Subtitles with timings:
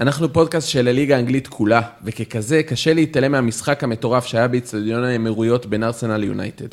[0.00, 5.84] אנחנו פודקאסט של הליגה האנגלית כולה, וככזה קשה להתעלם מהמשחק המטורף שהיה באצטדיון האמירויות בין
[5.84, 6.68] ארסנל ליונייטד.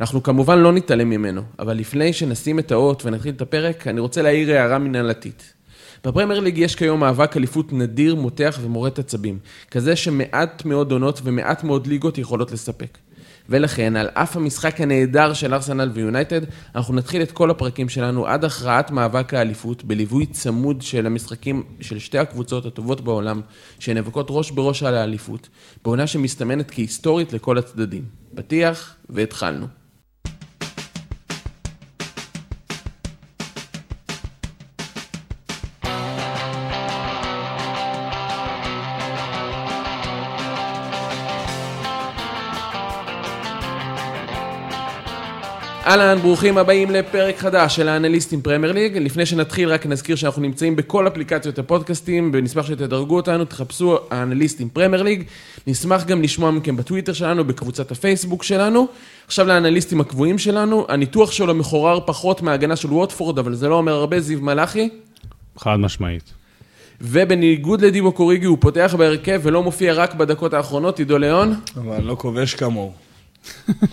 [0.00, 4.22] אנחנו כמובן לא נתעלם ממנו, אבל לפני שנשים את האות ונתחיל את הפרק, אני רוצה
[4.22, 5.54] להעיר הערה מנהלתית.
[6.04, 9.38] בפרמייר ליג יש כיום מאבק אליפות נדיר, מותח ומורט עצבים,
[9.70, 12.98] כזה שמעט מאוד עונות ומעט מאוד ליגות יכולות לספק.
[13.48, 16.40] ולכן, על אף המשחק הנהדר של ארסנל ויונייטד,
[16.74, 21.98] אנחנו נתחיל את כל הפרקים שלנו עד הכרעת מאבק האליפות, בליווי צמוד של המשחקים של
[21.98, 23.40] שתי הקבוצות הטובות בעולם,
[23.78, 25.48] שנאבקות ראש בראש על האליפות,
[25.84, 28.04] בעונה שמסתמנת כהיסטורית לכל הצדדים.
[28.34, 29.77] פתיח, והתחלנו.
[45.88, 48.96] אהלן, ברוכים הבאים לפרק חדש של האנליסטים פרמייר ליג.
[48.96, 55.02] לפני שנתחיל, רק נזכיר שאנחנו נמצאים בכל אפליקציות הפודקאסטים, ונשמח שתדרגו אותנו, תחפשו האנליסטים פרמייר
[55.02, 55.22] ליג.
[55.66, 58.88] נשמח גם לשמוע מכם בטוויטר שלנו, בקבוצת הפייסבוק שלנו.
[59.26, 63.92] עכשיו לאנליסטים הקבועים שלנו, הניתוח שלו מחורר פחות מההגנה של ווטפורד, אבל זה לא אומר
[63.92, 64.88] הרבה, זיו מלאכי.
[65.58, 66.32] חד משמעית.
[67.00, 71.54] ובניגוד לדיבו קוריגי, הוא פותח בהרכב ולא מופיע רק בדקות האחרונות, עידו ליאון.
[71.76, 73.07] אבל לא כובש כמוהו.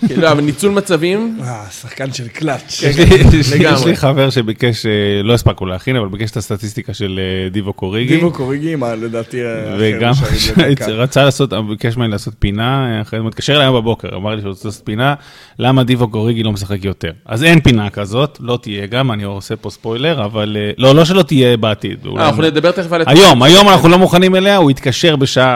[0.08, 1.38] כאילו, אבל ניצול מצבים.
[1.44, 2.84] אה, שחקן של קלאץ'.
[2.84, 3.04] יש לי-
[3.40, 4.92] יש לי- לי חבר שביקש, אה,
[5.24, 8.16] לא הספקנו להכין, אבל ביקש את הסטטיסטיקה של אה, דיבו קוריגי.
[8.16, 9.38] דיבו קוריגי, מה לדעתי...
[9.80, 10.86] וגם שערים לדקה.
[11.04, 14.50] רצה לעשות, ביקש ממני לעשות פינה, אחרי זה מתקשר אליי היום בבוקר, אמר לי שהוא
[14.50, 15.14] רוצה לעשות פינה,
[15.60, 17.12] למה דיבו קוריגי לא משחק יותר.
[17.26, 21.06] אז אין פינה כזאת, לא תהיה גם, אני עושה פה ספוילר, אבל אה, לא, לא
[21.06, 22.06] שלא תהיה בעתיד.
[22.18, 23.02] אה, אנחנו נדבר תכף על...
[23.06, 25.56] היום, היום אנחנו לא מוכנים אליה, הוא התקשר בשעה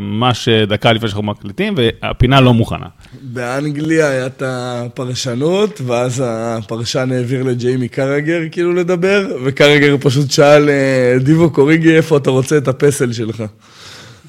[0.00, 2.86] ממש דקה לפני שאנחנו מקליטים, והפינה לא מוכנה.
[3.32, 11.18] באנגליה היה את הפרשנות, ואז הפרשן העביר לג'יימי קרגר כאילו לדבר, וקרגר פשוט שאל, אה,
[11.20, 13.42] דיבו קוריגי, איפה אתה רוצה את הפסל שלך?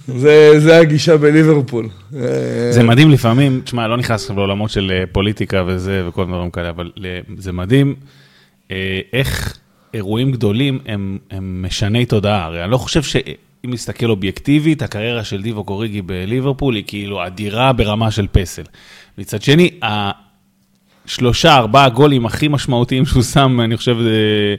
[0.08, 1.90] זה, זה הגישה בליברפול.
[2.72, 6.70] זה מדהים לפעמים, תשמע, לא נכנס עכשיו לעולמות של אה, פוליטיקה וזה וכל דברים כאלה,
[6.70, 7.96] אבל אה, זה מדהים
[9.14, 9.58] איך
[9.94, 12.46] אירועים גדולים הם, הם משני תודעה.
[12.46, 13.02] הרי אני לא חושב
[13.66, 18.62] שאם נסתכל אובייקטיבית, הקריירה של דיבו קוריגי בליברפול היא כאילו אדירה ברמה של פסל.
[19.18, 19.70] מצד שני,
[21.08, 24.56] השלושה, ארבעה גולים הכי משמעותיים שהוא שם, אני חושב, אה,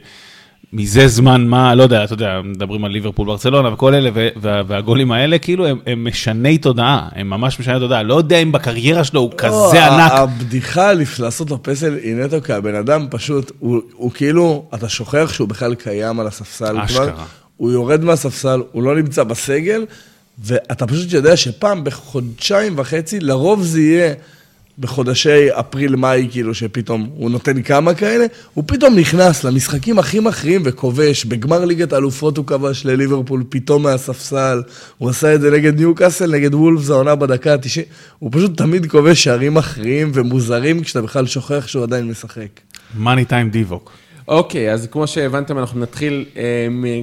[0.73, 5.11] מזה זמן מה, לא יודע, אתה יודע, מדברים על ליברפול, ברצלונה וכל אלה, וה- והגולים
[5.11, 8.03] האלה, כאילו, הם, הם משני תודעה, הם ממש משני תודעה.
[8.03, 10.11] לא יודע אם בקריירה שלו הוא כזה לא, ענק.
[10.11, 15.31] הבדיחה לעשות לו פסל היא נטו כי הבן אדם פשוט, הוא, הוא כאילו, אתה שוכח
[15.33, 16.77] שהוא בכלל קיים על הספסל.
[16.79, 17.25] אשכרה.
[17.57, 19.85] הוא יורד מהספסל, הוא לא נמצא בסגל,
[20.43, 24.13] ואתה פשוט יודע שפעם בחודשיים וחצי, לרוב זה יהיה
[24.79, 31.25] בחודשי אפריל-מאי, כאילו, שפתאום הוא נותן כמה כאלה, הוא פתאום נכנס למשחקים הכי מכריעים וכובש.
[31.25, 34.61] בגמר ליגת האלופות הוא כבש לליברפול פתאום מהספסל,
[34.97, 37.81] הוא עשה את זה נגד ניוקאסל, נגד וולפס העונה בדקה ה-90.
[38.19, 42.59] הוא פשוט תמיד כובש שערים מכריעים ומוזרים, כשאתה בכלל שוכח שהוא עדיין משחק.
[42.97, 44.04] מאני טיים דיווק.
[44.27, 46.43] אוקיי, אז כמו שהבנתם, אנחנו נתחיל אה,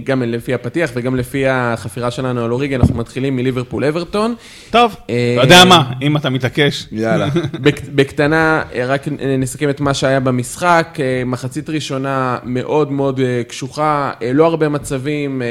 [0.05, 4.35] גם לפי הפתיח וגם לפי החפירה שלנו על אוריגי, אנחנו מתחילים מליברפול אברטון.
[4.71, 6.87] טוב, אה, אתה יודע מה, אם אתה מתעקש.
[6.93, 7.29] יאללה.
[7.63, 10.99] בק- בקטנה, אה, רק נסכם את מה שהיה במשחק.
[11.27, 15.43] מחצית ראשונה מאוד מאוד קשוחה, לא הרבה מצבים.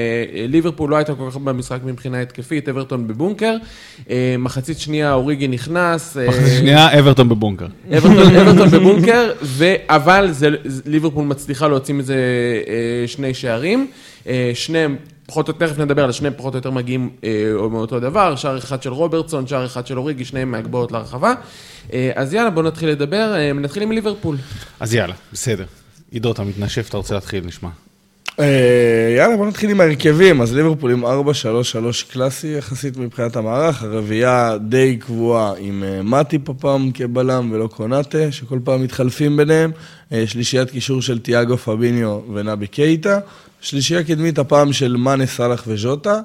[0.48, 3.56] ליברפול לא הייתה כל כך במשחק מבחינה התקפית, אברטון בבונקר.
[4.40, 6.18] מחצית שנייה, אוריגי נכנס.
[6.28, 7.66] מחצית שנייה, אברטון בבונקר.
[7.98, 9.32] אברטון, בבונקר.
[9.90, 10.32] אבל
[10.86, 12.16] ליברפול מצליחה להוציא מזה
[12.68, 13.92] אה, שני שערים.
[14.28, 14.96] אה, שניהם,
[15.26, 17.30] פחות או יותר, תכף נדבר על שניהם פחות או יותר מגיעים אה,
[17.72, 21.34] מאותו דבר, שער אחד של רוברטסון, שער אחד של אוריגי, שניהם מהגבוהות להרחבה.
[21.94, 24.38] אה, אז יאללה, בואו נתחיל לדבר, אה, נתחיל עם ליברפול.
[24.80, 25.66] אז יאללה, בסדר.
[26.12, 27.70] עידו, אתה מתנשף, אתה רוצה להתחיל, נשמע.
[28.40, 30.42] אה, יאללה, בוא נתחיל עם ההרכבים.
[30.42, 31.08] אז ליברפול עם 4-3-3
[32.12, 33.84] קלאסי יחסית מבחינת המערך.
[33.84, 39.72] הרביעייה די קבועה עם אה, מאטיפ הפעם כבלם ולא קונאטה, שכל פעם מתחלפים ביניהם.
[40.14, 43.20] אה, שלישיית קישור של תיאגו פביניו ונבי קייטה.
[43.62, 46.20] שלישייה קדמית הפעם של מאנה, סאלח וז'וטה.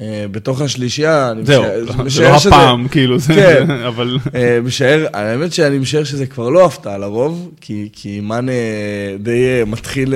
[0.00, 3.70] אה, בתוך השלישייה, זהו, לא- זה לא הפעם, כאילו, זה, כן.
[3.88, 4.18] אבל...
[4.34, 8.52] אה, משער, האמת שאני משער שזה כבר לא הפתעה לרוב, כי, מאנה
[9.18, 10.14] די מתחיל,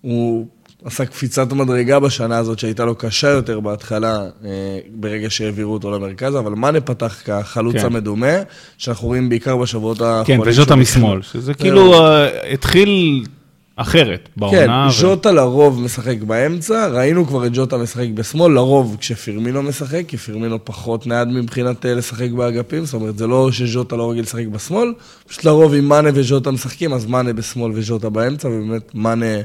[0.00, 0.46] הוא
[0.84, 4.50] עשה קפיצת מדרגה בשנה הזאת שהייתה לו קשה יותר בהתחלה, אה,
[4.94, 7.86] ברגע שהעבירו אותו למרכז, אבל מאנה פתח כחלוץ כן.
[7.86, 8.32] המדומה,
[8.78, 10.42] שאנחנו רואים בעיקר בשבועות כן, האחרונים.
[10.46, 11.22] וז'וטה שהוא משמאל.
[11.22, 13.24] שזה כאילו אה, התחיל
[13.76, 14.86] אחרת כן, בעונה.
[14.90, 20.16] ו- ז'וטה לרוב משחק באמצע, ראינו כבר את ג'וטה משחק בשמאל, לרוב כשפירמינו משחק, כי
[20.16, 24.46] פירמינו פחות נייד מבחינת אה, לשחק באגפים, זאת אומרת, זה לא שז'וטה לא רגיל לשחק
[24.46, 24.92] בשמאל,
[25.28, 29.36] פשוט לרוב אם מאנה וז'וטה משחקים, אז מאנה בשמאל וז'וטה באמצע, ובאמת מאנה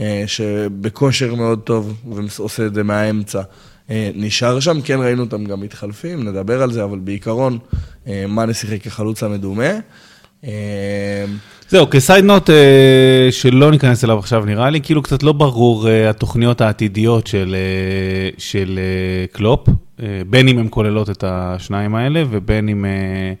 [0.00, 3.42] אה, שבכושר מאוד טוב ועושה את זה מהאמצע.
[3.90, 7.58] אה, נשאר שם, כן ראינו אותם גם מתחלפים, נדבר על זה, אבל בעיקרון,
[8.06, 9.70] אה, מאנה שיחק כחלוץ המדומה.
[10.44, 11.24] אה,
[11.68, 12.50] זהו, כסייד נוט
[13.30, 18.30] שלא ניכנס אליו עכשיו נראה לי, כאילו קצת לא ברור אה, התוכניות העתידיות של, אה,
[18.38, 22.84] של אה, קלופ, אה, בין אם הן כוללות את השניים האלה ובין אם...
[22.84, 23.32] אה,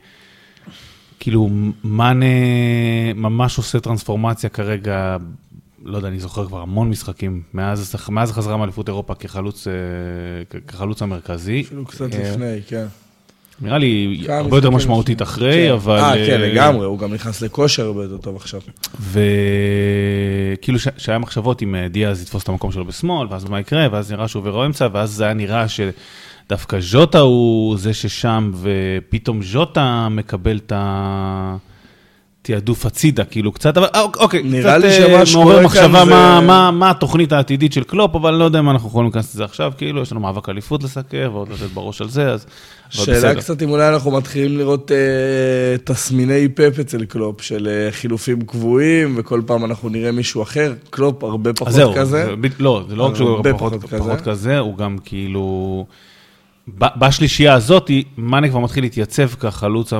[1.24, 1.48] כאילו,
[1.84, 2.26] מאנה
[3.14, 5.16] ממש עושה טרנספורמציה כרגע,
[5.84, 11.02] לא יודע, אני זוכר כבר המון משחקים, מאז, מאז החזרה מאליפות אירופה כחלוץ, אה, כחלוץ
[11.02, 11.62] המרכזי.
[11.66, 12.86] אפילו קצת אה, לפני, כן.
[13.60, 15.22] נראה לי הרבה יותר משמעותית.
[15.22, 15.72] אחרי, כן.
[15.72, 15.98] אבל...
[15.98, 18.60] אה, כן, אה, לגמרי, הוא גם נכנס לכושר הרבה יותר טוב עכשיו.
[20.56, 23.86] וכאילו ש- שהיה מחשבות אם אה, דיאז יתפוס את המקום שלו בשמאל, ואז מה יקרה,
[23.92, 29.42] ואז נראה שהוא עובר אמצע, ואז זה היה נראה שדווקא ז'וטה הוא זה ששם, ופתאום
[29.42, 30.72] ז'וטה מקבל את
[32.48, 35.64] התעדוף הצידה, כאילו קצת, אבל אה, אוק- אוקיי, נראה קצת לי אה, שמה שקורה כאן
[35.64, 39.06] מחשבה זה- מה, מה, מה התוכנית העתידית של קלופ, אבל לא יודע אם אנחנו יכולים
[39.06, 42.46] להיכנס לזה עכשיו, כאילו יש לנו מאבק אליפות לסקר, ועוד לתת בראש על זה, אז...
[42.90, 43.34] שאלה בסדר.
[43.40, 44.96] קצת אם אולי אנחנו מתחילים לראות אה,
[45.84, 50.74] תסמיני פפ אצל קלופ, של אה, חילופים קבועים, וכל פעם אנחנו נראה מישהו אחר.
[50.90, 52.26] קלופ הרבה פחות זהו, כזה.
[52.26, 54.30] זה ב- לא, זה לא רק שהוא פחות, פחות פחות, כזה.
[54.30, 55.86] כזה, הוא גם כאילו...
[56.78, 59.92] בשלישייה הזאת, מאנה כבר מתחיל להתייצב כחלוץ,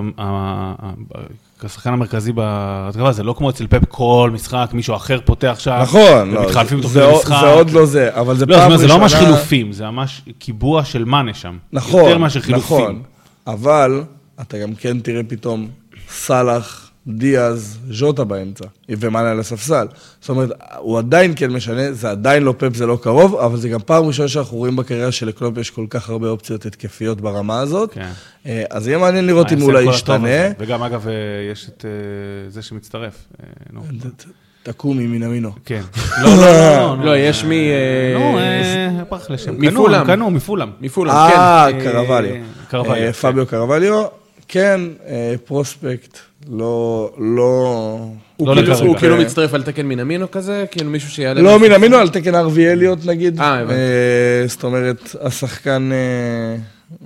[1.61, 6.31] כשחקן המרכזי בהתקפה, זה לא כמו אצל פפ כל משחק, מישהו אחר פותח שם, נכון,
[6.31, 7.37] לא, ומתחלפים תוך זה, כדי זה, משחק.
[7.41, 9.85] זה עוד לא זה, אבל זה לא, פעם אומרת, זה לא ממש ראשונה- חילופים, זה
[9.91, 11.57] ממש קיבוע של מאנה שם.
[11.73, 12.77] נכון, יותר מאשר חילופים.
[12.77, 13.03] נכון,
[13.47, 14.03] אבל
[14.41, 15.69] אתה גם כן תראה פתאום
[16.09, 19.87] סאלח, דיאז, ז'וטה באמצע, ומאנה על הספסל.
[20.21, 23.69] זאת אומרת, הוא עדיין כן משנה, זה עדיין לא פפ, זה לא קרוב, אבל זה
[23.69, 27.93] גם פעם ראשונה שאנחנו רואים בקריירה שלקלופ יש כל כך הרבה אופציות התקפיות ברמה הזאת.
[27.93, 28.11] כן.
[28.47, 30.29] אה, אז יהיה מעניין לראות אם אולי ישתנה.
[30.59, 31.13] וגם, אגב, אה,
[31.53, 33.27] יש את אה, זה שמצטרף.
[33.41, 33.83] אה, נו.
[34.63, 35.53] תקומי מן המינו.
[35.65, 35.83] כן.
[36.23, 37.53] לא, לא, לא, לא, יש מ...
[37.53, 39.55] אה, נו, אה, ברח לשם.
[39.59, 40.07] מפולאם.
[40.07, 40.31] קנו.
[40.31, 40.69] מפולאם,
[41.09, 41.81] אה, כן.
[41.81, 42.35] קרווליו.
[42.69, 43.13] קרווליו, אה, כן.
[43.13, 44.05] פביו קרווליו,
[44.49, 46.19] כן, אה, פרוספקט,
[46.49, 47.99] לא, לא...
[48.37, 48.79] הוא לא כאילו-.
[48.79, 50.65] הוא כאילו מצטרף על תקן מינמינו כזה?
[50.71, 51.43] כאילו מישהו שיעלה...
[51.43, 53.41] לא המינו, על תקן ארווי אליוט נגיד.
[53.41, 53.75] אה, הבנתי.
[53.75, 56.57] אה, זאת אומרת, השחקן, אה,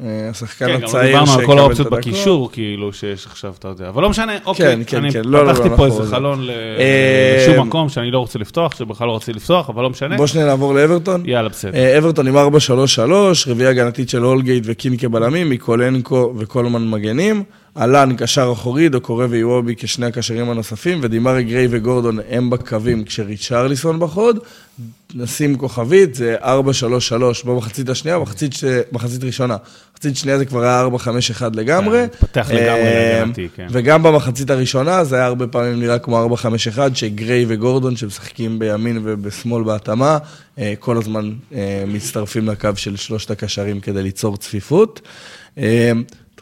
[0.09, 1.99] אה, השחקן כן, גם לא הצעיר דיברנו על שיקבל כל את האופציות הדקות.
[2.13, 3.89] בקישור, כאילו, שיש עכשיו, אתה יודע.
[3.89, 4.85] אבל לא משנה, אוקיי.
[4.87, 8.11] כן, אני כן, לא, לא, פתחתי לא, פה איזה חלון ל- אה, לשום מקום שאני
[8.11, 10.17] לא רוצה לפתוח, שבכלל לא רציתי לפתוח, אבל לא משנה.
[10.17, 11.23] בוא שניה נעבור לאברטון.
[11.27, 11.75] יאללה, בסדר.
[11.75, 12.39] אה, אברטון עם 4-3-3,
[13.47, 17.43] רביעייה הגנתית של הולגייט וקינקה בלמים, מיקולנקו וקולמן מגנים.
[17.79, 24.39] אהלן קשר אחורי, דוקורי ויוובי כשני הקשרים הנוספים, ודימרי גריי וגורדון הם בקווים כשריצ'רליסון בחוד.
[25.15, 26.47] נשים כוכבית, זה 4-3-3
[27.45, 28.65] במחצית השנייה, מחצית, ש...
[28.93, 29.57] מחצית ראשונה.
[29.95, 30.87] מחצית שנייה זה כבר היה
[31.41, 31.99] 4-5-1 לגמרי.
[31.99, 33.67] כן, התפתח לגמרי אה, להגנתי, כן.
[33.71, 39.63] וגם במחצית הראשונה זה היה הרבה פעמים נראה כמו 4-5-1, שגריי וגורדון שמשחקים בימין ובשמאל
[39.65, 40.19] בהתאמה,
[40.59, 45.01] אה, כל הזמן אה, מצטרפים לקו של שלושת הקשרים כדי ליצור צפיפות.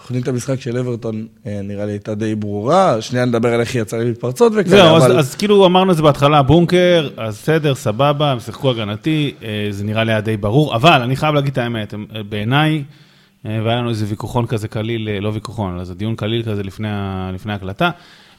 [0.06, 3.75] אה, תוכנית המשחק של אברטון אה, נראה לי הייתה די ברורה, שנייה נדבר על איך
[3.75, 5.19] היא יצאה להתפרצות וכאלה, זהו, אז, אבל...
[5.19, 9.85] אז כאילו אמרנו את זה בהתחלה, בונקר, אז בסדר, סבבה, הם שיחקו הגנתי, אה, זה
[9.85, 12.85] נראה לי היה די ברור, אבל אני חייב להגיד את האמת, אה, בעיניי,
[13.47, 16.62] אה, והיה לנו איזה ויכוחון כזה קליל, אה, לא ויכוחון, אלא זה דיון קליל כזה
[16.62, 16.88] לפני,
[17.35, 17.91] לפני ההקלטה,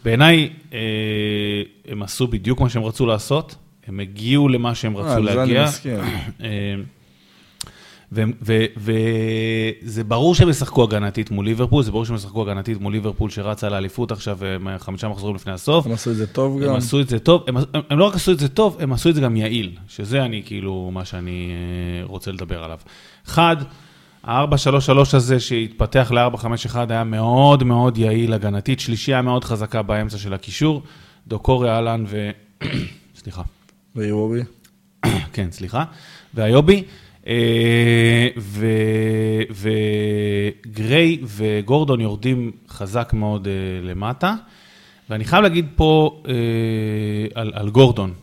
[0.05, 0.79] בעיניי אה,
[1.87, 3.55] הם עשו בדיוק מה שהם רצו לעשות,
[3.87, 5.67] הם הגיעו למה שהם רצו על זה אני להגיע.
[8.11, 13.69] וזה ברור שהם ישחקו הגנתית מול ליברפול, זה ברור שהם ישחקו הגנתית מול ליברפול שרצה
[13.69, 15.85] לאליפות עכשיו אה, חמישה מחזורים לפני הסוף.
[15.85, 16.75] הם עשו את זה טוב הם גם.
[16.75, 19.09] עשו את זה טוב, הם, הם, הם לא רק עשו את זה טוב, הם עשו
[19.09, 22.77] את זה גם יעיל, שזה אני כאילו, מה שאני אה, רוצה לדבר עליו.
[23.27, 23.55] אחד,
[24.23, 30.81] ה-4-3-3 הזה שהתפתח ל-4-5-1 היה מאוד מאוד יעיל הגנתית, שלישייה מאוד חזקה באמצע של הקישור,
[31.27, 32.29] דוקורי אהלן ו...
[33.19, 33.41] סליחה.
[33.95, 34.41] ויוובי.
[35.33, 35.83] כן, סליחה,
[36.33, 36.83] והיובי,
[40.65, 43.53] וגריי וגורדון יורדים חזק מאוד אה,
[43.83, 44.35] למטה,
[45.09, 46.33] ואני חייב להגיד פה אה,
[47.35, 48.13] על, על גורדון,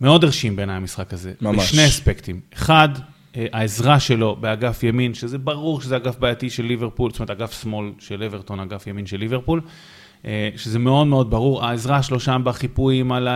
[0.00, 1.56] מאוד הרשים בעיניי המשחק הזה, ממש.
[1.56, 2.40] בשני אספקטים.
[2.54, 2.88] אחד,
[3.36, 7.62] אה, העזרה שלו באגף ימין, שזה ברור שזה אגף בעייתי של ליברפול, זאת אומרת, אגף
[7.62, 9.60] שמאל של אברטון, אגף ימין של ליברפול,
[10.24, 13.34] אה, שזה מאוד מאוד ברור, העזרה שלו שם בחיפויים על, אה,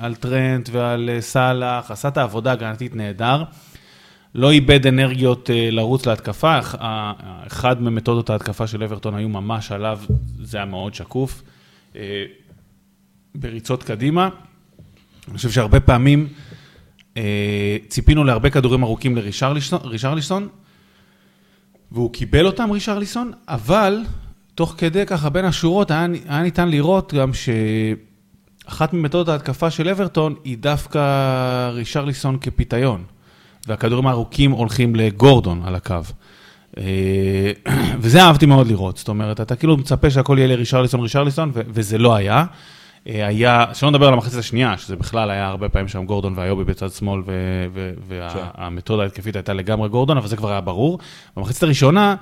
[0.00, 3.42] על טרנט ועל אה, סאלח, עשה את העבודה הגנתית נהדר.
[4.38, 6.58] לא איבד אנרגיות אה, לרוץ להתקפה,
[7.46, 10.00] אחד ממתודות ההתקפה של אברטון היו ממש עליו,
[10.42, 11.42] זה היה מאוד שקוף.
[11.96, 12.24] אה,
[13.34, 14.28] בריצות קדימה.
[15.28, 16.28] אני חושב שהרבה פעמים
[17.16, 20.48] אה, ציפינו להרבה כדורים ארוכים לרישרליסון, רישרליסון,
[21.92, 24.02] והוא קיבל אותם, רישרליסון, אבל
[24.54, 27.30] תוך כדי ככה בין השורות היה, היה ניתן לראות גם
[28.66, 33.04] אחת ממתודות ההתקפה של אברטון היא דווקא רישרליסון כפיתיון,
[33.68, 35.94] והכדורים הארוכים הולכים לגורדון על הקו.
[36.78, 37.52] אה,
[38.00, 42.14] וזה אהבתי מאוד לראות, זאת אומרת, אתה כאילו מצפה שהכל יהיה לרישרליסון, רישרליסון, וזה לא
[42.14, 42.44] היה.
[43.08, 46.64] אה, היה, שלא נדבר על המחצית השנייה, שזה בכלל היה הרבה פעמים שם גורדון והיובי
[46.64, 47.22] בצד שמאל,
[48.08, 50.98] והמתודה ההתקפית הייתה לגמרי גורדון, אבל זה כבר היה ברור.
[51.36, 52.14] במחצית הראשונה,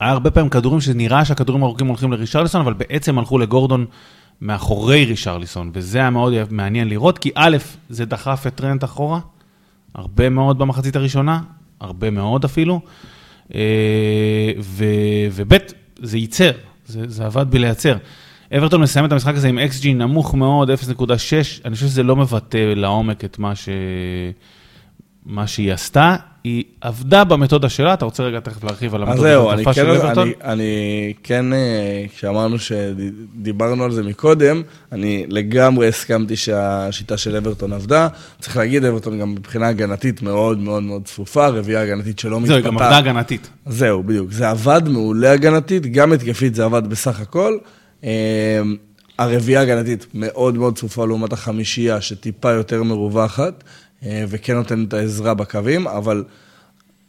[0.00, 3.86] היה הרבה פעמים כדורים שנראה שהכדורים הארוכים הולכים לרישרליסון, אבל בעצם הלכו לגורדון
[4.40, 7.56] מאחורי רישרליסון, וזה היה מאוד מעניין לראות, כי א',
[7.88, 9.20] זה דחף את טרנט אחורה,
[9.94, 11.40] הרבה מאוד במחצית הראשונה,
[11.80, 12.80] הרבה מאוד אפילו,
[13.54, 14.52] אה,
[15.32, 15.52] וב',
[16.02, 16.50] זה ייצר,
[16.86, 17.96] זה, זה עבד בלייצר.
[18.56, 20.74] אברטון מסיים את המשחק הזה עם XG נמוך מאוד, 0.6,
[21.64, 23.68] אני חושב שזה לא מבטא לעומק את מה, ש...
[25.28, 26.16] מה שהיא עשתה.
[26.44, 30.28] היא עבדה במתודה שלה, אתה רוצה רגע תכף להרחיב על המתודה של ההתקפה של אברטון?
[30.28, 37.72] אני, אני כן, אה, כשאמרנו שדיברנו על זה מקודם, אני לגמרי הסכמתי שהשיטה של אברטון
[37.72, 38.08] עבדה.
[38.40, 42.62] צריך להגיד, אברטון גם מבחינה הגנתית מאוד מאוד מאוד צפופה, רביעייה הגנתית שלא מתפתחת.
[42.62, 43.50] זהו, גם עבדה הגנתית.
[43.66, 44.32] זהו, בדיוק.
[44.32, 47.58] זה עבד מעולה הגנתית, גם התקפית זה עבד בסך הכל.
[48.04, 48.60] אה,
[49.18, 53.64] הרביעייה הגנתית מאוד מאוד צפופה לעומת החמישייה, שטיפה יותר מרווחת.
[54.06, 56.24] אה, וכן נותן את העזרה בקווים, אבל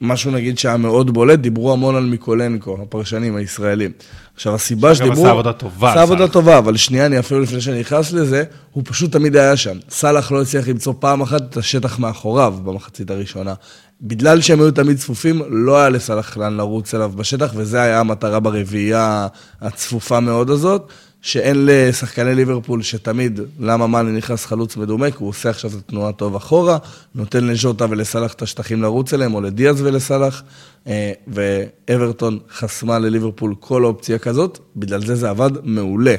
[0.01, 3.91] משהו נגיד שהיה מאוד בולט, דיברו המון על מיקולנקו, הפרשנים הישראלים.
[4.35, 5.21] עכשיו, הסיבה שדיברו...
[5.21, 5.91] עשה עבודה טובה.
[5.91, 9.57] עשה עבודה טובה, אבל שנייה, אני אפילו לפני שאני נכנס לזה, הוא פשוט תמיד היה
[9.57, 9.77] שם.
[9.89, 13.53] סאלח לא הצליח למצוא פעם אחת את השטח מאחוריו במחצית הראשונה.
[14.01, 18.39] בגלל שהם היו תמיד צפופים, לא היה לסאלח לאן לרוץ אליו בשטח, וזה היה המטרה
[18.39, 19.27] ברביעייה
[19.61, 20.91] הצפופה מאוד הזאת.
[21.21, 25.11] שאין לשחקני ליברפול שתמיד, למה מאני נכנס חלוץ מדומה?
[25.11, 26.77] כי הוא עושה עכשיו את התנועה טוב אחורה,
[27.15, 30.43] נותן לז'וטה ולסלח את השטחים לרוץ אליהם, או לדיאז ולסלח,
[30.87, 36.15] אה, ואברטון חסמה לליברפול כל אופציה כזאת, בגלל זה זה עבד מעולה.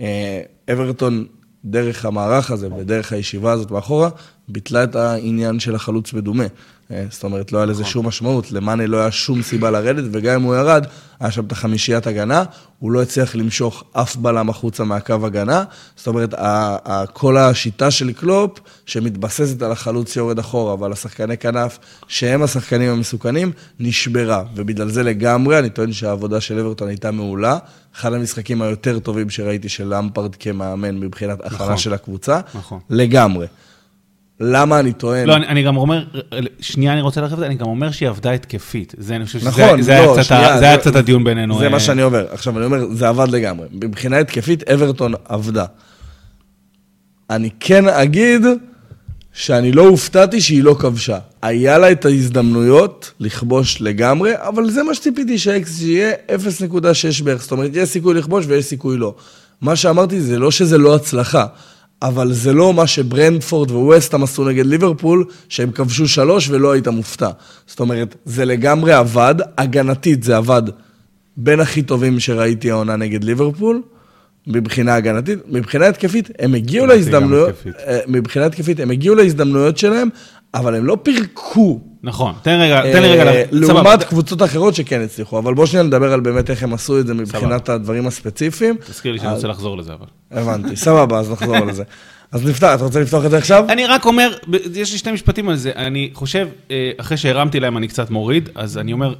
[0.00, 0.40] אה,
[0.72, 1.26] אברטון,
[1.64, 4.08] דרך המערך הזה ודרך הישיבה הזאת מאחורה,
[4.48, 6.46] ביטלה את העניין של החלוץ מדומה.
[6.92, 7.92] אה, זאת אומרת, לא היה לזה נכון.
[7.92, 10.86] שום משמעות, למאנה לא היה שום סיבה לרדת, וגם אם הוא ירד,
[11.20, 12.44] היה שם את החמישיית הגנה,
[12.78, 15.64] הוא לא הצליח למשוך אף בלם החוצה מהקו הגנה.
[15.96, 16.34] זאת אומרת,
[17.12, 23.52] כל השיטה של קלופ, שמתבססת על החלוץ שיורד אחורה ועל השחקני כנף, שהם השחקנים המסוכנים,
[23.80, 24.44] נשברה.
[24.54, 27.58] ובגלל זה לגמרי, אני טוען שהעבודה של אברטון הייתה מעולה.
[27.96, 31.76] אחד המשחקים היותר טובים שראיתי של למפרד כמאמן מבחינת הכנה נכון.
[31.76, 32.40] של הקבוצה.
[32.54, 32.80] נכון.
[32.90, 33.46] לגמרי.
[34.42, 35.26] למה אני טוען?
[35.26, 36.04] לא, אני, אני גם אומר,
[36.60, 38.94] שנייה אני רוצה להרחיב את זה, אני גם אומר שהיא עבדה התקפית.
[38.98, 41.58] זה, אני חושב שזה נכון, זה, לא, זה שנייה, זה היה קצת הדיון בינינו.
[41.58, 41.80] זה מה אה.
[41.80, 42.26] שאני אומר.
[42.30, 43.66] עכשיו, אני אומר, זה עבד לגמרי.
[43.72, 45.64] מבחינה התקפית, אברטון עבדה.
[47.30, 48.42] אני כן אגיד
[49.32, 51.18] שאני לא הופתעתי שהיא לא כבשה.
[51.42, 57.42] היה לה את ההזדמנויות לכבוש לגמרי, אבל זה מה שציפיתי שהאקס יהיה 0.6 בערך.
[57.42, 59.14] זאת אומרת, יש סיכוי לכבוש ויש סיכוי לא.
[59.60, 61.46] מה שאמרתי זה לא שזה לא הצלחה.
[62.02, 67.30] אבל זה לא מה שברנדפורד וווסטהאם עשו נגד ליברפול, שהם כבשו שלוש ולא היית מופתע.
[67.66, 70.62] זאת אומרת, זה לגמרי עבד, הגנתית זה עבד
[71.36, 73.82] בין הכי טובים שראיתי העונה נגד ליברפול,
[74.46, 75.38] מבחינה הגנתית.
[75.48, 77.54] מבחינה התקפית, הם הגיעו להזדמנויות,
[77.86, 80.08] אה, מבחינה התקפית, הם הגיעו להזדמנויות שלהם,
[80.54, 81.80] אבל הם לא פירקו.
[82.02, 85.82] נכון, תן רגע, תן לי רגע, אה, לעומת קבוצות אחרות שכן הצליחו, אבל בוא שנייה
[85.82, 88.76] נדבר על באמת איך הם עשו את זה מבחינת הדברים הספציפיים.
[88.86, 90.06] תזכיר לי שאני רוצה לחזור לזה, אבל.
[90.30, 91.82] הבנתי, סבבה, אז נחזור לזה.
[92.32, 93.64] אז נפתח, אתה רוצה לפתוח את זה עכשיו?
[93.68, 94.32] אני רק אומר,
[94.74, 95.72] יש לי שני משפטים על זה.
[95.76, 99.14] אני חושב, אה, אחרי שהרמתי להם אני קצת מוריד, אז אני אומר,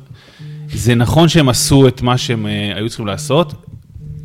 [0.74, 3.54] זה נכון שהם עשו את מה שהם אה, היו צריכים לעשות.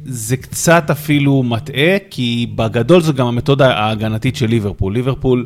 [0.05, 4.93] זה קצת אפילו מטעה, כי בגדול זו גם המתודה ההגנתית של ליברפול.
[4.93, 5.45] ליברפול...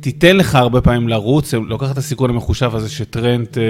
[0.00, 3.62] תיתן לך הרבה פעמים לרוץ, לוקח את הסיכון המחושב הזה שטרנט, אה,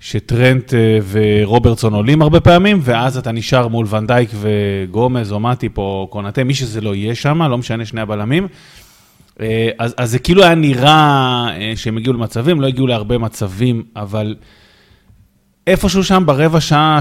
[0.00, 6.08] שטרנט אה, ורוברטסון עולים הרבה פעמים, ואז אתה נשאר מול ונדייק וגומז או מאטיפ או
[6.10, 8.48] קונאטה, מי שזה לא יהיה שם, לא משנה שני הבלמים.
[9.40, 14.36] אה, אז, אז זה כאילו היה נראה שהם הגיעו למצבים, לא הגיעו להרבה מצבים, אבל
[15.66, 17.00] איפשהו שם ברבע שעה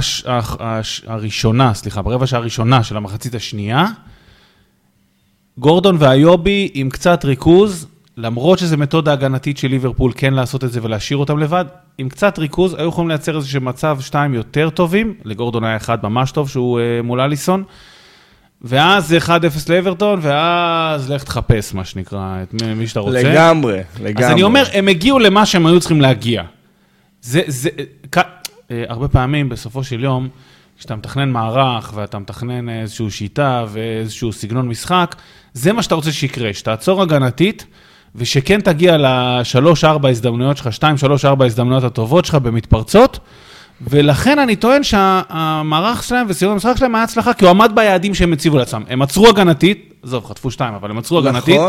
[1.08, 3.86] הראשונה, סליחה, ברבע שעה הראשונה של המחצית השנייה,
[5.58, 10.80] גורדון ואיובי עם קצת ריכוז, למרות שזו מתודה הגנתית של ליברפול כן לעשות את זה
[10.84, 11.66] ולהשאיר אותם לבד,
[11.98, 16.32] עם קצת ריכוז היו יכולים לייצר איזשהו מצב שתיים יותר טובים, לגורדון היה אחד ממש
[16.32, 17.64] טוב שהוא uh, מול אליסון,
[18.62, 19.30] ואז זה 1-0
[19.70, 23.24] לאברטון, ואז לך תחפש מה שנקרא, את מי שאתה רוצה.
[23.24, 24.26] לגמרי, לגמרי.
[24.26, 26.44] אז אני אומר, הם הגיעו למה שהם היו צריכים להגיע.
[27.22, 27.70] זה, זה,
[28.12, 28.18] כ...
[28.18, 30.30] אה, הרבה פעמים בסופו של יום,
[30.82, 35.16] כשאתה מתכנן מערך ואתה מתכנן איזושהי שיטה ואיזשהו סגנון משחק,
[35.54, 37.66] זה מה שאתה רוצה שיקרה, שתעצור הגנתית,
[38.16, 43.20] ושכן תגיע לשלוש-ארבע הזדמנויות שלך, שתיים, שלוש, ארבע הזדמנויות הטובות שלך במתפרצות,
[43.82, 48.34] ולכן אני טוען שהמערך שלהם וסיום המשחק שלהם היה הצלחה, כי הוא עמד ביעדים שהם
[48.34, 48.84] הציבו לעצמם.
[48.90, 51.36] הם עצרו הגנתית, עזוב, חטפו שתיים, אבל הם עצרו נכון.
[51.36, 51.62] הגנתית,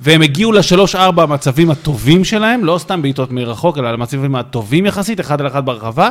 [0.00, 5.40] והם הגיעו לשלוש-ארבע המצבים הטובים שלהם, לא סתם בעיטות מרחוק, אלא למצבים הטובים יחסית, אחד
[5.40, 6.10] על אחד ברחבה.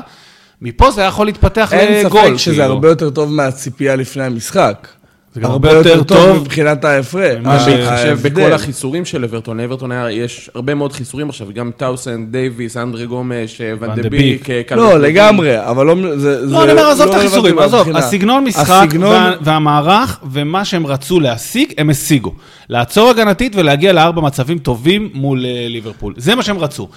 [0.62, 1.88] מפה זה היה יכול להתפתח לגול.
[1.88, 2.74] אין ספק שזה כאילו.
[2.74, 4.88] הרבה יותר טוב מהציפייה לפני המשחק.
[5.36, 7.36] זה גם הרבה יותר טוב מבחינת ההפרש.
[7.42, 8.30] מה מה ש- בהתחשב ההבדל.
[8.30, 13.06] בכל החיסורים של אברטון, לאברטון היה, יש הרבה מאוד חיסורים עכשיו, גם טאונסנד, דייוויס, אנדרי
[13.06, 14.48] גומש, אה, ון ון דה דה ביק.
[14.48, 15.00] ביק, אה, לא.
[15.00, 15.96] לגמרי, אבל לא...
[16.18, 17.90] זה- זה לא, אני אומר, עזוב לא את החיסורים, עזוב.
[17.96, 22.34] הסגנון משחק הסגנון- וה- והמערך ומה שהם רצו להשיג, הם השיגו.
[22.70, 26.14] לעצור הגנתית ולהגיע לארבע מצבים טובים מול אה, ליברפול.
[26.18, 26.88] זה מה שהם רצו.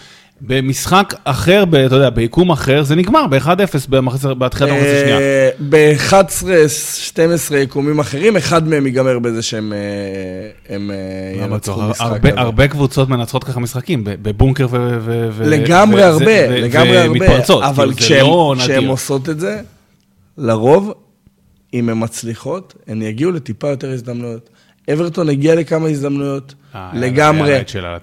[0.47, 3.49] במשחק אחר, ב- אתה יודע, ביקום אחר, זה נגמר ב-1-0
[3.89, 5.19] במחצית- בתחילת המחצית השנייה.
[5.19, 9.79] אה, ב-11-12 יקומים אחרים, אחד מהם ייגמר בזה שהם אה,
[10.71, 10.77] אה,
[11.49, 12.01] לא ינצחו משחק.
[12.07, 12.31] הרבה-.
[12.41, 14.99] הרבה קבוצות מנצחות ככה משחקים, בבונקר ו...
[15.33, 17.11] ו- לגמרי הרבה, לגמרי הרבה.
[17.11, 18.91] ומתפרצות, אבל כאילו, לא כשהן נדיר.
[18.91, 19.61] עושות את זה,
[20.39, 20.93] לרוב,
[21.75, 24.49] אם הן מצליחות, הן יגיעו לטיפה יותר הזדמנויות.
[24.93, 27.59] אברטון הגיע לכמה הזדמנויות, אה, לגמרי.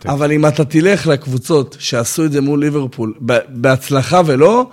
[0.08, 3.14] אבל אם אתה תלך לקבוצות שעשו את זה מול ליברפול,
[3.50, 4.70] בהצלחה ולא,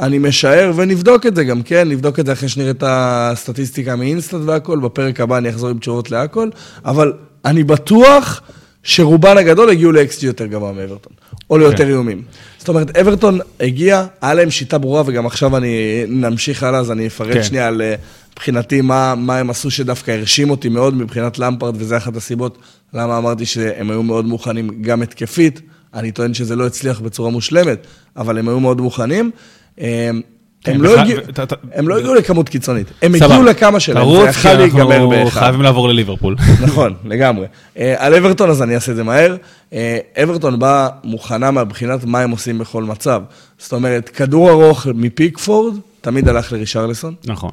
[0.00, 1.88] אני משער, ונבדוק את זה גם, כן?
[1.88, 6.10] נבדוק את זה אחרי שנראה את הסטטיסטיקה מאינסטנט והכל, בפרק הבא אני אחזור עם תשובות
[6.10, 6.48] להכל,
[6.84, 7.12] אבל
[7.44, 8.42] אני בטוח
[8.82, 11.12] שרובן הגדול הגיעו ל-XG יותר גבוה מאברטון,
[11.50, 12.22] או ליותר איומים.
[12.58, 17.06] זאת אומרת, אברטון הגיע, היה להם שיטה ברורה, וגם עכשיו אני נמשיך הלאה, אז אני
[17.06, 17.42] אפרט כן.
[17.42, 17.94] שנייה על אה,
[18.32, 22.58] מבחינתי מה, מה הם עשו שדווקא הרשים אותי מאוד מבחינת למפרד, וזה אחת הסיבות
[22.94, 25.60] למה אמרתי שהם היו מאוד מוכנים גם התקפית.
[25.94, 29.30] אני טוען שזה לא הצליח בצורה מושלמת, אבל הם היו מאוד מוכנים.
[30.64, 31.20] כן, הם לא הגיעו-
[31.72, 33.14] הם לא הגיעו לכמות קיצונית, הם.
[33.14, 35.40] הגיעו לכמה שלהם, זה כי להיגמר אנחנו באחד.
[35.40, 36.36] חייבים לעבור לליברפול.
[36.66, 37.46] נכון, לגמרי.
[37.78, 39.36] אה, על אברטון, אז אני אעשה את זה מהר.
[39.72, 43.22] אה, אברטון באה מוכנה מבחינת מה הם עושים בכל מצב.
[43.58, 47.14] זאת אומרת, כדור ארוך מפיקפורד, תמיד הלך לרישרלסון.
[47.24, 47.50] נכון.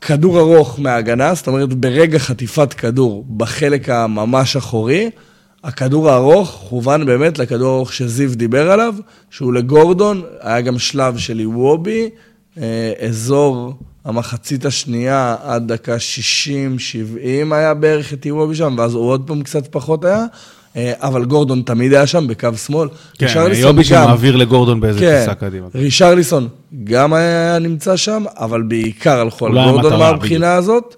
[0.00, 5.10] כדור ארוך מההגנה, זאת אומרת, ברגע חטיפת כדור בחלק הממש אחורי,
[5.64, 8.94] הכדור הארוך כוון באמת לכדור הארוך שזיו דיבר עליו,
[9.30, 12.08] שהוא לגורדון, היה גם שלב של איוובי,
[12.58, 15.98] אה, אזור המחצית השנייה עד דקה 60-70
[17.52, 20.24] היה בערך את איוובי שם, ואז הוא עוד פעם קצת פחות היה,
[20.76, 22.88] אה, אבל גורדון תמיד היה שם בקו שמאל.
[23.18, 23.26] כן,
[23.60, 25.66] יובי גם- שמעביר לגורדון באיזה כן, טיסה קדימה.
[25.74, 26.48] רישרליסון
[26.84, 30.96] גם היה נמצא שם, אבל בעיקר הלכו על גורדון מהבחינה הזאת.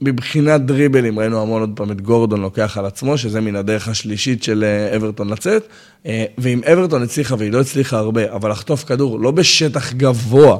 [0.00, 4.42] מבחינת דריבלים, ראינו המון עוד פעם את גורדון לוקח על עצמו, שזה מן הדרך השלישית
[4.42, 5.68] של אה, אברטון לצאת.
[6.06, 10.58] אה, ואם אברטון הצליחה, והיא לא הצליחה הרבה, אבל לחטוף כדור לא בשטח גבוה,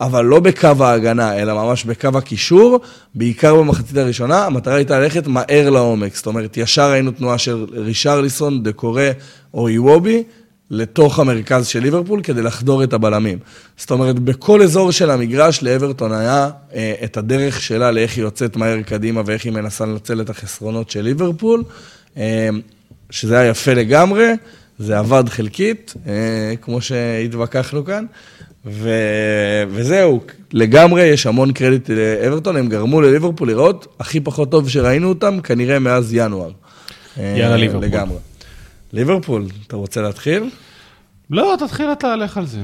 [0.00, 2.80] אבל לא בקו ההגנה, אלא ממש בקו הקישור,
[3.14, 6.16] בעיקר במחצית הראשונה, המטרה הייתה ללכת מהר לעומק.
[6.16, 9.10] זאת אומרת, ישר ראינו תנועה של רישרליסון, דקורה
[9.54, 10.22] או איוובי,
[10.70, 13.38] לתוך המרכז של ליברפול כדי לחדור את הבלמים.
[13.76, 18.56] זאת אומרת, בכל אזור של המגרש לאברטון היה אה, את הדרך שלה לאיך היא יוצאת
[18.56, 21.62] מהר קדימה ואיך היא מנסה לנצל את החסרונות של ליברפול,
[22.16, 22.48] אה,
[23.10, 24.32] שזה היה יפה לגמרי,
[24.78, 28.04] זה עבד חלקית, אה, כמו שהתווכחנו כאן,
[28.66, 28.90] ו...
[29.70, 30.20] וזהו,
[30.52, 35.78] לגמרי יש המון קרדיט לאברטון, הם גרמו לליברפול לראות הכי פחות טוב שראינו אותם, כנראה
[35.78, 36.50] מאז ינואר.
[37.18, 37.84] אה, יאללה, ליברפול.
[37.84, 38.16] לגמרי.
[38.92, 40.50] ליברפול, אתה רוצה להתחיל?
[41.30, 42.62] לא, תתחיל אתה, לך על זה.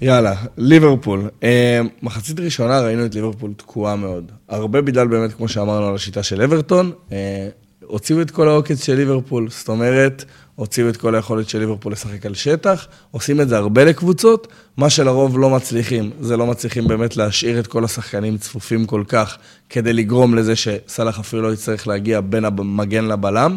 [0.00, 1.28] יאללה, ליברפול.
[1.42, 4.32] אה, מחצית ראשונה ראינו את ליברפול תקועה מאוד.
[4.48, 6.92] הרבה בגלל באמת, כמו שאמרנו, על השיטה של אברטון.
[7.12, 7.48] אה,
[7.86, 12.26] הוציאו את כל העוקץ של ליברפול, זאת אומרת, הוציאו את כל היכולת של ליברפול לשחק
[12.26, 12.86] על שטח.
[13.10, 16.10] עושים את זה הרבה לקבוצות, מה שלרוב לא מצליחים.
[16.20, 21.18] זה לא מצליחים באמת להשאיר את כל השחקנים צפופים כל כך, כדי לגרום לזה שסאלח
[21.18, 23.56] אפילו לא יצטרך להגיע בין המגן לבלם,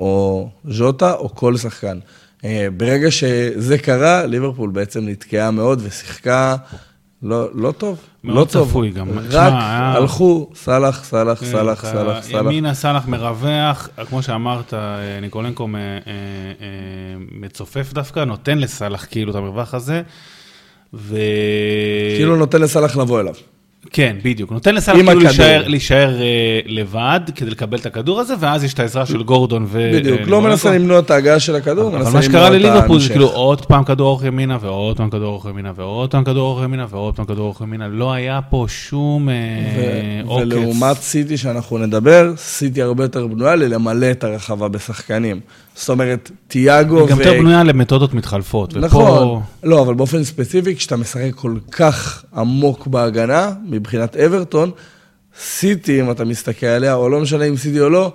[0.00, 1.98] או ז'וטה, או כל שחקן.
[2.44, 6.56] אה, ברגע שזה קרה, ליברפול בעצם נתקעה מאוד ושיחקה
[7.22, 7.98] לא, לא טוב.
[8.24, 8.68] לא טוב.
[8.68, 9.08] צפוי גם.
[9.18, 12.44] רק היה- הלכו, סאלח, סאלח, כן, סאלח, סאלח, סאלח.
[12.44, 16.64] ימינה סאלח מרווח, כמו שאמרת, אה, ניקולנקו אה, אה,
[17.32, 20.02] מצופף דווקא, נותן לסאלח כאילו את המרווח הזה.
[20.94, 21.16] ו...
[22.16, 23.34] כאילו נותן לסאלח לבוא אליו.
[23.90, 24.52] כן, בדיוק.
[24.52, 25.20] נותן לסאלח כאילו.
[25.20, 29.66] להישאר, להישאר אה, לבד כדי לקבל את הכדור הזה, ואז יש את העזרה של גורדון
[29.68, 29.90] ו...
[29.94, 30.48] בדיוק, אה, לא ניקולנקו.
[30.48, 33.12] מנסה למנוע את ההגעה של הכדור, אבל מנסה מה שקרה למנוע את לליברפול זה ההמשך.
[33.12, 36.64] כאילו עוד פעם כדור אורך ימינה, ועוד פעם כדור אורך ימינה, ועוד פעם כדור אורך
[36.64, 37.88] ימינה, ועוד פעם כדור אורך ימינה.
[37.88, 39.34] לא היה פה שום אה,
[39.76, 40.42] ו- עוקץ.
[40.42, 45.40] ולעומת סיטי שאנחנו נדבר, סיטי הרבה יותר בנויה ללמלא את הרחבה בשחקנים.
[45.74, 48.76] זאת אומרת, תיאגו היא גם יותר בנויה למתודות מתחלפות.
[48.76, 49.40] נכון.
[49.62, 54.70] לא, אבל באופן ספציפי, כשאתה משחק כל כך עמוק בהגנה, מבחינת אברטון,
[55.40, 58.12] סיטי, אם אתה מסתכל עליה, או לא משנה אם סיטי או לא,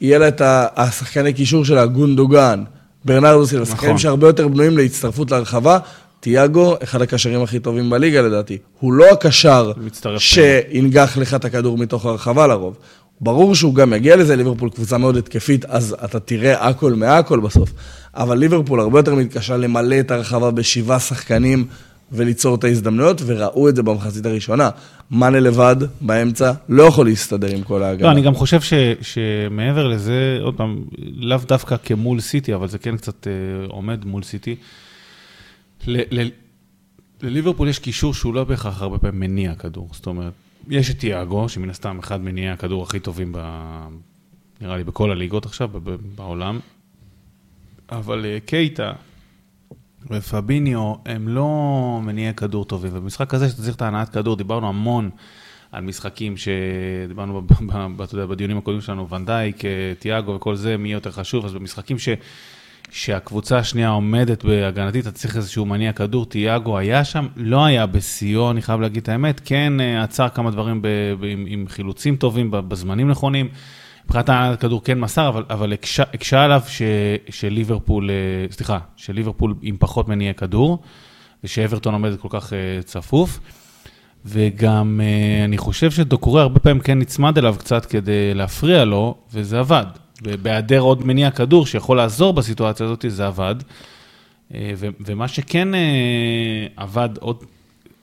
[0.00, 0.42] יהיה לה את
[0.76, 2.64] השחקני קישור שלה, גונדוגן
[3.04, 3.76] ברנרדו סילבה, נכון.
[3.76, 5.78] שחקנים שהרבה יותר בנויים להצטרפות להרחבה.
[6.20, 8.58] תיאגו, אחד הקשרים הכי טובים בליגה לדעתי.
[8.80, 12.76] הוא לא הקשר מצטרף שינגח לך את הכדור מתוך הרחבה לרוב.
[13.20, 17.72] ברור שהוא גם יגיע לזה, ליברפול קבוצה מאוד התקפית, אז אתה תראה הכל מהכל בסוף.
[18.14, 21.66] אבל ליברפול הרבה יותר מתקשה למלא את הרחבה בשבעה שחקנים
[22.12, 24.70] וליצור את ההזדמנויות, וראו את זה במחצית הראשונה.
[25.10, 28.06] מאנה לבד, באמצע, לא יכול להסתדר עם כל ההגנה.
[28.06, 32.78] לא, אני גם חושב ש, שמעבר לזה, עוד פעם, לאו דווקא כמול סיטי, אבל זה
[32.78, 33.32] כן קצת אה,
[33.68, 34.56] עומד מול סיטי.
[35.86, 36.28] ל, ל,
[37.22, 39.88] לליברפול יש קישור שהוא לא בהכרח הרבה פעמים מניע כדור.
[39.92, 40.32] זאת אומרת,
[40.68, 43.38] יש את תיאגו, שמן הסתם אחד מניעי הכדור הכי טובים, ב,
[44.60, 46.60] נראה לי, בכל הליגות עכשיו, ב, ב, בעולם.
[47.90, 48.92] אבל אה, קייטה
[50.10, 52.90] ופביניו הם לא מניעי כדור טובים.
[52.94, 55.10] ובמשחק הזה שאתה צריך את ההנעת כדור, דיברנו המון
[55.72, 60.56] על משחקים שדיברנו, ב- ב- ב- אתה יודע, בדיונים הקודמים שלנו, ונדייק, אה, תיאגו וכל
[60.56, 62.08] זה, מי יותר חשוב, אז במשחקים ש...
[62.90, 68.50] שהקבוצה השנייה עומדת בהגנתית, אתה צריך איזשהו מניע כדור, תיאגו היה שם, לא היה בשיאו,
[68.50, 70.88] אני חייב להגיד את האמת, כן אה, עצר כמה דברים ב,
[71.20, 73.48] ב, עם, עם חילוצים טובים, בזמנים נכונים.
[74.10, 76.82] מבחינת הכדור כן מסר, אבל, אבל הקשה, הקשה עליו ש,
[77.28, 78.14] שליברפול, אה,
[78.50, 80.78] סליחה, שליברפול עם פחות מניע כדור,
[81.44, 83.40] ושאברטון עומדת כל כך אה, צפוף.
[84.24, 89.58] וגם אה, אני חושב שדוקורי הרבה פעמים כן נצמד אליו קצת כדי להפריע לו, וזה
[89.58, 89.86] עבד.
[90.22, 93.54] ובהיעדר עוד מניע כדור שיכול לעזור בסיטואציה הזאת, זה עבד.
[94.54, 95.68] ו- ומה שכן
[96.76, 97.44] עבד עוד,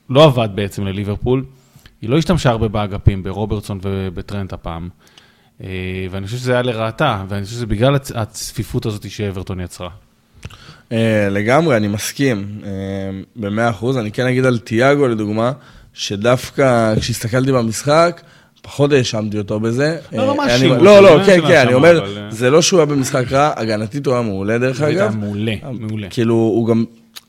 [0.09, 1.45] לא עבד בעצם לליברפול,
[2.01, 4.89] היא לא השתמשה הרבה באגפים, ברוברטסון ובטרנט הפעם.
[5.63, 5.67] אה,
[6.11, 9.89] ואני חושב שזה היה לרעתה, ואני חושב שזה בגלל הצ- הצפיפות הזאת שאברטון יצרה.
[10.91, 12.69] אה, לגמרי, אני מסכים, אה,
[13.35, 13.97] במאה אחוז.
[13.97, 15.51] אני כן אגיד על תיאגו, לדוגמה,
[15.93, 18.21] שדווקא כשהסתכלתי במשחק,
[18.61, 19.97] פחות האשמתי אותו בזה.
[20.13, 22.01] לא, לא מאשים לא, לא, לא כן, כן, אני אומר.
[22.29, 25.15] זה לא שהוא היה במשחק רע, הגנתית הוא היה מעולה, דרך זה היה אגב.
[25.15, 26.07] מעולה, מעולה.
[26.09, 26.85] כאילו, הוא גם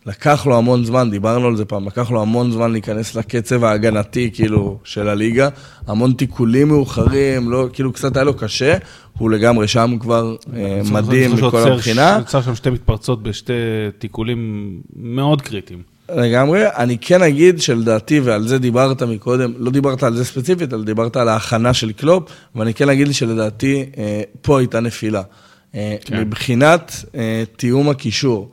[0.09, 4.31] לקח לו המון זמן, דיברנו על זה פעם, לקח לו המון זמן להיכנס לקצב ההגנתי,
[4.35, 5.49] כאילו, של הליגה.
[5.87, 8.77] המון תיקולים מאוחרים, לא, כאילו, קצת היה לו קשה.
[9.19, 12.19] הוא לגמרי שם כבר, אה, מדהים מכל הבחינה.
[12.23, 13.53] יצר שם שתי מתפרצות בשתי
[13.99, 15.83] תיקולים מאוד קריטיים.
[16.17, 16.67] לגמרי.
[16.77, 21.17] אני כן אגיד שלדעתי, ועל זה דיברת מקודם, לא דיברת על זה ספציפית, אלא דיברת
[21.17, 25.23] על ההכנה של קלופ, ואני כן אגיד שלדעתי, אה, פה הייתה נפילה.
[25.75, 26.21] אה, כן.
[26.21, 27.05] מבחינת
[27.57, 28.51] תיאום הקישור.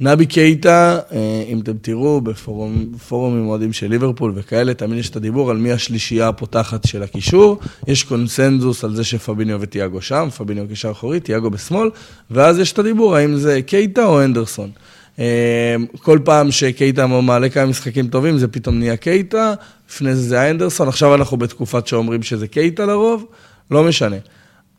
[0.00, 5.16] נבי קייטה, אה, אם אתם תראו בפורום- בפורומים אוהדים של ליברפול וכאלה, תמיד יש את
[5.16, 7.58] הדיבור על מי השלישייה הפותחת של הקישור.
[7.86, 11.90] יש קונסנזוס על זה שפביניו ותיאגו שם, פביניו קישר אחורי, תיאגו בשמאל,
[12.30, 14.70] ואז יש את הדיבור האם זה קייטה או הנדרסון.
[15.18, 19.54] אה, כל פעם שקייטה מעלה כמה משחקים טובים, זה פתאום נהיה קייטה,
[19.90, 23.26] לפני זה זה היה הנדרסון, עכשיו אנחנו בתקופת שאומרים שזה קייטה לרוב,
[23.70, 24.16] לא משנה.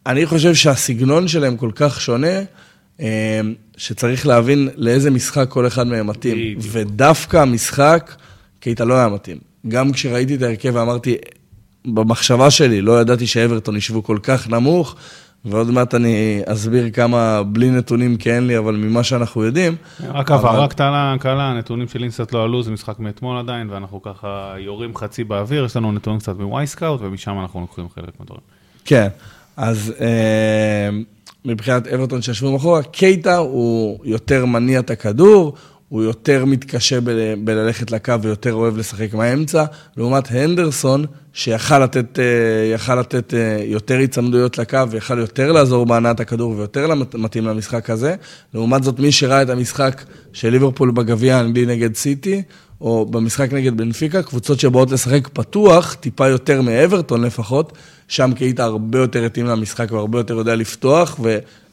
[0.06, 2.40] אני חושב שהסגנון שלהם כל כך שונה,
[3.78, 6.36] שצריך להבין לאיזה משחק כל אחד מהם מתאים.
[6.38, 6.64] בדיוק.
[6.72, 8.16] ודווקא המשחק,
[8.60, 9.38] קייטה לא היה מתאים.
[9.68, 11.16] גם כשראיתי את ההרכב ואמרתי,
[11.86, 14.96] במחשבה שלי, לא ידעתי שאברטון ישבו כל כך נמוך,
[15.46, 19.76] ועוד מעט אני אסביר כמה בלי נתונים כי אין לי, אבל ממה שאנחנו יודעים.
[20.08, 24.02] רק אבל- הבהרה קטנה, קלה, הנתונים של אינסטאט לא עלו, זה משחק מאתמול עדיין, ואנחנו
[24.02, 28.42] ככה יורים חצי באוויר, יש לנו נתונים קצת מ-Wyscout, ומשם אנחנו לוקחים חלק מהדברים.
[28.86, 29.08] כן,
[29.58, 30.90] אז אה,
[31.46, 35.54] מבחינת אברטון שישבו מאחורה, קייטה הוא יותר מניע את הכדור,
[35.90, 39.66] הוא יותר מתקשה ב- בללכת לקו ויותר אוהב לשחק מהאמצע,
[39.98, 46.52] לעומת הנדרסון, שיכל לתת, אה, לתת אה, יותר הצמדויות לקו ויכל יותר לעזור בהנעת הכדור
[46.58, 48.16] ויותר מתאים למשחק הזה.
[48.54, 52.42] לעומת זאת, מי שראה את המשחק של ליברפול בגביע האנגלי נגד סיטי,
[52.82, 57.78] או במשחק נגד בנפיקה, קבוצות שבאות לשחק פתוח, טיפה יותר מאברטון לפחות,
[58.12, 61.20] שם קייטה הרבה יותר התאים למשחק והרבה יותר יודע לפתוח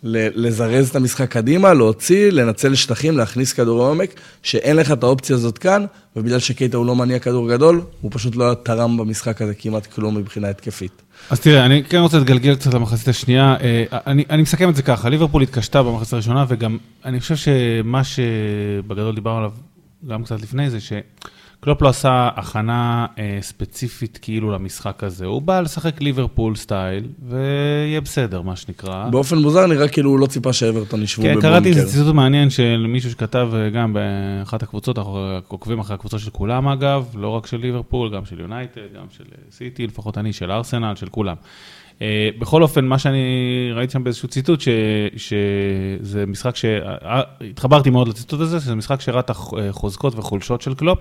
[0.04, 5.58] ולזרז את המשחק קדימה, להוציא, לנצל שטחים, להכניס כדור עומק, שאין לך את האופציה הזאת
[5.58, 5.84] כאן,
[6.16, 10.16] ובגלל שקייטה הוא לא מניע כדור גדול, הוא פשוט לא תרם במשחק הזה כמעט כלום
[10.16, 11.02] מבחינה התקפית.
[11.30, 13.56] אז תראה, אני כן רוצה להתגלגל קצת למחצית השנייה.
[13.60, 18.02] אה, אני, אני מסכם את זה ככה, ליברפול התקשתה במחצית הראשונה, וגם אני חושב שמה
[18.04, 19.52] שבגדול דיברנו עליו
[20.08, 20.78] גם קצת לפני זה,
[21.60, 25.26] שקלופ לא עשה הכנה אה, ספציפית כאילו למשחק הזה.
[25.26, 29.08] הוא בא לשחק ליברפול style, ויהיה בסדר, מה שנקרא.
[29.08, 31.48] באופן מוזר נראה כאילו הוא לא ציפה שאברטון ישבו כן, בבונקר.
[31.48, 36.20] קראתי איזה ציטוט מעניין של מישהו שכתב אה, גם באחת הקבוצות, אנחנו עוקבים אחרי הקבוצות
[36.20, 40.18] של כולם אגב, לא רק של ליברפול, גם של יונייטד, גם של אה, סיטי, לפחות
[40.18, 41.36] אני, של ארסנל, של כולם.
[42.02, 43.18] אה, בכל אופן, מה שאני
[43.74, 44.68] ראיתי שם באיזשהו ציטוט, ש-
[45.16, 46.64] שזה משחק ש...
[46.64, 50.98] אה, התחברתי מאוד לציטוט הזה, שזה משחק שהראה את החוזקות וחולשות של קלופ,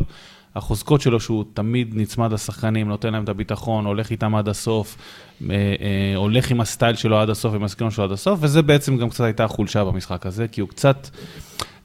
[0.56, 4.98] החוזקות שלו שהוא תמיד נצמד לשחקנים, נותן להם את הביטחון, הולך איתם עד הסוף,
[5.50, 8.98] אה, אה, הולך עם הסטייל שלו עד הסוף, עם הסגנון שלו עד הסוף, וזה בעצם
[8.98, 11.10] גם קצת הייתה החולשה במשחק הזה, כי הוא קצת...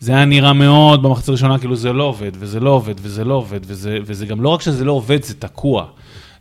[0.00, 3.34] זה היה נראה מאוד במחצית הראשונה, כאילו זה לא עובד, וזה לא עובד, וזה לא
[3.34, 5.86] עובד, וזה, וזה גם לא רק שזה לא עובד, זה תקוע.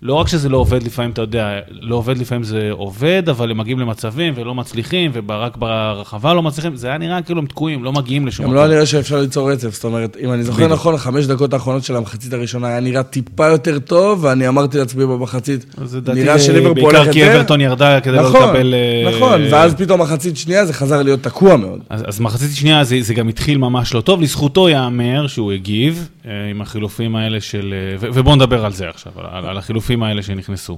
[0.02, 3.58] לא רק שזה לא עובד לפעמים, אתה יודע, לא עובד לפעמים זה עובד, אבל הם
[3.58, 7.94] מגיעים למצבים ולא מצליחים, ורק ברחבה לא מצליחים, זה היה נראה כאילו הם תקועים, לא
[7.94, 11.26] מגיעים לשום גם לא נראה שאפשר ליצור רצף, זאת אומרת, אם אני זוכר נכון, חמש
[11.26, 15.76] דקות האחרונות של המחצית הראשונה היה נראה טיפה יותר טוב, ואני אמרתי לעצמי במחצית,
[16.14, 17.12] נראה שליברפול הולך זה.
[17.12, 18.74] בעיקר כי אברטון ירדה כדי לא נכון, לקבל...
[19.16, 21.80] נכון, ואז פתאום מחצית שנייה זה חזר להיות תקוע מאוד.
[21.90, 26.62] אז, מחצית שנייה זה, גם התחיל ממש לא טוב, לזכותו ייאמר שהוא הגיב אה, עם
[26.62, 27.74] החילופים האלה של...
[28.04, 29.58] אה, ובואו נדבר על זה עכשיו, על, על
[29.92, 30.78] החילופים האלה שנכנסו.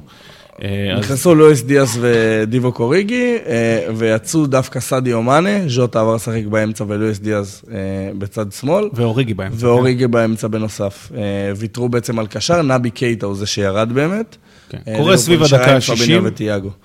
[0.59, 0.99] נכנסו.
[0.99, 7.19] נכנסו לואיס דיאס ודיבו קוריגי, אה, ויצאו דווקא סעדיו מאנה, ז'וטה עבר לשחק באמצע ולואיס
[7.19, 7.77] דיאס אה,
[8.17, 8.89] בצד שמאל.
[8.93, 9.67] ואוריגי באמצע.
[9.67, 10.11] ואוריגי כן.
[10.11, 11.11] באמצע בנוסף.
[11.15, 11.21] אה,
[11.55, 14.37] ויתרו בעצם על קשר, נבי קייטה הוא זה שירד באמת.
[14.69, 14.79] כן.
[14.97, 15.81] קורה סביב הדקה ה-60,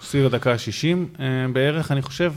[0.03, 1.21] סביב הדקה ה-60
[1.53, 2.33] בערך, אני חושב.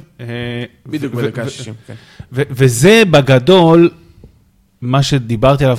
[0.85, 1.93] בדיוק בדקה ה-60, כן.
[2.31, 3.89] וזה בגדול
[4.81, 5.77] מה שדיברתי עליו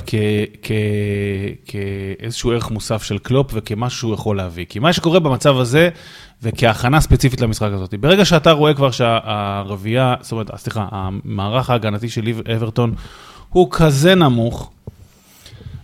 [1.65, 4.65] כאיזשהו ערך מוסף של קלופ וכמשהו שהוא יכול להביא.
[4.69, 5.89] כי מה שקורה במצב הזה,
[6.43, 12.23] וכהכנה ספציפית למשחק הזאת, ברגע שאתה רואה כבר שהרביעייה, זאת אומרת, סליחה, המערך ההגנתי של
[12.55, 12.93] אברטון
[13.49, 14.71] הוא כזה נמוך,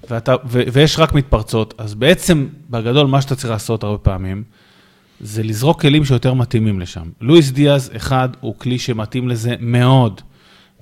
[0.10, 4.44] ואתה, ו, ויש רק מתפרצות, אז בעצם, בגדול, מה שאתה צריך לעשות הרבה פעמים,
[5.22, 7.10] זה לזרוק כלים שיותר מתאימים לשם.
[7.22, 10.22] לואיס דיאז, אחד, הוא כלי שמתאים לזה מאוד.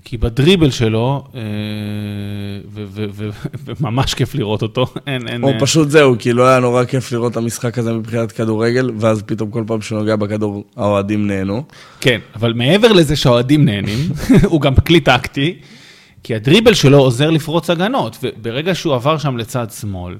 [0.09, 1.41] כי בדריבל שלו, אה,
[3.65, 5.43] וממש כיף לראות אותו, אין, אין...
[5.43, 8.91] או אה, פשוט זהו, כי לא היה נורא כיף לראות את המשחק הזה מבחינת כדורגל,
[8.99, 11.63] ואז פתאום כל פעם שהוא נוגע בכדור, האוהדים נהנו.
[12.01, 13.99] כן, אבל מעבר לזה שהאוהדים נהנים,
[14.51, 15.59] הוא גם כלי טקטי,
[16.23, 20.15] כי הדריבל שלו עוזר לפרוץ הגנות, וברגע שהוא עבר שם לצד שמאל,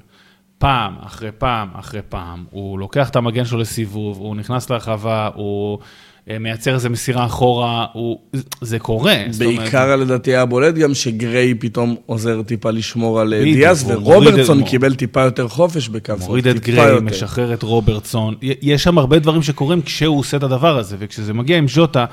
[0.58, 5.80] פעם אחרי פעם אחרי פעם, הוא לוקח את המגן שלו לסיבוב, הוא נכנס לרחבה, הוא...
[6.30, 8.18] אה, מייצר איזה מסירה אחורה, הוא,
[8.62, 9.16] זה קורה.
[9.38, 14.96] בעיקר לדעתי היה בולט גם שגריי פתאום עוזר טיפה לשמור על אה, דיאז, ורוברטסון קיבל
[14.96, 16.14] טיפה יותר חופש בקו.
[16.20, 18.36] מוריד את גריי, משחרר את רוברטסון.
[18.42, 22.06] יש שם הרבה דברים שקורים כשהוא עושה את הדבר הזה, וכשזה מגיע עם ז'וטה,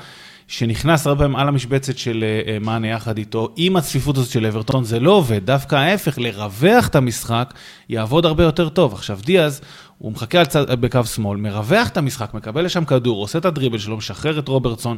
[0.47, 4.83] שנכנס הרבה פעמים על המשבצת של אה, מאנה יחד איתו, עם הצפיפות הזאת של אברטון,
[4.83, 7.53] זה לא עובד, דווקא ההפך, לרווח את המשחק,
[7.89, 8.93] יעבוד הרבה יותר טוב.
[8.93, 9.61] עכשיו, דיאז,
[9.97, 13.97] הוא מחכה צד, בקו שמאל, מרווח את המשחק, מקבל לשם כדור, עושה את הדריבל שלו,
[13.97, 14.97] משחרר את רוברטסון.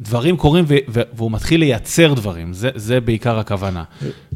[0.00, 3.84] דברים קורים והוא מתחיל לייצר דברים, זה, זה בעיקר הכוונה.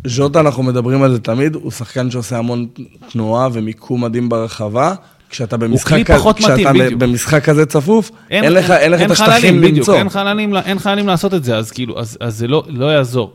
[0.04, 2.66] ז'וטה, אנחנו מדברים על זה תמיד, הוא שחקן שעושה המון
[3.12, 4.94] תנועה ומיקום מדהים ברחבה.
[5.34, 5.96] כשאתה במשחק,
[6.36, 9.96] כשאתה מתאים, במשחק כזה צפוף, אין, אין לך, אין לך את השטחים למצוא.
[9.96, 13.34] אין חללים, אין חללים לעשות את זה, אז כאילו, אז, אז זה לא, לא יעזור.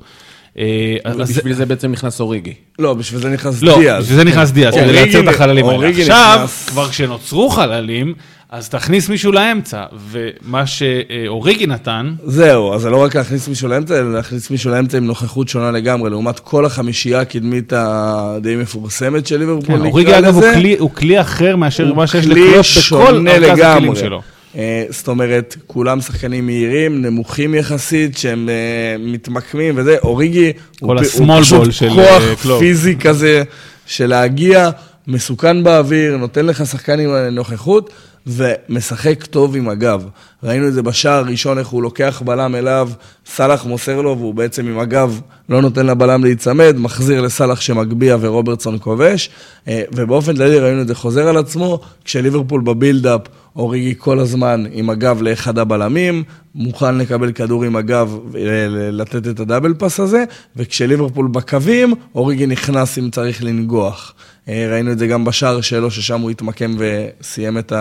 [0.59, 0.95] אה,
[1.29, 2.53] בשביל זה בעצם נכנס אוריגי.
[2.79, 3.77] לא, בשביל זה נכנס דיאז.
[3.77, 5.89] לא, בשביל זה נכנס דיאז, כדי לייצר את החללים האלה.
[5.89, 8.13] עכשיו, כבר כשנוצרו חללים,
[8.51, 12.13] אז תכניס מישהו לאמצע, ומה שאוריגי נתן...
[12.23, 15.71] זהו, אז זה לא רק להכניס מישהו לאמצע, אלא להכניס מישהו לאמצע עם נוכחות שונה
[15.71, 20.39] לגמרי, לעומת כל החמישייה הקדמית הדי מפורסמת של ליברפול, כן, אוריגי אגב
[20.79, 24.21] הוא כלי אחר מאשר מה שיש לקלוט בכל ארכז הכלים שלו.
[24.55, 31.41] אה, זאת אומרת, כולם שחקנים מהירים, נמוכים יחסית, שהם אה, מתמקמים וזה, אוריגי הוא, הוא
[31.41, 32.59] פשוט של כוח קלוב.
[32.59, 33.43] פיזי כזה
[33.85, 34.69] של להגיע,
[35.07, 37.89] מסוכן באוויר, נותן לך שחקן עם נוכחות.
[38.29, 40.05] ומשחק טוב עם הגב.
[40.43, 42.89] ראינו את זה בשער הראשון, איך הוא לוקח בלם אליו,
[43.25, 48.77] סאלח מוסר לו, והוא בעצם עם הגב לא נותן לבלם להיצמד, מחזיר לסאלח שמגביה ורוברטסון
[48.81, 49.29] כובש,
[49.67, 53.21] אה, ובאופן כללי ראינו את זה חוזר על עצמו, כשליברפול בבילדאפ,
[53.55, 56.23] אוריגי כל הזמן עם הגב לאחד הבלמים,
[56.55, 58.19] מוכן לקבל כדור עם הגב,
[58.91, 60.23] לתת את הדאבל פאס הזה,
[60.55, 64.13] וכשליברפול בקווים, אוריגי נכנס אם צריך לנגוח.
[64.49, 67.73] אה, ראינו את זה גם בשער שלו, ששם הוא התמקם וסיים את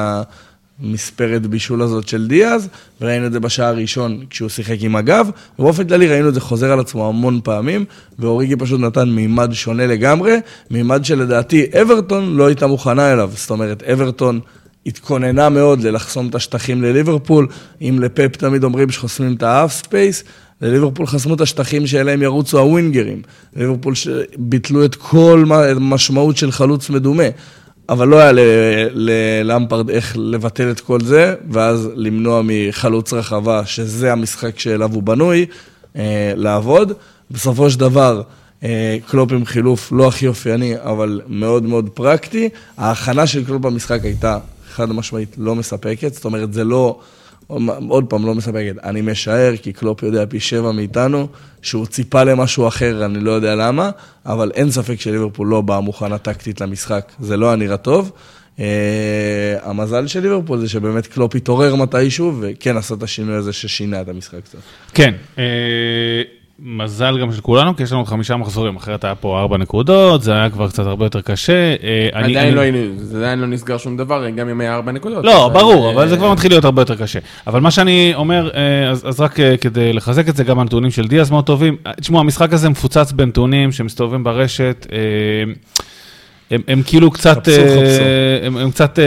[0.81, 2.69] המספרת בישול הזאת של דיאז,
[3.01, 6.73] וראינו את זה בשער הראשון כשהוא שיחק עם הגב, ובאופן כללי ראינו את זה חוזר
[6.73, 7.85] על עצמו המון פעמים,
[8.19, 10.37] ואוריגי פשוט נתן מימד שונה לגמרי,
[10.71, 14.41] מימד שלדעתי אברטון לא הייתה מוכנה אליו, זאת אומרת, אברטון...
[14.87, 17.47] התכוננה מאוד ללחסום את השטחים לליברפול,
[17.81, 20.25] אם לפפ תמיד אומרים שחוסמים את ה half space,
[20.63, 23.23] לליברפול חסמו את השטחים שאליהם ירוצו הווינגרים.
[23.57, 23.95] ליברפול
[24.39, 27.29] ביטלו את כל המשמעות של חלוץ מדומה.
[27.89, 28.33] אבל לא היה
[28.93, 35.47] ללמפרד איך לבטל את כל זה, ואז למנוע מחלוץ רחבה, שזה המשחק שאליו הוא בנוי,
[35.97, 36.93] אה, לעבוד.
[37.31, 38.23] בסופו של דבר,
[38.63, 42.49] אה, קלופ עם חילוף לא הכי אופייני, אבל מאוד מאוד פרקטי.
[42.77, 44.39] ההכנה של קלופ במשחק הייתה
[44.71, 47.01] חד משמעית לא מספקת, זאת אומרת, זה לא...
[47.89, 48.75] עוד פעם, לא מספקת.
[48.85, 51.29] אני משער, כי קלופ יודע פי שבע מאיתנו,
[51.63, 53.91] שהוא ציפה למשהו אחר, אני לא יודע למה,
[54.27, 58.13] אבל אין ספק שליברפול לא באה מוכנה טקטית למשחק, זה לא היה נראה טוב.
[58.57, 58.61] אה,
[59.63, 64.09] המזל של ליברפול זה שבאמת קלופ התעורר מתישהו, וכן עשה את השינוי הזה ששינה את
[64.09, 64.59] המשחק קצת.
[64.95, 65.39] כן, uh,
[66.63, 70.33] מזל גם של כולנו, כי יש לנו חמישה מחזורים, אחרת היה פה ארבע נקודות, זה
[70.33, 71.77] היה כבר קצת הרבה יותר קשה.
[71.77, 74.93] Uh, עדיין, אני, לא היינו, זה עדיין לא נסגר שום דבר, גם אם היה ארבע
[74.93, 75.25] נקודות.
[75.25, 77.19] לא, ברור, אבל זה כבר מתחיל להיות הרבה יותר קשה.
[77.47, 78.51] אבל מה שאני אומר,
[78.91, 81.77] אז, אז רק כדי לחזק את זה, גם הנתונים של דיאז מאוד טובים.
[82.01, 84.87] תשמעו, המשחק הזה מפוצץ בנתונים שמסתובבים ברשת.
[86.51, 88.03] הם, הם כאילו קצת, חפשו, אה, חפשו.
[88.43, 89.05] הם, הם קצת, אה,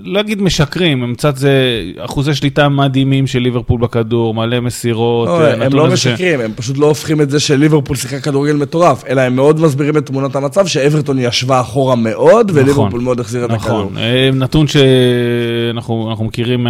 [0.00, 5.28] לא אגיד משקרים, הם קצת זה אחוזי שליטה מדהימים של ליברפול בכדור, מלא מסירות.
[5.28, 6.44] לא, אה, הם לא משקרים, ש...
[6.44, 10.06] הם פשוט לא הופכים את זה שליברפול שיחק כדורגל מטורף, אלא הם מאוד מסבירים את
[10.06, 13.90] תמונת המצב, שאברטון ישבה אחורה מאוד, נכון, וליברפול מאוד החזירה נכון, את הכדור.
[13.90, 16.66] נכון, נתון שאנחנו מכירים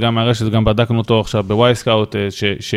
[0.00, 2.44] גם מהרשת, גם בדקנו אותו עכשיו בווייסקאוט, ש...
[2.60, 2.74] ש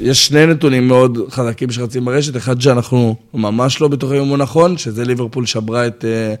[0.00, 4.78] יש שני נתונים מאוד חזקים שרצים ברשת, אחד שאנחנו ממש לא בטוחים אם הוא נכון,
[4.78, 6.34] שזה ליברפול שברה את אה,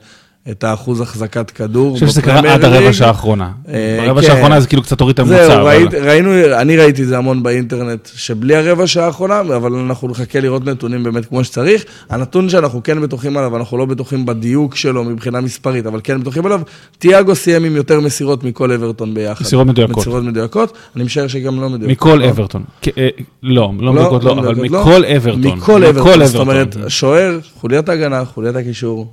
[0.50, 1.88] את האחוז החזקת כדור.
[1.88, 3.50] אני חושב שזה קרה עד הרבע שעה האחרונה.
[3.68, 4.36] אה, ברבע שעה כן.
[4.36, 5.46] האחרונה זה כאילו קצת הוריד את הממוצע.
[5.46, 5.66] זהו,
[6.02, 6.30] ראינו,
[6.60, 11.02] אני ראיתי את זה המון באינטרנט, שבלי הרבע שעה האחרונה, אבל אנחנו נחכה לראות נתונים
[11.02, 11.84] באמת כמו שצריך.
[12.10, 16.46] הנתון שאנחנו כן בטוחים עליו, אנחנו לא בטוחים בדיוק שלו מבחינה מספרית, אבל כן בטוחים
[16.46, 16.60] עליו,
[16.98, 19.44] תיאגו סיים עם יותר מסירות מכל אברטון ביחד.
[19.44, 19.96] מסירות מדויקות.
[19.96, 22.08] מסירות מדויקות, אני משער שגם לא מדויקות.
[22.08, 22.30] מכל לא?
[22.30, 22.64] אברטון.
[22.98, 23.08] אה,
[23.42, 25.58] לא, לא, לא מדויקות לא, אבל מכל אברטון.
[25.58, 29.12] מכל אברטון, זאת אומרת, שוער, חוליית ההגנה, חוליית הקישור,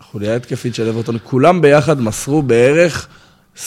[0.00, 3.08] חוליה התקפית של אברטון, כולם ביחד מסרו בערך
[3.56, 3.60] 20-30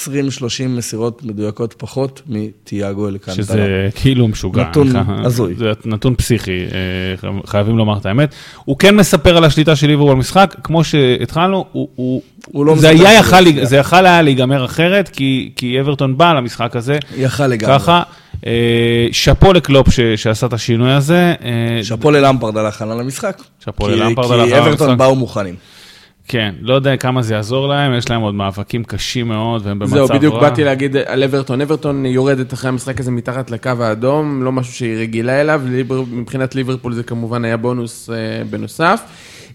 [0.69, 3.36] מסירות מדויקות פחות מתיאגו אלקנטרה.
[3.36, 4.63] שזה כאילו משוגע.
[4.63, 4.88] נתון
[5.26, 5.56] הזוי.
[5.56, 8.36] זה נתון פסיכי, אה, חייבים לומר את האמת.
[8.65, 12.89] הוא כן מספר על השליטה של ליברול במשחק, כמו שהתחלנו, הוא, הוא, הוא לא זה,
[12.89, 16.98] היה יכל, זה יכל היה להיגמר אחרת, כי, כי אברטון בא למשחק הזה.
[17.17, 17.80] יכל לגמרי.
[17.80, 18.04] ככה.
[18.45, 21.34] אה, שאפו לקלופ ש, שעשה את השינוי הזה.
[21.43, 23.41] אה, שאפו ללמפרד על הכנה למשחק.
[23.60, 24.63] שאפו ללמפרד על הכנה למשחק.
[24.63, 25.56] כי אברטון באו מוכנים.
[26.27, 29.95] כן, לא יודע כמה זה יעזור להם, יש להם עוד מאבקים קשים מאוד, והם במצב
[29.95, 30.08] רע.
[30.08, 31.62] זהו, בדיוק באתי להגיד על אברטון.
[31.62, 35.62] אברטון יורדת אחרי המשחק הזה מתחת לקו האדום, לא משהו שהיא רגילה אליו,
[36.12, 39.01] מבחינת ליברפול זה כמובן היה בונוס אה, בנוסף.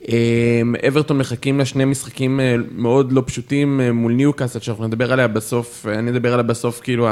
[0.09, 5.29] אמ, אברטון מחכים לשני משחקים אה, מאוד לא פשוטים אה, מול ניוקאסל, שאנחנו נדבר עליה
[5.29, 7.09] בסוף, אה, אני אדבר עליה בסוף, כאילו...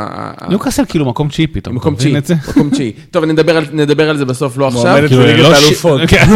[0.48, 2.14] ניוקאסל כאילו מקום תשיעי פתאום, מקום תשיעי,
[2.48, 2.92] מקום תשיעי.
[3.10, 3.24] טוב,
[3.72, 4.82] נדבר על זה בסוף, לא עכשיו.
[4.82, 6.00] מועמדת בליגת לא האלופות.
[6.10, 6.26] כן.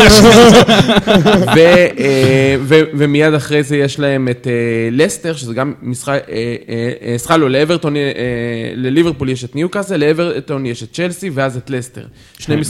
[2.94, 4.46] ומיד אחרי זה יש להם את
[4.90, 6.18] לסטר, שזה גם משחק,
[7.16, 7.94] סליחה, לא, לאברטון,
[8.74, 12.04] לליברפול יש את ניוקאסל, לאברטון יש את צ'לסי, ואז את לסטר.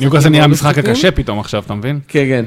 [0.00, 2.00] ניוקאסל נהיה המשחק הקשה פתאום עכשיו, אתה מבין?
[2.08, 2.44] כן, כן.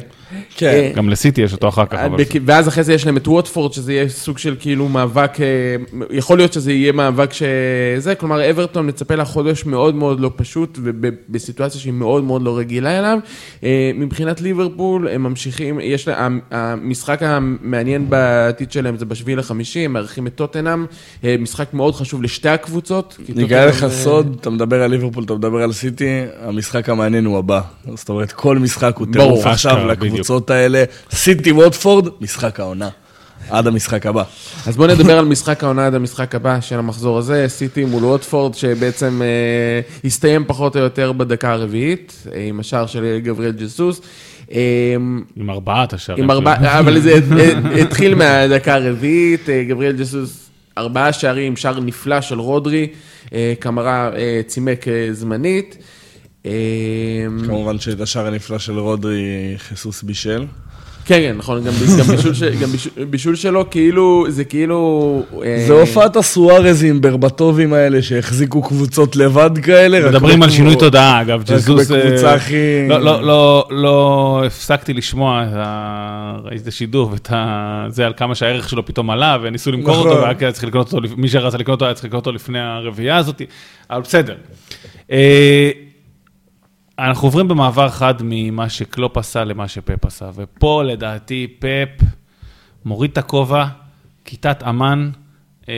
[0.55, 0.67] כן.
[0.67, 1.99] אה, גם לסיטי יש אותו אחר כך.
[2.45, 5.45] ואז אחרי זה יש להם את ווטפורד, שזה יהיה סוג של כאילו מאבק, אה,
[6.11, 10.79] יכול להיות שזה יהיה מאבק שזה, כלומר אברטון מצפה לה חודש מאוד מאוד לא פשוט,
[10.83, 13.19] ובסיטואציה שהיא מאוד מאוד לא רגילה אליו.
[13.63, 19.93] אה, מבחינת ליברפול, הם ממשיכים, יש להם, המשחק המעניין בעתיד שלהם זה בשביעי לחמישי, הם
[19.93, 20.85] מארחים את טוטנאם,
[21.39, 23.17] משחק מאוד חשוב לשתי הקבוצות.
[23.35, 27.37] אני אגלה לך סוד, אתה מדבר על ליברפול, אתה מדבר על סיטי, המשחק המעניין הוא
[27.37, 27.61] הבא.
[27.95, 30.22] זאת אומרת, כל משחק הוא טירוף עכשיו לקבוצה.
[30.23, 32.89] הקבוצות האלה, סיטי ווטפורד, משחק העונה.
[33.49, 34.23] עד המשחק הבא.
[34.67, 38.55] אז בואו נדבר על משחק העונה עד המשחק הבא של המחזור הזה, סיטי מול ווטפורד,
[38.55, 44.01] שבעצם אה, הסתיים פחות או יותר בדקה הרביעית, אה, עם השער של גבריאל ג'סוס.
[44.51, 44.95] אה,
[45.35, 46.23] עם ארבעת השערים.
[46.23, 52.21] עם ארבעה, אבל זה אה, התחיל מהדקה הרביעית, אה, גבריאל ג'סוס, ארבעה שערים, שער נפלא
[52.21, 52.87] של רודרי,
[53.33, 55.77] אה, קמרה אה, צימק אה, זמנית.
[56.45, 56.51] אמ,
[57.45, 59.23] כמובן שאת השער הנפלא של רודרי
[59.57, 60.45] חיסוס בישל.
[61.05, 61.73] כן, כן, נכון, גם,
[63.09, 65.23] בישול, שלו, כאילו, זה כאילו...
[65.45, 70.09] אה, זה הופעת הסוארזים, ברבטובים האלה, שהחזיקו קבוצות לבד כאלה.
[70.09, 71.91] מדברים על שינוי תודעה, אגב, ג'זוס...
[71.91, 72.87] רק בקבוצה אה, הכי...
[72.89, 75.45] לא, לא, לא, לא הפסקתי לשמוע
[76.55, 77.31] את השידור ואת
[77.87, 80.23] זה, על כמה שהערך שלו פתאום עלה, וניסו למכור אותו, נכון.
[80.23, 83.41] והיה צריך לקנות אותו, מי שרצה לקנות אותו היה צריך לקנות אותו לפני הרביעייה הזאת,
[83.89, 84.35] אבל בסדר.
[86.99, 92.05] אה, אנחנו עוברים במעבר חד ממה שקלופ עשה למה שפפ עשה, ופה לדעתי פפ
[92.85, 93.65] מוריד את הכובע,
[94.25, 95.09] כיתת אמן,
[95.69, 95.73] אה,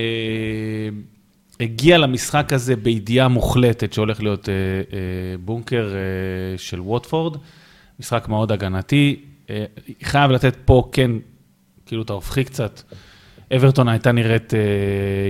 [1.59, 7.37] הגיע למשחק הזה בידיעה מוחלטת שהולך להיות אה, אה, בונקר אה, של ווטפורד,
[7.99, 9.65] משחק מאוד הגנתי, אה,
[10.03, 11.11] חייב לתת פה כן,
[11.85, 12.81] כאילו אתה הופכי קצת.
[13.53, 14.55] אברטון הייתה נראית uh,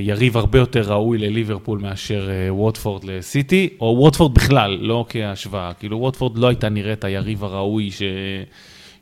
[0.01, 5.71] יריב הרבה יותר ראוי לליברפול מאשר uh, ווטפורד לסיטי, או ווטפורד בכלל, לא כהשוואה.
[5.79, 8.01] כאילו ווטפורד לא הייתה נראית היריב הראוי ש...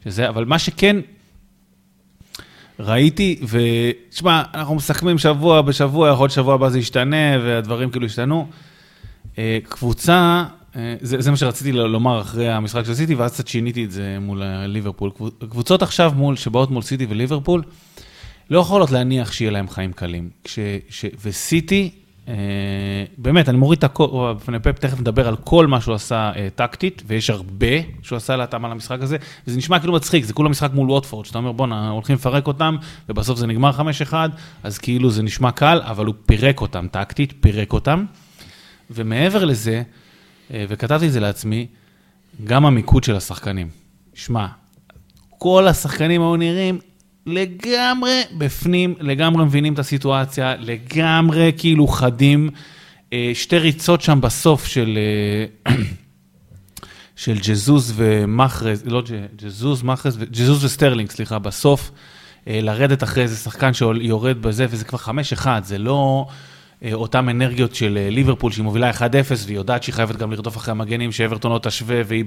[0.03, 0.95] שזה, אבל מה שכן,
[2.80, 8.47] ראיתי, ותשמע, אנחנו מסכמים שבוע בשבוע, יכול להיות שבוע הבא זה ישתנה, והדברים כאילו ישתנו.
[9.38, 10.43] אה, קבוצה,
[10.76, 14.18] אה, זה, זה מה שרציתי לומר אחרי המשחק של סיטי, ואז קצת שיניתי את זה
[14.22, 15.11] מול ליברפול.
[15.49, 17.61] קבוצות עכשיו מול, שבאות מול סיטי וליברפול,
[18.50, 20.30] לא יכולות להניח שיהיה להם חיים קלים.
[20.44, 21.91] כש, ש, וסיטי,
[22.28, 22.34] אה,
[23.18, 26.48] באמת, אני מוריד את הכל, בפני פפ, תכף נדבר על כל מה שהוא עשה אה,
[26.56, 27.68] טקטית, ויש הרבה
[28.02, 29.18] שהוא עשה להתאמה למשחק הזה,
[29.48, 32.76] וזה נשמע כאילו מצחיק, זה כולה משחק מול ווטפורד, שאתה אומר, בואנה, הולכים לפרק אותם,
[33.10, 33.72] ובסוף זה נגמר
[34.12, 34.14] 5-1,
[34.64, 38.06] אז כאילו זה נשמע קל, אבל הוא פירק אותם טקטית, פירק אותם.
[38.91, 39.84] ומעבר לזה,
[40.54, 41.68] אה, וכתבתי את זה לעצמי,
[42.44, 43.70] גם המיקוד של השחקנים.
[44.14, 44.48] שמע,
[45.38, 46.80] כל השחקנים היו נראים
[47.26, 52.49] לגמרי בפנים, לגמרי מבינים את הסיטואציה, לגמרי כאילו חדים.
[53.13, 54.97] אה, שתי ריצות שם בסוף של,
[55.67, 55.76] אה,
[57.24, 59.03] של ג'זוס ומחרז, לא
[59.36, 61.91] ג'זוס, מחרז, ג'זוס וסטרלינג, סליחה, בסוף,
[62.47, 64.99] לרדת אחרי איזה שחקן שיורד בזה, וזה כבר
[65.43, 66.28] 5-1, זה לא...
[66.84, 69.02] אה, אותן אנרגיות של אה, ליברפול, שהיא מובילה 1-0,
[69.46, 72.26] והיא יודעת שהיא חייבת גם לרדוף אחרי המגנים, שאברטון לא תשווה, והיא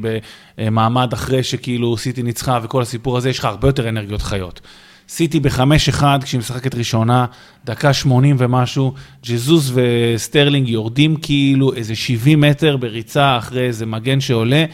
[0.58, 4.60] במעמד אחרי שכאילו סיטי ניצחה וכל הסיפור הזה, יש לך הרבה יותר אנרגיות חיות.
[5.08, 7.26] סיטי ב-5-1, כשהיא משחקת ראשונה,
[7.64, 8.94] דקה 80 ומשהו,
[9.24, 14.64] ג'זוס וסטרלינג יורדים כאילו איזה 70 מטר בריצה אחרי איזה מגן שעולה,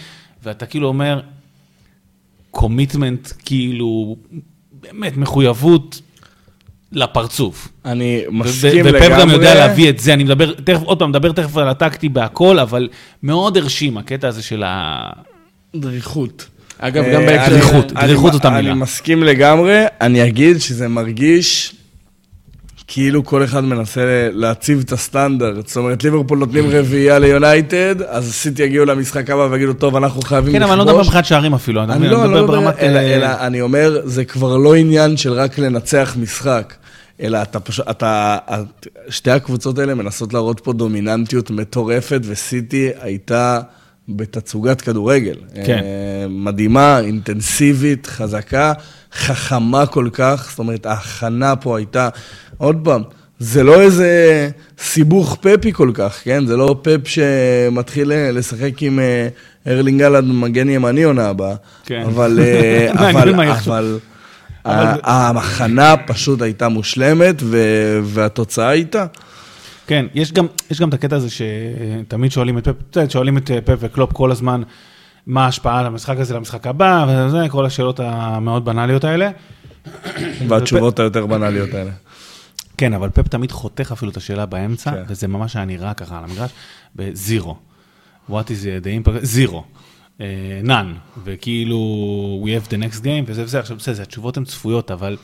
[0.42, 1.20] ואתה כאילו אומר,
[2.50, 4.16] commitment, כאילו,
[4.82, 6.00] באמת מחויבות
[6.92, 7.68] לפרצוף.
[7.84, 9.06] אני מסכים לגמרי.
[9.06, 12.08] ופפ גם יודע להביא את זה, אני מדבר, תכף, עוד פעם, מדבר תכף על הטקטי
[12.08, 12.88] בהכל, אבל
[13.22, 15.00] מאוד הרשים הקטע הזה של ה...
[15.76, 16.46] דריכות.
[16.78, 17.50] אגב, גם אה, בהקשר...
[17.50, 18.70] דריכות, דריכות זאת המילה.
[18.70, 21.74] אני מסכים לגמרי, אני אגיד שזה מרגיש
[22.86, 25.68] כאילו כל אחד מנסה להציב את הסטנדרט.
[25.68, 30.54] זאת אומרת, ליברפול נותנים רביעייה ליונייטד, אז סיטי יגיעו למשחק הבא ויגידו, טוב, אנחנו חייבים
[30.54, 30.58] לכבוש.
[30.58, 32.78] כן, אבל אני לא מדבר מבחינת שערים אפילו, אני לא מדבר ברמת...
[32.78, 36.74] אלא אני אומר, זה כבר לא עניין של רק לנצח משחק.
[37.20, 38.38] אלא אתה פשוט, אתה,
[39.08, 43.60] שתי הקבוצות האלה מנסות להראות פה דומיננטיות מטורפת, וסיטי הייתה
[44.08, 45.36] בתצוגת כדורגל.
[45.64, 45.78] כן.
[45.82, 48.72] אה, מדהימה, אינטנסיבית, חזקה,
[49.12, 52.08] חכמה כל כך, זאת אומרת, ההכנה פה הייתה,
[52.58, 53.02] עוד פעם,
[53.38, 56.46] זה לא איזה סיבוך פפי כל כך, כן?
[56.46, 59.28] זה לא פפ שמתחיל לשחק עם אה,
[59.66, 61.54] ארלינג אלעד מגן ימני עונה הבאה.
[61.84, 62.02] כן.
[62.06, 63.10] אבל, אה,
[63.66, 63.98] אבל,
[64.64, 67.42] אבל, ההכנה פשוט הייתה מושלמת,
[68.04, 69.06] והתוצאה הייתה.
[69.86, 73.76] כן, יש גם, יש גם את הקטע הזה שתמיד שואלים את פפ, שואלים את פפ
[73.80, 74.62] וקלופ כל הזמן,
[75.26, 79.30] מה ההשפעה על המשחק הזה למשחק הבא, וזה, כל השאלות המאוד בנאליות האלה.
[80.48, 81.90] והתשובות היותר בנאליות האלה.
[82.76, 85.02] כן, אבל פפ תמיד חותך אפילו את השאלה באמצע, כן.
[85.08, 86.50] וזה ממש היה נראה ככה על המגרש,
[86.96, 87.56] בזירו.
[88.30, 89.18] What is the impact?
[89.22, 89.64] זירו.
[90.62, 90.94] נאן,
[91.24, 91.78] וכאילו,
[92.44, 95.16] we have the next game, וזה וזה, עכשיו בסדר, התשובות הן צפויות, אבל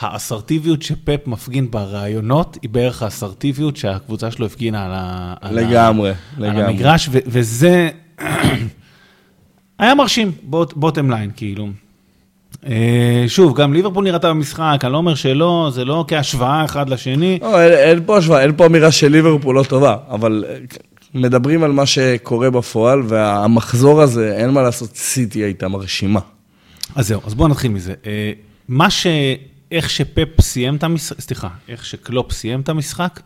[0.00, 6.64] האסרטיביות שפפ מפגין ברעיונות, היא בערך האסרטיביות שהקבוצה שלו הפגינה על, ה, לגמרי, על לגמרי.
[6.64, 7.88] המגרש, ו, וזה
[9.78, 10.32] היה מרשים,
[10.76, 11.68] בוטם ליין, כאילו.
[12.66, 17.38] אה, שוב, גם ליברפול נראתה במשחק, אני לא אומר שלא, זה לא כהשוואה אחד לשני.
[17.42, 20.44] לא, אין, אין פה השוואה, אין פה אמירה של ליברפול לא טובה, אבל
[21.14, 26.20] מדברים על מה שקורה בפועל, והמחזור הזה, אין מה לעשות, סיטי הייתה מרשימה.
[26.94, 27.94] אז זהו, אז בואו נתחיל מזה.
[28.06, 28.32] אה,
[28.68, 29.06] מה ש...
[29.72, 33.20] איך שפפ סיים את המשחק, סליחה, איך שקלופ סיים את המשחק,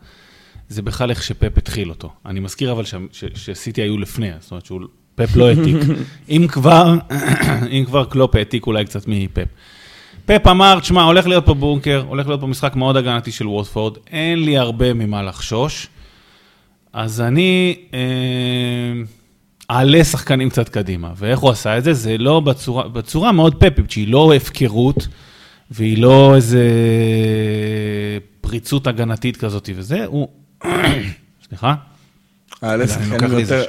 [0.68, 2.10] זה בכלל איך שפפ התחיל אותו.
[2.26, 2.94] אני מזכיר אבל ש...
[3.12, 3.24] ש...
[3.34, 4.80] שסיטי היו לפני, זאת אומרת שהוא...
[5.14, 5.76] פפ לא העתיק.
[6.30, 6.94] אם כבר,
[7.78, 9.48] אם כבר קלופ העתיק אולי קצת מפפ.
[10.26, 13.96] פפ אמר, תשמע, הולך להיות פה בונקר, הולך להיות פה משחק מאוד הגנתי של ווטפורד,
[14.06, 15.88] אין לי הרבה ממה לחשוש.
[16.94, 18.92] אז אני אה,
[19.70, 21.12] אעלה שחקנים קצת קדימה.
[21.16, 21.92] ואיך הוא עשה את זה?
[21.92, 25.08] זה לא בצורה, בצורה מאוד פפית, שהיא לא הפקרות,
[25.70, 26.68] והיא לא איזה
[28.40, 30.28] פריצות הגנתית כזאת וזה, הוא...
[31.48, 31.74] סליחה?
[32.64, 33.64] אעלה שחקנים יותר...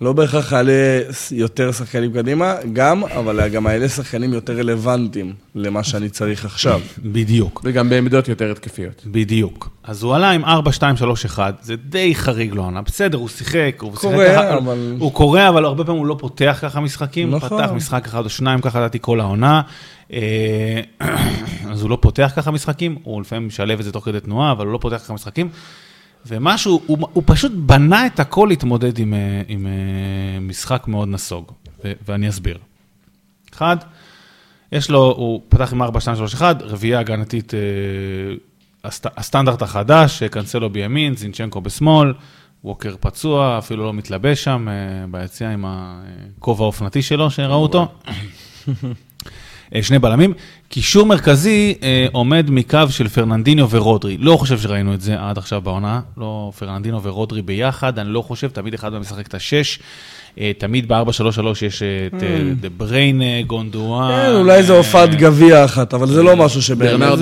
[0.00, 6.08] לא בהכרח יעלה יותר שחקנים קדימה, גם, אבל גם יעלה שחקנים יותר רלוונטיים למה שאני
[6.08, 6.80] צריך עכשיו.
[6.98, 7.60] בדיוק.
[7.64, 9.02] וגם בעמדות יותר התקפיות.
[9.06, 9.68] בדיוק.
[9.84, 12.82] אז הוא עלה עם 4, 2, 3, 1, זה די חריג לו עונה.
[12.82, 14.96] בסדר, הוא שיחק, הוא שיחק ככה, אבל...
[14.98, 17.30] הוא קורא, אבל הרבה פעמים הוא לא פותח ככה משחקים.
[17.30, 17.62] נכון.
[17.62, 19.62] פתח משחק אחד או שניים, ככה לדעתי כל העונה.
[20.12, 20.80] אה,
[21.72, 24.66] אז הוא לא פותח ככה משחקים, הוא לפעמים משלב את זה תוך כדי תנועה, אבל
[24.66, 25.48] הוא לא פותח ככה משחקים.
[26.26, 31.52] ומשהו, הוא, הוא פשוט בנה את הכל להתמודד עם, אה, עם אה, משחק מאוד נסוג,
[31.84, 32.58] ו, ואני אסביר.
[33.54, 33.76] אחד,
[34.72, 37.58] יש לו, הוא פתח עם 4, 2, 3, 1, רביעייה הגנתית, אה,
[38.84, 42.12] הסט, הסטנדרט החדש, קנסלו בימין, זינצ'נקו בשמאל,
[42.64, 44.68] ווקר פצוע, אפילו לא מתלבש שם,
[45.10, 47.88] ביציאה עם הכובע האופנתי שלו, שראו אותו.
[49.82, 50.32] שני בלמים.
[50.68, 54.16] קישור מרכזי אה, עומד מקו של פרננדיניו ורודרי.
[54.16, 56.00] לא חושב שראינו את זה עד עכשיו בעונה.
[56.16, 59.78] לא פרננדינו ורודרי ביחד, אני לא חושב, תמיד אחד מהם משחק את השש.
[60.38, 62.28] אה, תמיד ב-4-3-3 יש את אה,
[62.60, 64.10] דה בריינה, גונדואן.
[64.10, 67.18] כן, אולי זה הופעת גביע אחת, אבל זה לא משהו שבאמת...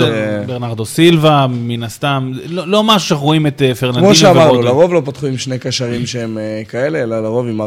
[0.46, 0.84] ברנרדו.
[0.84, 4.14] סילבה, מן הסתם, לא, לא משהו שאנחנו רואים את אה, פרננדינו כמו.
[4.14, 7.64] שאמרנו, לרוב לא פתחו עם שני קשרים שהם אה, כאלה, אלא לרוב עם 4-3-3.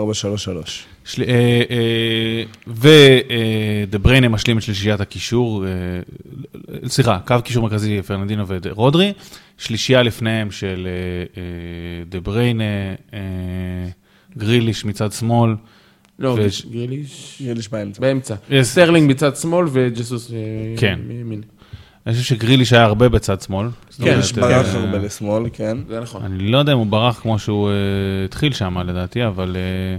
[1.06, 1.24] של...
[1.28, 5.70] אה, אה, ודה בריינה משלים את שלישיית הקישור, אה,
[6.88, 9.14] סליחה, קו קישור מרכזי פרננדינו ורודרי,
[9.58, 12.64] שלישייה לפניהם של אה, אה, דה בריינה,
[13.14, 13.20] אה,
[14.38, 15.56] גריליש מצד שמאל.
[16.20, 18.02] לא, ויש- גריליש יש באמצע.
[18.02, 18.36] באמצע.
[18.50, 20.38] יש- סטרלינג בצד שמאל וג'סוס אה,
[20.78, 21.00] כן.
[21.08, 21.42] מימין.
[22.08, 23.68] אני חושב שגריליש היה הרבה בצד שמאל.
[24.02, 25.78] כן, ברח אה, הרבה לשמאל, כן.
[25.88, 26.24] זה נכון.
[26.24, 27.74] אני לא יודע אם הוא ברח כמו שהוא אה,
[28.26, 29.98] התחיל שם לדעתי, אבל אה,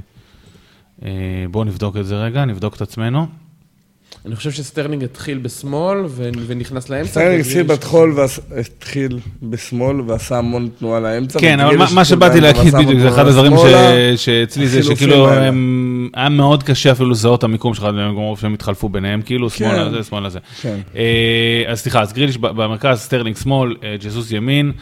[1.09, 3.27] אה, בואו נבדוק את זה רגע, נבדוק את עצמנו.
[4.27, 5.99] אני חושב שסטרלינג התחיל בשמאל
[6.47, 7.11] ונכנס לאמצע.
[7.11, 8.15] סטרלינג התחיל בטחול,
[8.51, 11.41] והתחיל בשמאל ועשה המון תנועה לאמצע.
[11.41, 13.53] כן, אבל מה- שבאתי להגיד בדיוק, זה אחד הדברים
[14.17, 15.29] שאצלי זה שכאילו
[16.15, 20.03] היה מאוד קשה אפילו לזהות את המיקום שלך, מרוב שהם התחלפו ביניהם, כאילו שמאלה זה,
[20.05, 20.39] שמאלה זה.
[20.63, 20.79] כן.
[20.97, 21.03] אה,
[21.67, 24.73] אז סליחה, אז גריליש ב- במרכז, סטרלינג שמאל, אה, ג'זוס ימין,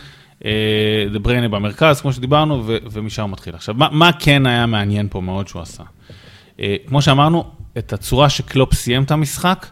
[0.45, 0.51] אה,
[1.13, 3.55] דה בריינה במרכז, כמו שדיברנו, ו- ומשם הוא מתחיל.
[3.55, 5.83] עכשיו, מה- מה כן היה מעניין פה מאוד שהוא עשה?
[6.87, 7.45] כמו שאמרנו,
[7.79, 9.67] את הצורה שקלופ סיים את המשחק,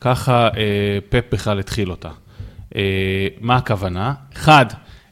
[0.00, 2.08] ככה אה, פפ בכלל התחיל אותה.
[2.76, 4.14] אה, מה הכוונה?
[4.36, 4.66] אחד,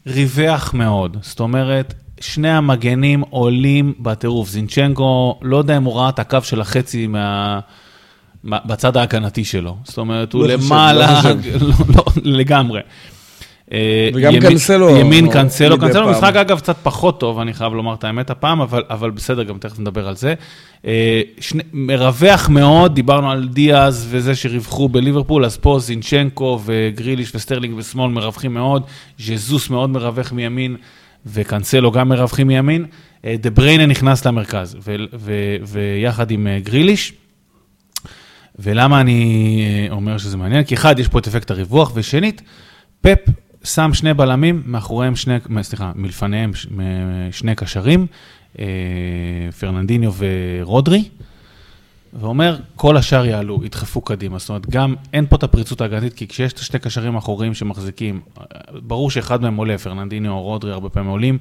[0.07, 4.49] ריווח מאוד, זאת אומרת, שני המגנים עולים בטירוף.
[4.49, 7.61] זינצ'נקו, לא יודע אם הוא ראה את הקו של החצי מה...
[8.45, 9.77] בצד ההגנתי שלו.
[9.85, 11.39] זאת אומרת, הוא לא למעלה, לא חושב.
[11.63, 12.81] לא, לא, לגמרי.
[13.73, 16.11] אה, וגם ימין- קנסלו ימין מדי קנסלו, קנסלו.
[16.11, 19.59] משחק אגב קצת פחות טוב, אני חייב לומר את האמת הפעם, אבל, אבל בסדר, גם
[19.59, 20.35] תכף נדבר על זה.
[20.87, 27.77] אה, שני, מרווח מאוד, דיברנו על דיאז וזה שרווחו בליברפול, אז פה זינצ'נקו וגריליש וסטרלינג
[27.79, 28.83] בשמאל מרווחים מאוד,
[29.19, 30.77] ז'זוס מאוד מרווח מימין,
[31.27, 32.85] וקנסלו גם מרווחים מימין.
[33.25, 35.33] אה, דה בריינה נכנס למרכז, ו, ו,
[35.67, 37.13] ויחד עם גריליש.
[38.59, 40.65] ולמה אני אומר שזה מעניין?
[40.65, 42.43] כי אחד, יש פה את אפקט הריווח, ושנית,
[43.01, 43.19] פפ
[43.65, 46.51] שם שני בלמים, מאחוריהם שני, סליחה, מלפניהם
[47.31, 48.07] שני קשרים,
[48.59, 48.65] אה,
[49.61, 51.05] פרננדיניו ורודרי,
[52.21, 54.39] ואומר, כל השאר יעלו, ידחפו קדימה.
[54.39, 58.21] זאת אומרת, גם אין פה את הפריצות ההגנתית, כי כשיש את השתי קשרים האחוריים שמחזיקים,
[58.73, 61.39] ברור שאחד מהם עולה, פרננדיניו או רודרי הרבה פעמים עולים,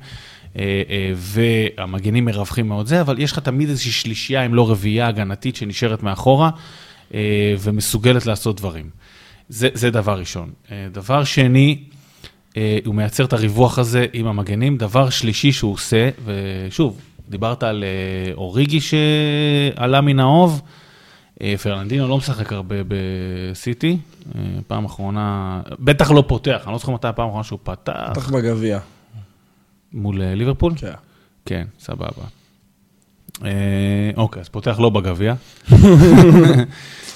[0.56, 5.08] אה, אה, והמגנים מרווחים מאוד זה, אבל יש לך תמיד איזושהי שלישייה, אם לא רביעייה
[5.08, 6.50] הגנתית, שנשארת מאחורה,
[7.60, 8.90] ומסוגלת לעשות דברים.
[9.50, 10.52] זה, זה דבר ראשון.
[10.92, 11.84] דבר שני,
[12.86, 14.78] הוא מייצר את הריווח הזה עם המגנים.
[14.78, 20.62] דבר שלישי שהוא עושה, ושוב, דיברת על אה, אוריגי שעלה מן האוב,
[21.42, 23.98] אה, פרננדינו לא משחק הרבה בסיטי,
[24.36, 28.30] אה, פעם אחרונה, בטח לא פותח, אני לא זוכר מתי הפעם האחרונה שהוא פתח, בטח
[28.30, 28.80] בגביע.
[29.94, 30.74] מול אה, ליברפול?
[30.76, 30.92] כן.
[31.46, 32.24] כן, סבבה.
[33.46, 35.34] אה, אוקיי, אז פותח לא בגביע.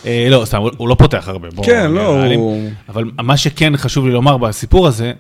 [0.06, 1.47] אה, לא, סתם, הוא- לא פותח הרבה.
[1.64, 2.26] כן, לא.
[2.36, 5.14] הוא- אבל מה שכן חשוב לי לומר בסיפור הזה,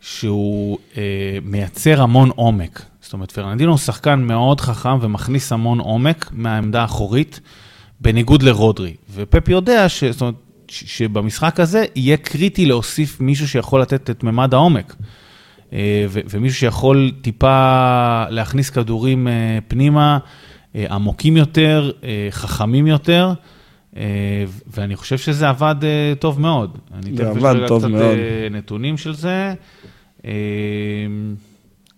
[0.00, 1.02] שהוא אה,
[1.44, 2.82] מייצר המון עומק.
[3.00, 7.40] זאת אומרת, פרננדינו הוא שחקן מאוד חכם ומכניס המון עומק מהעמדה האחורית,
[8.00, 8.94] בניגוד לרודרי.
[9.14, 10.34] ופפ יודע ש, זאת אומרת,
[10.68, 14.94] ש- שבמשחק הזה יהיה קריטי להוסיף מישהו שיכול לתת את ממד העומק.
[15.72, 15.78] אה,
[16.08, 17.54] ו- ומישהו שיכול טיפה
[18.28, 19.28] להכניס כדורים
[19.68, 20.18] פנימה,
[20.90, 21.90] עמוקים יותר,
[22.30, 23.32] חכמים יותר,
[24.66, 26.78] ואני חושב שזה עבד אה, טוב מאוד.
[26.94, 28.02] אני זה תכף יש עבד רגע טוב קצת מאוד.
[28.02, 29.54] אה, נתונים של זה.
[30.24, 30.32] אה,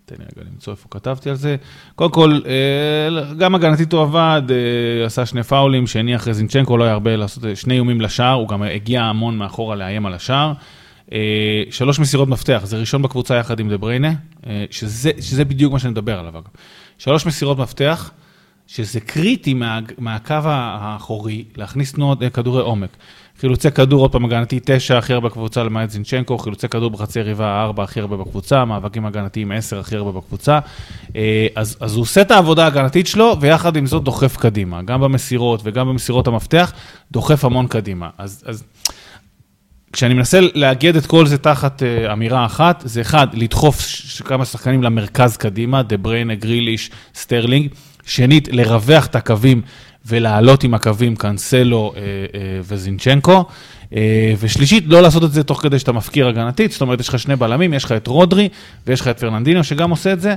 [0.05, 1.55] תן לי רגע למצוא איפה כתבתי על זה.
[1.95, 6.83] קודם כל, אה, גם הגנתית הוא עבד, אה, עשה שני פאולים, שני אחרי זינצ'נקו, לא
[6.83, 10.53] היה הרבה לעשות, אה, שני איומים לשער, הוא גם הגיע המון מאחורה לאיים על השער.
[11.13, 14.13] אה, שלוש מסירות מפתח, זה ראשון בקבוצה יחד עם דה בריינה,
[14.47, 16.47] אה, שזה, שזה בדיוק מה שאני מדבר עליו אגב.
[16.97, 18.11] שלוש מסירות מפתח,
[18.67, 22.89] שזה קריטי מה, מהקו האחורי, להכניס תנועות, אה, כדורי עומק.
[23.39, 27.61] חילוצי כדור, עוד פעם הגנתי, תשע הכי הרבה בקבוצה למעט זינצ'נקו, חילוצי כדור בחצי יריבה,
[27.61, 30.59] ארבע הכי הרבה בקבוצה, מאבקים הגנתיים, עשר הכי הרבה בקבוצה.
[31.15, 35.01] אה, אז, אז הוא עושה את העבודה ההגנתית שלו, ויחד עם זאת דוחף קדימה, גם
[35.01, 36.73] במסירות וגם במסירות המפתח,
[37.11, 38.09] דוחף המון קדימה.
[38.17, 38.63] אז, אז
[39.93, 43.81] כשאני מנסה לאגד את כל זה תחת אה, אמירה אחת, זה אחד, לדחוף
[44.25, 47.69] כמה שחקנים למרכז קדימה, דה בריינה, גריליש, סטרלינג.
[48.05, 49.61] שנית, לרווח את הקווים
[50.05, 53.45] ולעלות עם הקווים קאנסלו אה, אה, וזינצ'נקו.
[53.83, 53.95] אה,
[54.39, 57.35] ושלישית, לא לעשות את זה תוך כדי שאתה מפקיר הגנתית, זאת אומרת, יש לך שני
[57.35, 58.49] בלמים, יש לך את רודרי
[58.87, 60.35] ויש לך את פרננדינו שגם עושה את זה.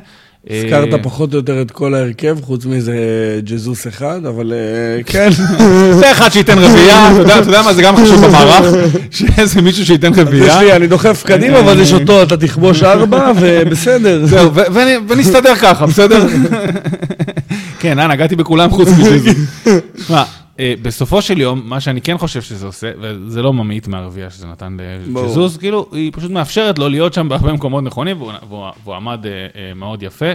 [0.50, 2.96] הזכרת אה, פחות או יותר את כל ההרכב, חוץ מזה
[3.44, 5.30] ג'זוס אחד, אבל אה, כן.
[6.00, 8.74] זה אחד שייתן רביעייה, אתה יודע- מה, זה גם חשוב במערך,
[9.10, 10.76] שאיזה מישהו שייתן רביעייה.
[10.76, 14.26] אני דוחף קדימה, אבל יש אותו, אתה תכבוש ארבע, ובסדר.
[14.26, 14.50] זהו,
[15.08, 16.26] ונסתדר ככה, בסדר?
[17.80, 19.36] כן, אה, נגעתי בכולם חוץ מג'זוס.
[20.06, 20.24] שמע,
[20.60, 24.46] אה, בסופו של יום, מה שאני כן חושב שזה עושה, וזה לא ממעיט מהרביעייה שזה
[24.46, 24.76] נתן.
[25.06, 28.64] לג'זוס, כאילו, היא פשוט מאפשרת לו להיות שם בהרבה מקומות נכונים, והוא-
[28.94, 30.26] עמד אה, אה, מאוד יפה.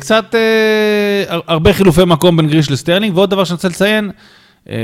[0.00, 0.34] קצת,
[1.28, 4.10] הר- הרבה חילופי מקום בין גריליש לסטרלינג, ועוד דבר שאני רוצה לציין,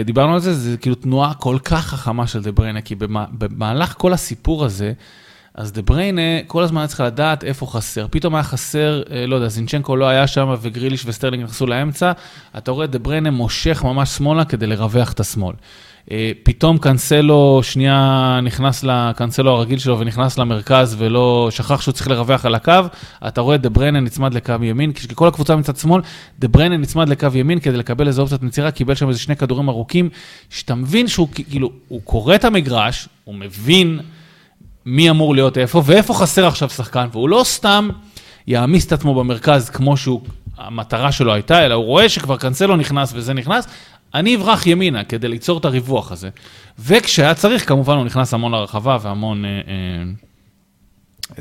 [0.05, 3.95] דיברנו על זה, זה כאילו תנועה כל כך חכמה של דה בריינה, כי במה- במהלך
[3.99, 4.93] כל הסיפור הזה,
[5.61, 8.07] אז דה בריינה כל הזמן צריך לדעת איפה חסר.
[8.11, 12.13] פתאום היה חסר, אה, לא יודע, זינצ'נקו לא היה שם וגריליש וסטרלינג נכנסו לאמצע,
[12.59, 15.55] אתה רואה דה בריינה מושך ממש שמאלה כדי לרווח את השמאל.
[16.11, 22.47] אה, פתאום קאנסלו שנייה נכנס לקאנסלו הרגיל שלו ונכנס למרכז ולא שכח שהוא צריך לרווח
[22.47, 22.73] על הקו,
[23.29, 26.03] אתה רואה את דה בריינה נצמד לקו ימין, כשכל הקבוצה מצד שמאל,
[26.39, 29.69] דה בריינה נצמד לקו ימין כדי לקבל איזה אופציית מצירה, קיבל שם איזה שני כדורים
[29.69, 30.09] ארוכים,
[30.51, 34.01] שאתה מבין שהוא כאילו, הוא קורא את המגרש, הוא מבין
[34.87, 37.89] מי אמור להיות איפה, ואיפה חסר עכשיו שחקן, והוא לא סתם
[38.47, 40.21] יעמיס את עצמו במרכז כמו שהוא,
[40.59, 43.67] המטרה שלו הייתה, אלא הוא רואה שכבר קאנסלו נכנס וזה נכנס,
[44.15, 46.29] אני אברח ימינה כדי ליצור את הריווח הזה.
[46.79, 49.45] וכשהיה צריך, כמובן הוא נכנס המון לרחבה והמון...
[49.45, 49.61] אה,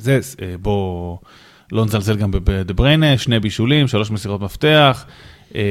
[0.08, 1.18] אה, אה, בוא
[1.72, 5.06] לא נזלזל גם בדה בריינה, שני בישולים, שלוש מסירות מפתח,
[5.56, 5.62] אה,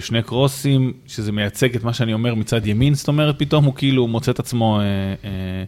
[0.00, 4.06] שני קרוסים, שזה מייצג את מה שאני אומר מצד ימין, זאת אומרת, פתאום הוא כאילו
[4.06, 4.84] מוצא את עצמו אה,
[5.24, 5.64] אה,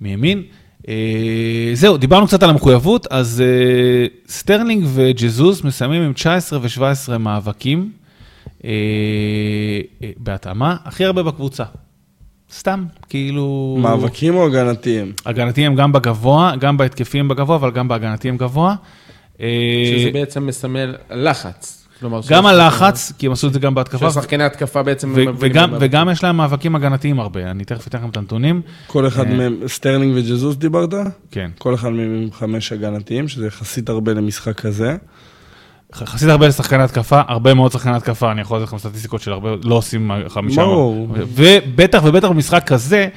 [0.00, 0.42] מימין.
[0.88, 7.92] אה, זהו, דיברנו קצת על המחויבות, אז אה, סטרלינג וג'זוז מסיימים עם 19 ו-17 מאבקים,
[8.64, 8.70] אה,
[10.16, 11.64] בהתאמה, הכי הרבה בקבוצה.
[12.52, 13.76] סתם, כאילו...
[13.80, 15.12] מאבקים או הגנתיים?
[15.26, 18.74] הגנתיים גם בגבוה, גם בהתקפיים בגבוה, אבל גם בהגנתיים גבוה.
[19.38, 21.75] שזה בעצם מסמל לחץ.
[22.28, 25.14] גם הלחץ, כי הם עשו את זה גם בהתקפה, שהשחקני התקפה בעצם...
[25.78, 28.62] וגם יש להם מאבקים הגנתיים הרבה, אני תכף אתן לכם את הנתונים.
[28.86, 29.34] כל אחד אה.
[29.34, 30.94] מהם, סטרלינג וג'זוס דיברת?
[31.30, 31.50] כן.
[31.58, 34.96] כל אחד מהם עם חמש הגנתיים, שזה יחסית הרבה למשחק כזה.
[36.02, 39.50] יחסית הרבה לשחקני התקפה, הרבה מאוד שחקני התקפה, אני יכול לתת לכם סטטיסטיקות של הרבה,
[39.64, 40.62] לא עושים חמישה.
[40.62, 41.08] ברור.
[41.10, 43.08] ובטח ובטח במשחק כזה,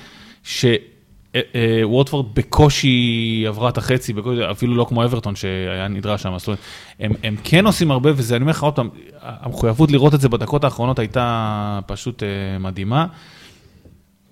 [1.35, 6.59] שווטפורד בקושי עברה את החצי, בקושי, אפילו לא כמו אברטון שהיה נדרש שם, זאת אומרת,
[6.99, 8.89] הם, כן עושים הרבה, וזה, אני אומר לך עוד פעם,
[9.21, 13.05] המחויבות לראות את זה בדקות האחרונות הייתה פשוט אה, מדהימה.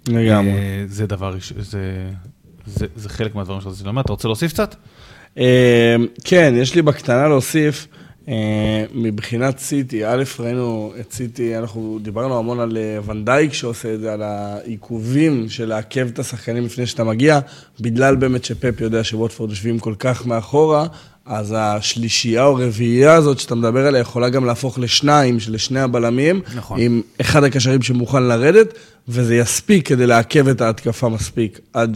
[0.07, 0.51] לגמרי.
[0.51, 2.09] אה, זה דבר, זה,
[2.65, 4.75] זה, זה חלק מהדברים שרציתי לומר, אתה רוצה להוסיף קצת?
[5.37, 8.06] אה, כן, יש לי בקטנה להוסיף, אה,
[8.93, 14.13] מבחינת סיטי, א', ראינו את סיטי, אנחנו דיברנו המון על אה, ונדייק שעושה את זה,
[14.13, 17.39] על העיכובים של לעכב את השחקנים לפני שאתה מגיע,
[17.79, 20.85] בגלל באמת שפפ יודע שווטפורד יושבים כל כך מאחורה,
[21.25, 26.79] אז השלישייה או רביעייה הזאת שאתה מדבר עליה יכולה גם להפוך לשניים, לשני הבלמים, נכון.
[26.79, 28.73] עם אחד הקשרים שמוכן לרדת,
[29.09, 31.95] וזה יספיק כדי לעכב את ההתקפה מספיק עד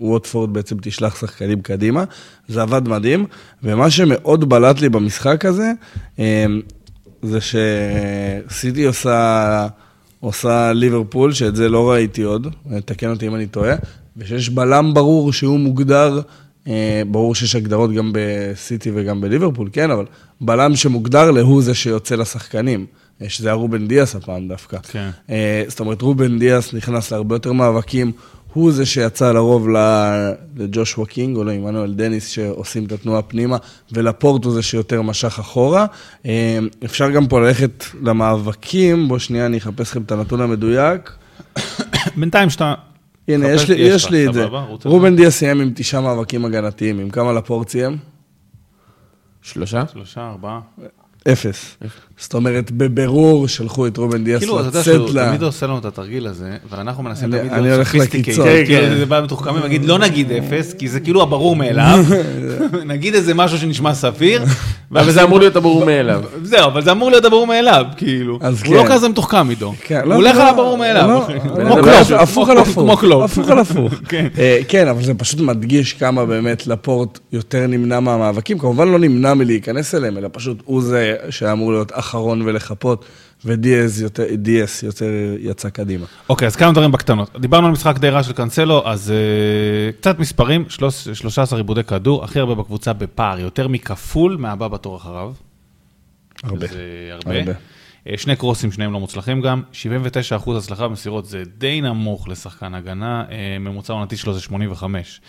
[0.00, 2.04] שווטפורד בעצם תשלח שחקנים קדימה.
[2.48, 3.26] זה עבד מדהים,
[3.62, 5.72] ומה שמאוד בלט לי במשחק הזה,
[6.18, 6.24] אמ,
[7.22, 9.68] זה שסיטי עושה,
[10.20, 12.46] עושה ליברפול, שאת זה לא ראיתי עוד,
[12.84, 13.74] תקן אותי אם אני טועה,
[14.16, 16.20] ושיש בלם ברור שהוא מוגדר,
[16.68, 20.04] אה, ברור שיש הגדרות גם בסיטי וגם בליברפול, כן, אבל
[20.40, 22.86] בלם שמוגדר להוא זה שיוצא לשחקנים.
[23.22, 24.78] אה, שזה היה רובן דיאס הפעם דווקא.
[24.82, 25.10] כן.
[25.30, 28.12] אה, זאת אומרת, רובן דיאס נכנס להרבה יותר מאבקים,
[28.52, 33.56] הוא זה שיצא לרוב ל- לג'ושוע קינג או לעמנואל דניס שעושים את התנועה פנימה,
[33.92, 35.86] ולפורט הוא זה שיותר משך אחורה.
[36.26, 41.12] אה, אפשר גם פה ללכת למאבקים, בוא שנייה אני אחפש לכם את הנתון המדויק.
[42.16, 42.74] בינתיים שאתה...
[43.28, 44.46] הנה, יש לי, יש לי את זה.
[44.84, 47.96] רובן דיאס סיים עם תשעה מאבקים הגנתיים, עם כמה לפורט סיים?
[49.42, 49.84] שלושה?
[49.92, 50.60] שלושה, ארבעה.
[51.32, 51.76] אפס.
[52.20, 55.26] זאת אומרת, בבירור שלחו את רובן דיאס כאילו, אתה יודע לצאת שהוא.
[55.28, 58.36] תמיד עושה לנו את התרגיל הזה, ואנחנו מנסים תמיד אני להיות הולך sophisticated.
[58.36, 58.64] כן, כן.
[58.66, 62.04] כן, זה בא מתוחכמים, להגיד לא נגיד אפס, כי זה כאילו הברור מאליו,
[62.86, 64.44] נגיד איזה משהו שנשמע סביר,
[64.92, 66.22] אבל זה אמור להיות הברור מאליו.
[66.42, 68.38] זהו, אבל זה אמור להיות הברור מאליו, כאילו.
[68.42, 68.88] אז הוא לא כן.
[68.92, 69.72] כזה מתוחכם עידו.
[69.84, 71.08] כן, הוא לא, הולך לא, על הברור מאליו.
[71.08, 71.14] לא.
[71.14, 72.10] לא, כמו לא, קלופ.
[72.10, 72.74] לא, הפוך על הפוך.
[72.74, 73.30] כמו קלופ.
[73.30, 73.92] הפוך על הפוך.
[74.08, 74.26] כן.
[74.38, 78.58] אה, כן, אבל זה פשוט מדגיש כמה באמת לפורט יותר נמנע מהמאבקים.
[78.58, 83.04] כמובן לא נמנע מלהיכנס אליהם, אלא פשוט הוא זה שאמור להיות אחרון ולחפות,
[83.44, 86.06] ודיאס יותר- דיאס יותר יצא קדימה.
[86.28, 87.30] אוקיי, אז כמה דברים בקטנות.
[87.40, 92.24] דיברנו על משחק די רע של קאנסלו, אז אה, קצת מספרים, שלוש- 13 עיבודי כדור,
[92.24, 95.32] הכי הרבה בקבוצה בפער, יותר מכפול מהבא בתור אחריו.
[96.44, 96.66] הרבה.
[96.66, 96.78] זה
[97.12, 97.38] הרבה.
[97.40, 97.52] הרבה.
[98.10, 99.62] אה, שני קרוסים, שניהם לא מוצלחים גם.
[99.72, 105.20] 79% הצלחה במסירות זה די נמוך לשחקן הגנה, אה, ממוצע עונתי שלו זה 85.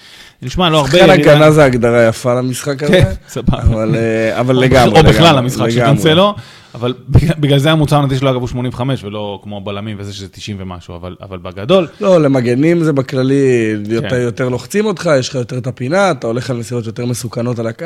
[0.42, 0.92] נשמע לא הרבה...
[0.92, 2.94] שחקן הגנה זה הגדרה יפה למשחק הזה.
[2.94, 3.62] כן, סבבה.
[3.62, 5.00] אבל, אה, אבל לגמרי.
[5.00, 5.80] או בכלל לגמרי, המשחק של.
[5.80, 6.36] קנסלו,
[6.76, 10.58] אבל בגלל- זה הממוצע העונתי שלו אגב הוא 85 ולא כמו הבלמים וזה שזה 90
[10.60, 14.16] ומשהו, אבל- אבל בגדול, לא, למגנים זה בכללי, יותר, כן.
[14.22, 17.68] יותר לוחצים אותך, יש לך יותר את הפינה, אתה הולך על מסירות יותר מסוכנות על
[17.68, 17.86] הקו.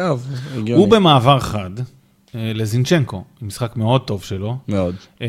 [0.74, 1.70] הוא במעבר חד
[2.36, 4.58] לזינצ'נקו, משחק מאוד טוב שלו.
[4.68, 4.96] מאוד.
[5.22, 5.28] אה,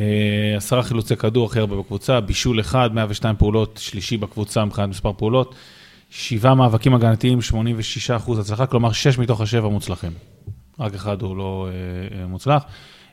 [0.57, 5.55] עשרה חילוצי כדור הכי הרבה בקבוצה, בישול אחד, 102 פעולות, שלישי בקבוצה מבחינת מספר פעולות,
[6.11, 10.13] שבעה מאבקים הגנתיים, 86 אחוז הצלחה, כלומר שש מתוך השבע מוצלחים.
[10.79, 12.63] רק אחד הוא לא אה, אה, מוצלח.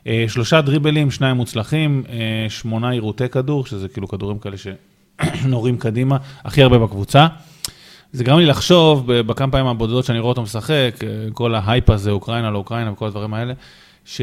[0.06, 6.16] אה, שלושה דריבלים, שניים מוצלחים, אה, שמונה עירותי כדור, שזה כאילו כדורים כאלה שנורים קדימה,
[6.44, 7.26] הכי הרבה בקבוצה.
[8.12, 12.10] זה גרם לי לחשוב, בכמה פעמים הבודדות שאני רואה אותו משחק, אה, כל ההייפ הזה,
[12.10, 13.54] אוקראינה, לא אוקראינה וכל הדברים האלה,
[14.04, 14.20] ש...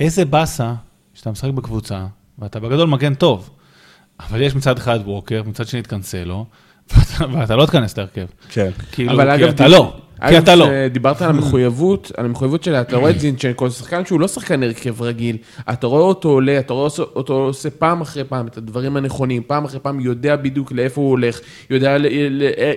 [0.00, 0.74] אה, באסה
[1.14, 2.06] שאתה משחק בקבוצה,
[2.38, 3.50] ואתה בגדול מגן טוב,
[4.20, 6.46] אבל יש מצד אחד ווקר, מצד שני את קנסלו,
[6.90, 8.26] ואתה, ואתה לא תיכנס להרכב.
[8.48, 8.70] כן.
[8.92, 9.96] כאילו, אבל כי אגב, אתה לא,
[10.28, 10.88] כי אתה לא.
[10.88, 14.62] דיברת על המחויבות, על המחויבות שלה, אתה רואה את זינצ'נקו, זה שחקן שהוא לא שחקן
[14.62, 15.36] הרכב רגיל,
[15.72, 19.64] אתה רואה אותו עולה, אתה רואה אותו עושה פעם אחרי פעם את הדברים הנכונים, פעם
[19.64, 21.40] אחרי פעם יודע בדיוק לאיפה הוא הולך,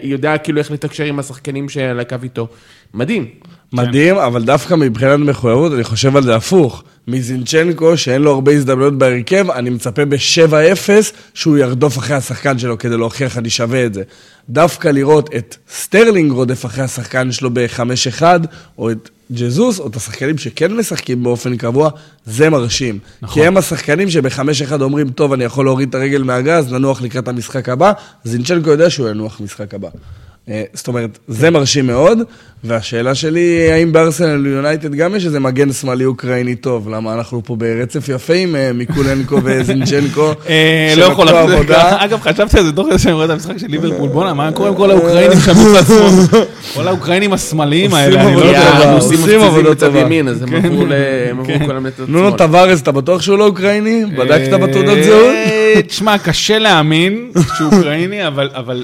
[0.04, 2.48] יודע, כאילו איך לתקשר עם השחקנים שעל הקו איתו.
[2.94, 3.28] מדהים.
[3.74, 6.84] מדהים, אבל דווקא מבחינת מחויבות, אני חושב על זה הפוך.
[7.08, 10.90] מזינצ'נקו, שאין לו הרבה הזדמנויות בהרכב, אני מצפה ב-7-0
[11.34, 14.04] שהוא ירדוף אחרי השחקן שלו כדי להוכיח אני שווה את זה.
[14.50, 18.22] דווקא לראות את סטרלינג רודף אחרי השחקן שלו ב-5-1,
[18.78, 21.90] או את ג'זוס, או את השחקנים שכן משחקים באופן קבוע,
[22.26, 23.00] זה מרשים.
[23.22, 23.34] נכון.
[23.34, 27.70] כי הם השחקנים שב-5-1 אומרים, טוב, אני יכול להוריד את הרגל מהגז, ננוח לקראת המשחק
[27.70, 27.92] הבא,
[28.24, 29.90] זינצ'נקו יודע שהוא ינוח משחק הבא.
[30.50, 32.20] אה, זאת אומרת, זה מרשים מאוד,
[32.64, 36.90] והשאלה שלי, האם בארסנל יונייטד גם יש איזה מגן שמאלי אוקראיני טוב?
[36.90, 42.04] למה אנחנו פה ברצף יפה עם אה, מיקולנקו וזינצ'נקו, אה, לא יכול שנתנו לחזור עבודה.
[42.06, 44.10] אגב, חשבתי על זה תוך כדי שאני רואה את המשחק של ליברפול.
[44.10, 45.82] בואנה, מה קורה עם כל האוקראינים שם שמאל?
[46.74, 48.94] כל האוקראינים השמאליים האלה, אני לא יודע.
[48.94, 50.00] עושים עבודה בצד טובה.
[50.00, 50.82] ימין, אז הם עברו
[51.30, 51.66] הם עברו כן.
[51.66, 52.22] כל המיטות שמאל.
[52.22, 54.06] נונו טווארז, אתה בטוח שהוא לא אוקראיני?
[54.18, 55.36] בדקת בתעודת זהות?
[55.88, 58.84] תשמע, קשה להאמין שהוא אוקראיני, אבל,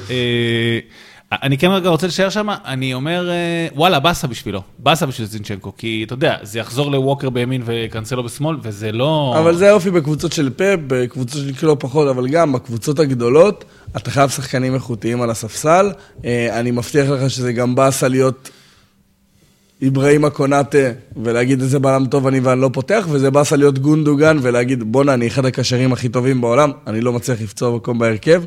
[1.32, 5.74] אני כן רגע רוצה להישאר שם, אני אומר, אה, וואלה, באסה בשבילו, באסה בשביל זינצ'נקו,
[5.78, 9.36] כי אתה יודע, זה יחזור לווקר בימין וקנסלו בשמאל, וזה לא...
[9.40, 13.66] אבל זה היופי בקבוצות של פאפ, בקבוצות של קילו פחות, אבל גם בקבוצות הגדולות,
[13.98, 15.92] אתה חייב שחקנים איכותיים על הספסל.
[16.26, 18.50] אה, אני מבטיח לך שזה גם באסה להיות
[19.82, 20.92] איבראימה קונאטה
[21.24, 25.28] ולהגיד איזה בלם טוב אני ואני לא פותח, וזה באסה להיות גונדוגן ולהגיד בואנה, אני
[25.28, 28.44] אחד הקשרים הכי טובים בעולם, אני לא מצליח לפצוע מקום בהרכב.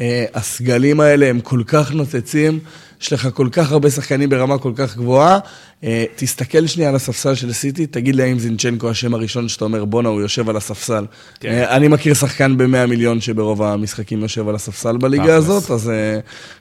[0.00, 2.58] אה, הסגלים האלה הם כל כך נוצצים,
[3.00, 5.38] יש לך כל כך הרבה שחקנים ברמה כל כך גבוהה.
[5.84, 9.84] אה, תסתכל שנייה על הספסל של סיטי, תגיד לי האם זינצ'נקו השם הראשון שאתה אומר,
[9.84, 11.04] בואנה, הוא יושב על הספסל.
[11.40, 11.48] כן.
[11.48, 15.34] אה, אני מכיר שחקן ב-100 מיליון שברוב המשחקים יושב על הספסל בליגה.
[15.34, 15.92] הזאת, אז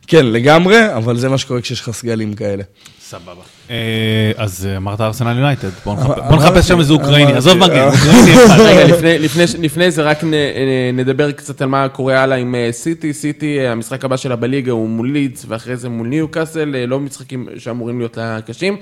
[0.07, 2.63] כן, לגמרי, אבל זה מה שקורה כשיש לך סגלים כאלה.
[3.09, 3.41] סבבה.
[3.69, 3.75] אה,
[4.37, 7.87] אז אה, אמרת ארסנל יונייטד, בוא בוא נחפש שם איזה אוקראיני, עזוב מגן.
[7.87, 8.59] אוקראיני אחד.
[8.59, 10.29] רגע, לפני- לפני ש- לפני זה רק אה,
[10.93, 13.13] נדבר קצת על מה קורה הלאה עם סיטי.
[13.13, 17.47] סיטי, המשחק הבא שלה בליגה הוא מול לידס, ואחרי זה מול ניו קאסל, לא משחקים
[17.57, 18.77] שאמורים להיות לה קשים.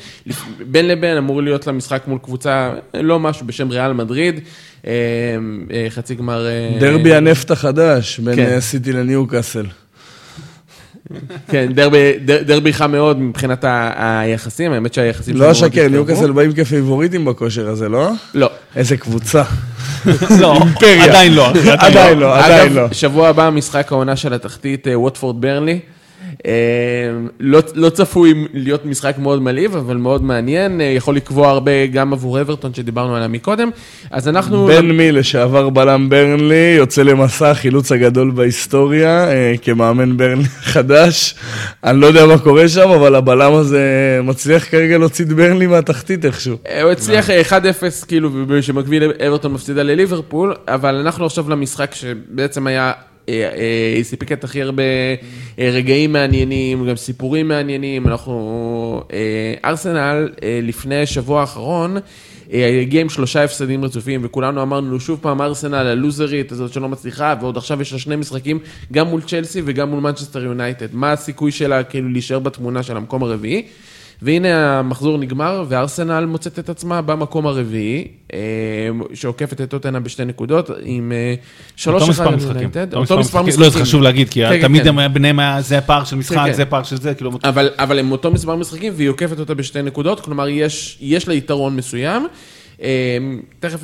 [0.67, 4.39] בין לבין אמור להיות לה משחק מול קבוצה, לא משהו בשם ריאל מדריד,
[5.89, 6.45] חצי גמר...
[6.79, 8.59] דרבי הנפט החדש בין כן.
[8.59, 9.65] סיטי לניוקאסל.
[11.49, 13.65] כן, דרבי- דר- דרבי חם מאוד מבחינת
[13.97, 15.35] היחסים, האמת שהיחסים...
[15.37, 15.89] לא התקרבו.
[15.89, 18.09] ניוקאסל באים כפייבוריטים בכושר הזה, לא?
[18.33, 18.49] לא.
[18.75, 19.43] איזה קבוצה.
[20.39, 21.03] לא, אימפריה.
[21.03, 21.47] עדיין לא.
[21.77, 22.87] עדיין לא, עדיין אגב, לא.
[22.93, 25.79] שבוע הבא משחק העונה של התחתית, אה, ווטפורד ברנלי.
[26.45, 26.51] אה,
[27.39, 32.13] לא, לא צפוי להיות משחק מאוד מלהיב, אבל מאוד מעניין, אה, יכול לקבוע הרבה גם
[32.13, 33.69] עבור אברטון שדיברנו עליה מקודם.
[34.11, 34.67] אז אנחנו...
[34.67, 41.35] בן מי לשעבר בלם ברנלי, יוצא למסע החילוץ הגדול בהיסטוריה, אה, כמאמן ברנלי חדש.
[41.83, 46.25] אני לא יודע מה קורה שם, אבל הבלם הזה מצליח כרגע להוציא את ברנלי מהתחתית
[46.25, 46.57] איכשהו.
[46.67, 48.29] אה, הוא הצליח אה, 1-0, כאילו,
[48.61, 52.91] שמקביל אברטון מפסידה לליברפול, אבל אנחנו עכשיו למשחק שבעצם היה,
[53.29, 53.49] אה,
[53.97, 54.83] אה, סיפק את הכי הרבה
[55.59, 58.07] אה, רגעים מעניינים, גם סיפורים מעניינים.
[58.07, 59.03] אנחנו,
[59.65, 60.29] ארסנל,
[60.63, 61.97] לפני שבוע האחרון,
[62.81, 67.57] הגיע עם שלושה הפסדים רצופים, וכולנו אמרנו, שוב פעם ארסנל, הלוזרית הזאת שלא מצליחה, ועוד
[67.57, 68.59] עכשיו יש לה שני משחקים,
[68.91, 70.87] גם מול צ'לסי וגם מול מנצ'סטר יונייטד.
[70.91, 73.67] מה הסיכוי שלה כאילו להישאר בתמונה של המקום הרביעי?
[74.21, 78.39] והנה המחזור נגמר, וארסנל מוצאת את עצמה במקום הרביעי, אה,
[79.13, 81.35] שעוקפת את טוטנה בשתי נקודות, עם אה,
[81.75, 82.41] שלוש אחד.
[82.41, 82.93] יונייטד.
[82.93, 83.63] אותו מספר משחקים.
[83.63, 84.99] לא, זה חשוב להגיד, כי כן, כן, תמיד כן.
[84.99, 86.51] הם ביניהם היה זה פער של משחק.
[86.51, 87.31] זה פער של זה, כאילו...
[87.43, 91.33] אבל, אבל הם אותו מספר משחקים, והיא עוקפת אותה בשתי נקודות, כלומר, יש, יש לה
[91.33, 92.27] יתרון מסוים.
[92.81, 93.17] אה,
[93.59, 93.79] תכף,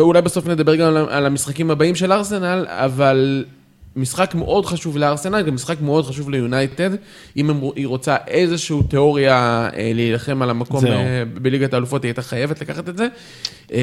[0.00, 3.44] אולי בסוף נדבר גם על המשחקים הבאים של ארסנל, אבל
[3.96, 6.90] משחק מאוד חשוב לארסנל, גם משחק מאוד חשוב ליונייטד.
[7.36, 9.34] אם הם- היא רוצה איזושהי תיאוריה
[9.76, 10.80] אה, להילחם על המקום.
[10.86, 13.06] אה, בליגת האלופות, היא הייתה חייבת לקחת את זה.
[13.72, 13.78] אה,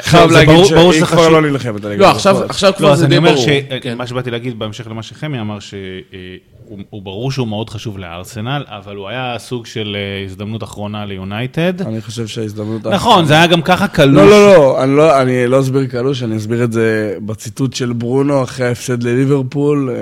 [0.00, 1.28] חייב להגיד שהיא כבר.
[1.28, 3.46] לא נלחמת על לא, עכשיו, לא, כבר אז זה אני די אומר ברור.
[3.84, 8.96] שמה שבאתי להגיד בהמשך למה שחמי אמר, שהוא הוא ברור שהוא מאוד חשוב לארסנל, אבל
[8.96, 11.82] הוא היה סוג של אה, הזדמנות אחרונה ליונייטד.
[11.82, 12.86] אני חושב שההזדמנות...
[12.86, 14.16] נכון, זה היה גם ככה קלוש.
[14.16, 17.92] לא, לא, לא, אני לא, אני לא אסביר קלוש, אני אסביר את זה בציטוט של
[17.92, 19.94] ברונו אחרי ההפסד לליברפול, אה,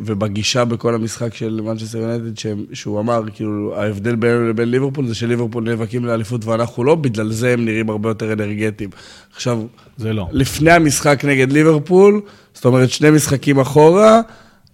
[0.00, 5.64] ובגישה בכל המשחק של מנצ'סטר יונייטד, שהוא אמר, כאילו, ההבדל בינינו לבין ליברפול זה שליברפול
[5.64, 8.90] נאבקים לאליפות ואנחנו לא, בגלל זה הם נראים הרבה יותר אנרגטיים.
[9.34, 9.60] עכשיו,
[9.96, 10.28] זה לא.
[10.32, 12.20] לפני המשחק נגד ליברפול,
[12.54, 14.20] זאת אומרת שני משחקים אחורה,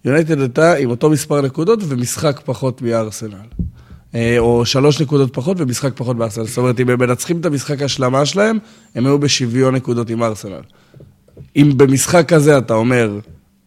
[0.05, 3.37] יונייטד הייתה עם אותו מספר נקודות ומשחק פחות מארסנל.
[4.15, 6.47] אה, או שלוש נקודות פחות ומשחק פחות בארסנל.
[6.47, 8.59] זאת אומרת, אם הם מנצחים את המשחק השלמה שלהם,
[8.95, 10.61] הם היו בשוויון נקודות עם ארסנל.
[11.57, 13.19] אם במשחק כזה אתה אומר,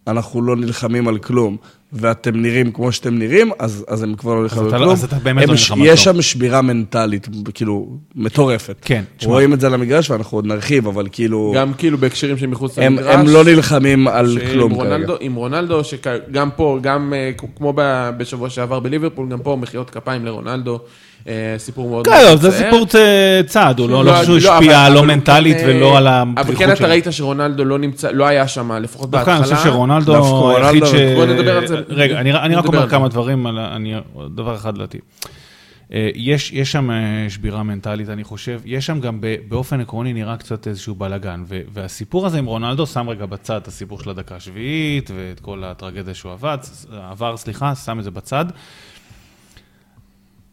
[0.08, 1.58] אנחנו לא נלחמים על כלום,
[1.94, 4.90] ואתם נראים כמו שאתם נראים, אז, אז הם כבר לא אתה על לא- כלום.
[4.90, 6.16] אז אתה באמת לא נלחם על יש כלום.
[6.16, 8.76] שם שבירה מנטלית, כאילו, מטורפת.
[8.82, 9.04] כן.
[9.24, 11.54] רואים את זה על המגרש, ואנחנו עוד נרחיב, אבל כאילו...
[11.56, 13.16] גם כאילו בהקשרים שמחוץ הם, למגרש.
[13.16, 15.26] הם לא נלחמים על כלום רונלדו, כרגע.
[15.26, 17.74] עם רונלדו, שגם פה, גם אה, כמו
[18.18, 20.80] בשבוע שעבר בליברפול, גם פה מחיאות כפיים לרונלדו,
[21.58, 22.64] סיפור מאוד כן, לא, זה מצער.
[22.64, 22.86] סיפור
[23.46, 26.08] צעד, הוא לא לא חושב שהוא אבל- השפיע אבל לא מנטלית כן, ולא אה, על
[26.08, 26.88] אבל הפתיחות כן אתה שלו.
[26.88, 29.48] ראית שרונלדו לא נמצא, לא היה שם, לפחות דווקא בהתחלה.
[29.48, 30.92] אני חושב שרונלדו דווקא היחיד ש...
[31.16, 31.78] בוא נדבר על זה.
[31.90, 32.90] רגע, אני אני רק אומר זה.
[32.92, 33.48] כמה דברים,
[34.36, 34.98] דבר אחד לדעתי.
[35.94, 36.96] אה, יש, יש שם אה,
[37.30, 38.60] שבירה מנטלית, אני חושב.
[38.66, 41.44] יש שם גם ב- באופן עקרוני נראה קצת איזשהו בלאגן.
[41.48, 45.64] ו- והסיפור הזה עם רונלדו, שם רגע בצד את הסיפור של הדקה השביעית, ואת כל
[45.64, 46.58] הטרגדיה שהוא עבד,
[47.12, 48.46] עבר, סליחה, שם את זה בצד.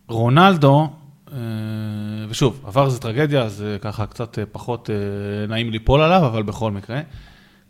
[0.09, 0.91] רונלדו,
[1.33, 1.37] אה,
[2.29, 4.91] ושוב, עבר זה טרגדיה, אז אה, ככה קצת אה, פחות
[5.49, 7.01] נעים ליפול עליו, אבל בכל מקרה,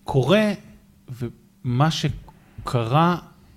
[0.04, 0.52] קורה,
[1.64, 3.16] ומה שקרה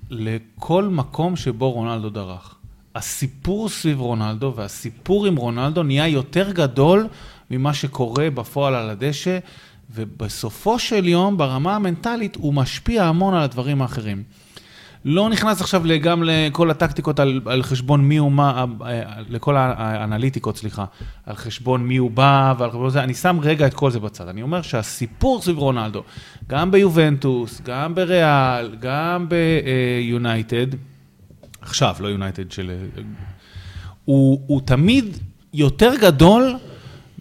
[0.09, 2.55] לכל מקום שבו רונלדו דרך.
[2.95, 7.07] הסיפור סביב רונלדו והסיפור עם רונלדו נהיה יותר גדול
[7.51, 9.39] ממה שקורה בפועל על הדשא,
[9.95, 14.23] ובסופו של יום, ברמה המנטלית, הוא משפיע המון על הדברים האחרים.
[15.05, 20.57] לא נכנס עכשיו גם לכל הטקטיקות על, על חשבון מי הוא מה, אה, לכל האנליטיקות,
[20.57, 20.85] סליחה,
[21.25, 24.27] על חשבון מי הוא בא ועל חשבון זה, אני שם רגע את כל זה בצד.
[24.27, 26.03] אני אומר שהסיפור סביב רונלדו,
[26.47, 30.67] גם ביובנטוס, גם בריאל, גם ביונייטד,
[31.61, 32.71] עכשיו, לא יונייטד של...
[34.05, 35.17] הוא, הוא תמיד
[35.53, 36.55] יותר גדול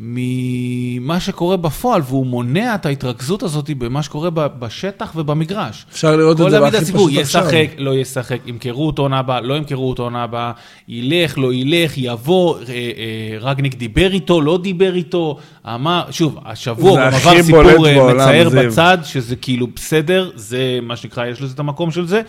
[0.03, 5.87] ממה שקורה בפועל, והוא מונע את ההתרכזות הזאת במה שקורה בשטח ובמגרש.
[5.93, 7.43] אפשר לראות את זה בהכי פשוט עכשיו.
[7.43, 10.53] ישחק, לא ישחק, ימכרו אותו עונה הבאה, לא ימכרו אותו עונה הבאה,
[10.89, 17.07] ילך, לא ילך, יבוא, אה, אה, רגניק דיבר איתו, לא דיבר איתו, אמר, שוב, השבוע
[17.07, 18.71] גם הכי עבר סיפור אה, מצער זיו.
[18.71, 22.23] בצד, שזה כאילו בסדר, זה מה שנקרא, יש לזה את המקום של זה.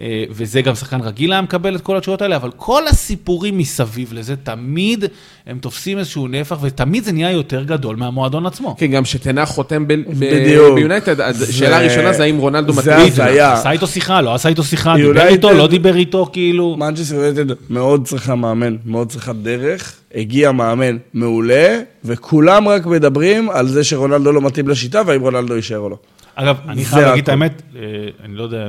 [0.00, 4.12] אה, וזה גם שחקן רגיל היה מקבל את כל התשובות האלה, אבל כל הסיפורים מסביב
[4.12, 5.04] לזה, תמיד
[5.46, 8.76] הם תופסים איזשהו נפח, ותמיד זה נהיה יותר גדול מהמועדון עצמו.
[8.78, 10.74] כן, גם שתנח חותם בדיוק.
[10.74, 13.12] ביונייטד, אז זה- שאלה ראשונה זה האם רונלדו זה מתאים.
[13.12, 13.52] הזיה.
[13.52, 16.76] עשה איתו שיחה, לא עשה איתו שיחה, דיבר איתו, לא דיבר איתו, כאילו...
[16.76, 19.94] מנצ'סטר יונייטד מאוד צריכה מאמן, מאוד צריכה דרך.
[20.14, 25.78] הגיע מאמן מעולה, וכולם רק מדברים על זה שרונלדו לא מתאים לשיטה, והאם רונלדו יישאר
[25.78, 25.96] או לא.
[26.34, 27.28] אגב, אני חייב להגיד את.
[27.28, 27.80] האמת, אה,
[28.24, 28.66] אני לא יודע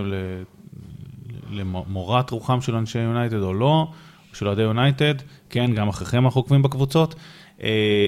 [1.52, 3.88] למורת רוחם של אנשי יונייטד או לא,
[4.32, 5.16] או של אוהדי יונייטד,
[5.50, 7.16] כן, גם אחריכם אנחנו עוקבים בקבוצות.
[7.64, 8.06] אה,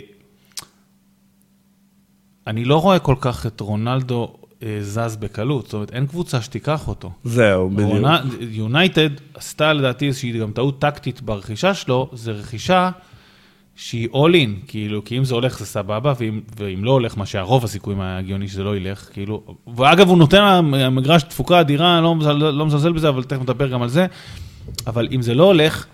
[2.47, 6.87] אני לא רואה כל כך את רונלדו אה, זז בקלות, זאת אומרת, אין קבוצה שתיקח
[6.87, 7.11] אותו.
[7.23, 7.91] זהו, בדיוק.
[8.39, 12.91] יונייטד עשתה לדעתי איזושהי גם טעות טקטית ברכישה שלו, זה רכישה
[13.75, 17.25] שהיא all in, כאילו, כי אם זה הולך זה סבבה, ואם, ואם לא הולך, מה
[17.25, 19.43] שהרוב הסיכויים היה הגיוני שזה לא ילך, כאילו,
[19.75, 23.81] ואגב, הוא נותן למגרש תפוקה אדירה, לא, מזל- לא מזלזל בזה, אבל תכף נדבר גם
[23.81, 24.05] על זה,
[24.87, 25.85] אבל אם זה לא הולך,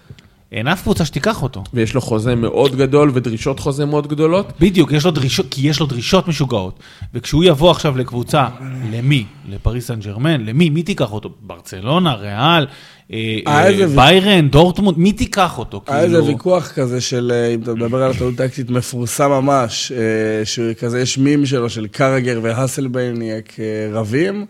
[0.52, 1.64] אין אף קבוצה שתיקח אותו.
[1.74, 4.54] ויש לו חוזה מאוד גדול ודרישות חוזה מאוד גדולות.
[4.60, 6.80] בדיוק, יש לו דרישות, כי יש לו דרישות משוגעות.
[7.14, 8.48] וכשהוא יבוא עכשיו לקבוצה,
[8.92, 9.26] למי?
[9.50, 10.46] לפריס סן ג'רמן?
[10.46, 10.70] למי?
[10.70, 11.30] מי תיקח אותו?
[11.42, 12.68] ברצלונה, ריאל,
[13.14, 15.82] אה, היה אה, איזה ו- ביירן, דורטמונד, מי תיקח אותו?
[15.88, 19.92] היה איזה כאילו- ויכוח כזה של, אה, אם אתה מדבר על הטעות טקטית, מפורסם ממש,
[19.92, 23.66] אה, שכזה יש מים שלו, של קרגר והסלבייניאק אה,
[24.00, 24.46] רבים, אה,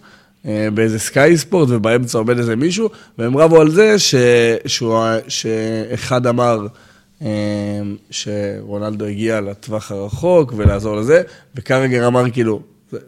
[0.46, 4.16] באיזה סקאי ספורט, ובאמצע עומד איזה מישהו, והם רבו על זה ש...
[4.66, 5.00] שהוא...
[5.28, 6.68] שאחד אמר
[7.22, 7.28] אה,
[8.10, 11.22] שרונלדו הגיע לטווח הרחוק ולעזור לזה,
[11.56, 12.62] וקרגר אמר כאילו,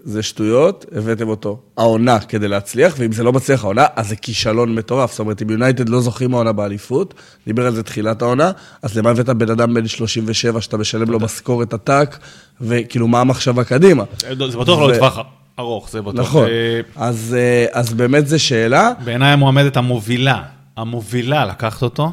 [0.04, 4.76] זה, שטויות, הבאתם אותו העונה כדי להצליח, ואם זה לא מצליח העונה, אז זה כישלון
[4.76, 5.12] מטורף.
[5.12, 7.14] זאת אומרת, אם יונייטד לא זוכרים העונה באליפות,
[7.48, 8.52] דיבר על זה תחילת העונה,
[8.82, 12.18] אז למה הבאת בן אדם בן 37 שאתה משלם לו משכורת עתק,
[12.62, 14.04] וכאילו, מה המחשבה קדימה?
[14.20, 15.20] זה בטוח לא לטווח
[15.60, 16.20] ארוך, זה בטוח.
[16.20, 16.48] נכון.
[16.48, 18.92] אה, אז, אה, אז באמת זו שאלה.
[19.04, 20.44] בעיניי המועמדת המובילה,
[20.78, 22.12] המובילה לקחת אותו,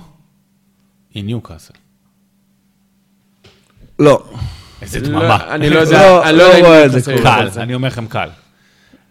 [1.15, 1.75] היא ניוקאסל.
[3.99, 4.23] לא.
[4.83, 5.39] איזה לא, דממה.
[5.55, 7.49] אני לא יודע, לא, אני לא לא רואה את זה קל.
[7.57, 8.29] אני אומר לכם קל.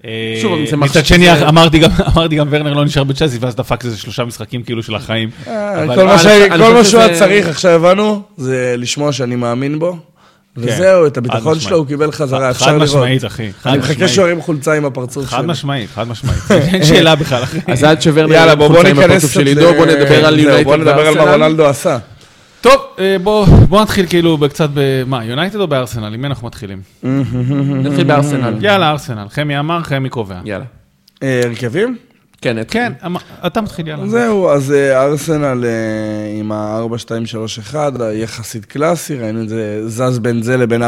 [0.05, 1.79] אה, שוב, זה מצד מחשב- שני, זה- אמרתי
[2.37, 5.29] גם, ורנר לא נשאר בצ'לסי, ואז דפק איזה שלושה משחקים כאילו של החיים.
[5.47, 6.05] אה, כל
[6.73, 9.97] מה שהוא היה צריך, עכשיו הבנו, זה לשמוע שאני מאמין בו.
[10.57, 11.59] וזהו, את הביטחון.
[11.59, 12.89] שלו הוא קיבל חזרה, חד אפשר לראות.
[12.89, 13.51] משמעית, אחי.
[13.61, 14.07] חד אני מחכה.
[14.07, 15.47] שהוא ירים חולצה עם הפרצוף חד שלו.
[15.47, 16.39] משמעית, חד משמעית.
[16.73, 17.59] אין שאלה בכלל, אחי.
[17.67, 20.63] אז עד שוורנר יאללה, בוא בוא חולצה עם הפרצוף של עידו, בוא נדבר על יונייטד
[20.63, 21.31] בוא נדבר על מה.
[21.31, 21.97] רונלדו עשה.
[22.61, 25.03] טוב, אה, בוא בוא נתחיל כאילו קצת ב...
[25.05, 26.13] מה, יונייטד או בארסנל?
[26.13, 26.81] עם מי אנחנו מתחילים?
[27.83, 28.53] נתחיל בארסנל.
[28.61, 29.25] יאללה, ארסנל.
[29.29, 30.39] חמי אמר, חמי קובע.
[30.45, 30.65] יאללה.
[31.23, 31.97] אה, הרכבים?
[32.41, 32.81] כן, נתחיל.
[32.81, 32.93] כן,
[33.47, 34.07] אתה מתחיל, יאללה.
[34.07, 37.75] זהו, אז אה, ארסנל אה, עם ה-4-2-3-1,
[38.13, 40.85] יחסית קלאסי, ראינו את זה זז בין זה לבין 4-3-3,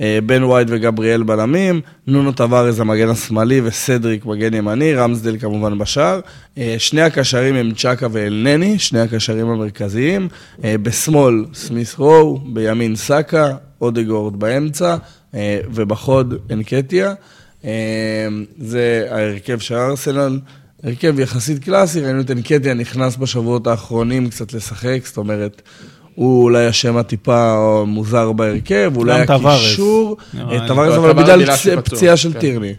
[0.00, 6.20] אה, בן וייד וגבריאל בלמים, נונו טווארז המגן השמאלי וסדריק מגן ימני, רמסדל כמובן בשער.
[6.58, 10.28] אה, שני הקשרים הם צ'אקה ואלנני, שני הקשרים המרכזיים.
[10.64, 14.96] אה, בשמאל סמיס רו, בימין סאקה, אודגורד באמצע,
[15.34, 17.14] אה, ובחוד אנקטיה.
[17.64, 20.38] אה, זה ההרכב של ארסנל,
[20.84, 25.62] הרכב יחסית קלאסי, ראינו את אנקטיה נכנס בשבועות האחרונים קצת לשחק, זאת אומרת,
[26.14, 29.20] הוא אולי השם הטיפה מוזר בהרכב, אולי.
[29.28, 30.68] הקישור, אה, לי.
[30.68, 31.44] טווארז אבל בגלל
[31.84, 32.40] פציעה של כן.
[32.40, 32.74] טירני.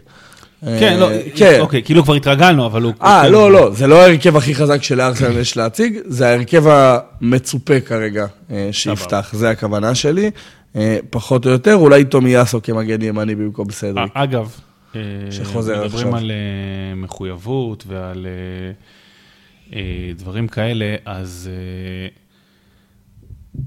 [0.62, 1.60] כן, לא, אה, כן.
[1.60, 2.92] אוקיי, כאילו כבר התרגלנו, אבל הוא...
[3.02, 3.32] אה, כן.
[3.32, 8.68] לא, לא, זה לא ההרכב הכי חזק שלארסנל יש להציג, זה ההרכב המצופה כרגע אה,
[8.72, 10.30] שיפתח, זה הכוונה שלי.
[10.76, 14.16] אה, פחות או יותר, אולי תומיאסו כמגן ימני במקום סדריק.
[14.16, 14.50] אה, אגב,
[14.96, 16.16] אה, שחוזר מדברים עכשיו.
[16.16, 18.72] על אה, מחויבות ועל אה,
[19.76, 22.08] אה, דברים כאלה, אז אה,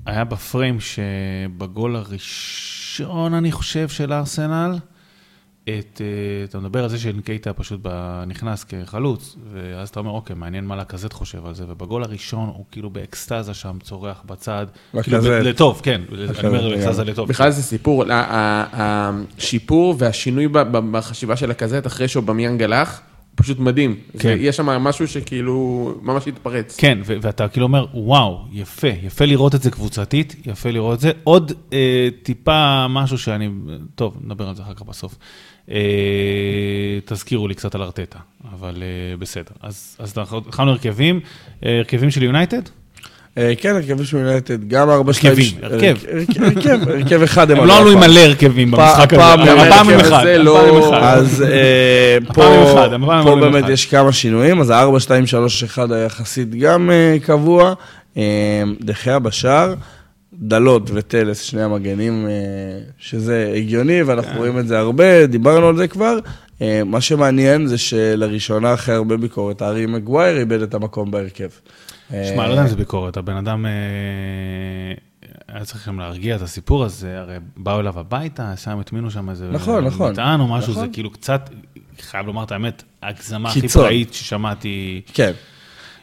[0.05, 4.77] היה בפריים שבגול הראשון, אני חושב, של ארסנל,
[5.69, 7.85] את, אה, אתה מדבר על זה שנקייטה פשוט
[8.27, 12.65] נכנס כחלוץ, ואז אתה אומר, אוקיי, מעניין מה לקזט חושב על זה, ובגול הראשון הוא
[12.71, 14.67] כאילו באקסטזה שם, צורח בצד.
[15.03, 16.85] כאילו, לטוב, כן, אני אומר לגמרי.
[16.85, 17.29] אקסטזה לטוב.
[17.29, 20.47] בכלל זה סיפור, השיפור והשינוי
[20.91, 23.01] בחשיבה של הקזט אחרי שאובמיאנג הלך,
[23.35, 23.95] פשוט מדהים.
[24.19, 24.37] כן.
[24.39, 26.77] יש שם משהו שכאילו ממש התפרץ.
[26.77, 30.99] כן, ו- ואתה כאילו אומר, וואו, יפה, יפה לראות את זה קבוצתית, יפה לראות את
[30.99, 31.11] זה.
[31.23, 33.49] עוד אה, טיפה משהו שאני,
[33.95, 35.15] טוב, נדבר על זה אחר כך בסוף.
[35.71, 35.77] אה,
[37.05, 38.19] תזכירו לי קצת על ארטטה,
[38.53, 39.51] אבל אה, בסדר.
[39.61, 40.13] אז, אז
[40.47, 41.19] התחלנו הרכבים,
[41.65, 42.61] אה, הרכבים של יונייטד?
[43.57, 45.33] כן, הרכב של יונייטד, גם ארבע שתיים...
[45.33, 45.97] הרכבים, הרכב.
[46.41, 49.67] הרכב, הרכב אחד הם הם לא עלו עם מלא הרכבים במשחק הזה, הפעם כן, אחד,
[49.67, 50.25] הפעם עם אחד.
[51.01, 51.43] אז
[52.29, 53.69] אחד, פה, הם באמת אחד.
[53.71, 56.89] יש כמה שינויים, אז ה-4, 2, 3, 1 היה יחסית גם
[57.21, 57.73] קבוע.
[58.81, 59.73] דחיה בשער,
[60.39, 62.31] דלות וטלס, שני המגנים, אה,
[62.97, 66.17] שזה הגיוני, ואנחנו רואים את זה הרבה, דיברנו על זה כבר.
[66.61, 71.49] אה, מה שמעניין זה שלראשונה אחרי הרבה ביקורת, הארי מגווייר איבד את המקום בהרכב.
[72.09, 73.65] שמע, אה, לא יודע אם זה ביקורת, הבן אדם
[75.47, 79.49] היה צריך גם להרגיע את הסיפור הזה, הרי באו אליו הביתה, שם הטמינו שם איזה
[79.51, 80.11] נכון, נכון.
[80.11, 80.85] מטען או משהו, נכון.
[80.85, 81.49] זה כאילו קצת,
[82.01, 83.67] חייב לומר את האמת, ההגזמה הכי.
[83.67, 85.01] פראית ששמעתי.
[85.13, 85.31] כן.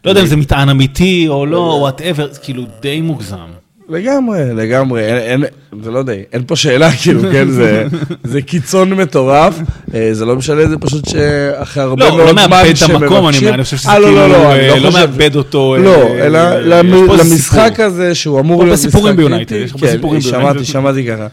[0.04, 3.48] לא יודע אם זה מטען אמיתי או לא, whatever, זה כאילו די מוגזם.
[3.92, 5.44] לגמרי, לגמרי, אין, אין,
[5.82, 7.84] זה לא די, אין פה שאלה, כאילו, כן, זה,
[8.24, 9.54] זה קיצון מטורף,
[9.94, 12.76] אה, זה לא משנה, זה פשוט שאחרי הרבה לא, מאוד הוא זמן לא מאבד את
[12.76, 13.02] שמבקשים...
[13.02, 14.98] המקום, אני אני חושב שזה אה, לא, כאילו, לא, לא, אה, לא לא חושב...
[14.98, 17.84] מאבד אותו, לא, אלא למ- פה למשחק סיפור.
[17.86, 20.64] הזה, שהוא אמור להיות משחק קריטי, יש כן, סיפורים שמעתי, ביונייטד.
[20.64, 21.26] שמעתי ככה.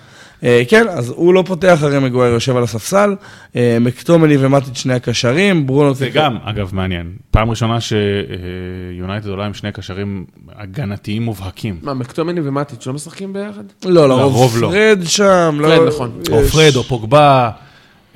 [0.44, 3.16] אה, כן, אז הוא לא פותח, הרי מגווייר יושב על הספסל,
[3.56, 5.94] אה, מקטומני ומטיץ' שני הקשרים, ברונו...
[5.94, 7.12] זה גם, אגב, מעניין.
[7.32, 10.26] פעם ראשונה שיונייטד עולה עם שני קשרים
[10.56, 11.78] הגנתיים מובהקים.
[11.82, 13.64] מה, מקטומני ומטיץ' לא משחקים ביחד?
[13.86, 14.68] לא, לרוב לא.
[14.68, 15.68] פרד שם, לא...
[15.68, 16.12] פרד, נכון.
[16.32, 17.50] או פרד או פוגבה.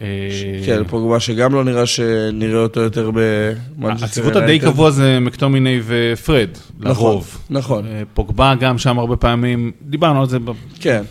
[0.02, 0.06] אה,
[0.66, 4.60] כן, פוגבה שגם לא נראה שנראה אותו יותר במנצ'סטר הציוות הדי.
[4.60, 6.50] קבוע זה מקטומיני ופרד,
[6.80, 7.38] לרוב.
[7.50, 7.86] נכון.
[7.86, 10.38] אה, פוגבה גם שם הרבה פעמים, דיברנו על זה,
[10.80, 11.04] כן.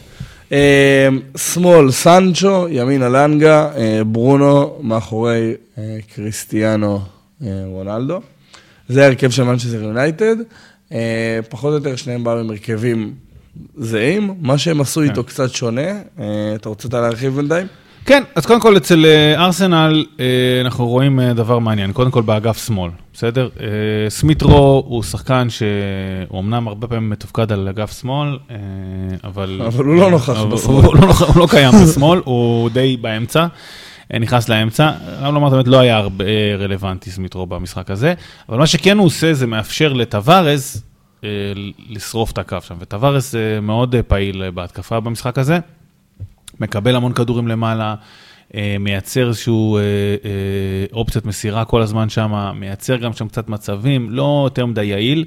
[0.52, 7.00] אה, שמאל סנצ'ו, ימין אלנגה, אה, ברונו מאחורי אה, קריסטיאנו
[7.42, 8.20] אה, רונלדו.
[8.88, 10.36] זה ההרכב של מנצ'סטר יונייטד.
[11.48, 13.14] פחות או יותר שניהם באו עם הרכבים
[13.76, 14.34] זהים.
[14.40, 16.00] מה שהם עשו איתו קצת שונה.
[16.54, 17.66] אתה רוצה להרחיב בינתיים?
[18.06, 20.24] כן, אז קודם כל אצל אה, ארסנל אה,
[20.64, 23.48] אנחנו רואים אה, דבר מעניין, קודם כל באגף שמאל, בסדר?
[24.08, 28.38] סמית' רואו הוא שחקן שהוא אמנם הרבה פעמים מתופקד על אגף שמאל,
[29.24, 29.60] אבל...
[29.66, 30.84] אבל הוא לא נוכח בשמאל.
[30.84, 33.46] הוא, לא, לא קיים בשמאל, הוא די באמצע,
[34.20, 34.90] נכנס לאמצע.
[35.24, 36.24] גם לומר את האמת, לא היה הרבה
[36.58, 38.14] רלוונטי סמיטרו במשחק הזה,
[38.48, 40.82] אבל מה שכן הוא עושה זה מאפשר לטווארז
[41.88, 45.58] לשרוף את הקו שם, וטווארז מאוד פעיל בהתקפה במשחק הזה.
[46.60, 47.94] מקבל המון כדורים למעלה,
[48.54, 49.86] אה, מייצר איזשהו אה, אה,
[50.92, 55.24] אופציית מסירה כל הזמן שם, מייצר גם שם קצת מצבים, לא יותר מדי יעיל,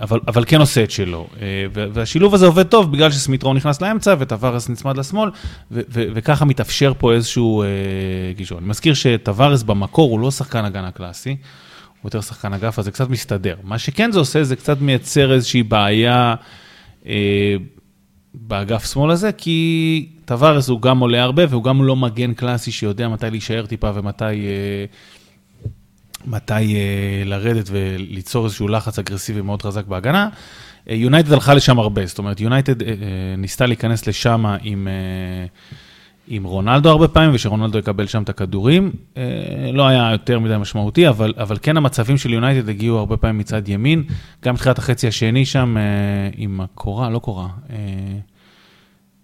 [0.00, 1.28] אבל, אבל כן עושה את שלו.
[1.72, 5.30] והשילוב הזה עובד טוב בגלל שסמיטרון נכנס לאמצע וטווארס נצמד לשמאל,
[5.70, 7.68] ו- ו- וככה מתאפשר פה איזשהו אה,
[8.36, 8.58] גישור.
[8.58, 11.30] אני מזכיר שטווארס במקור הוא לא שחקן הגנה קלאסי.
[11.30, 13.56] הוא יותר שחקן אגף, אז זה קצת מסתדר.
[13.62, 16.34] מה שכן זה עושה, זה קצת מייצר איזושהי בעיה
[17.06, 17.54] אה,
[18.34, 23.08] באגף שמאל הזה, כי טווארס הוא גם עולה הרבה, והוא גם לא מגן קלאסי שיודע
[23.08, 24.84] מתי להישאר טיפה ומתי אה,
[26.26, 30.28] מתי אה, לרדת וליצור איזשהו לחץ אגרסיבי מאוד חזק בהגנה.
[30.90, 32.94] אה, יונייטד הלכה לשם הרבה, זאת אומרת, יונייטד אה, אה,
[33.38, 34.88] ניסתה להיכנס לשם עם...
[36.28, 38.90] עם רונלדו הרבה פעמים, ושרונלדו יקבל שם את הכדורים.
[39.16, 39.22] אה,
[39.72, 43.68] לא היה יותר מדי משמעותי, אבל, אבל כן המצבים של יונייטד הגיעו הרבה פעמים מצד
[43.68, 44.02] ימין.
[44.44, 45.82] גם בתחילת החצי השני שם, אה,
[46.36, 47.76] עם הקורה, לא קורה, אה,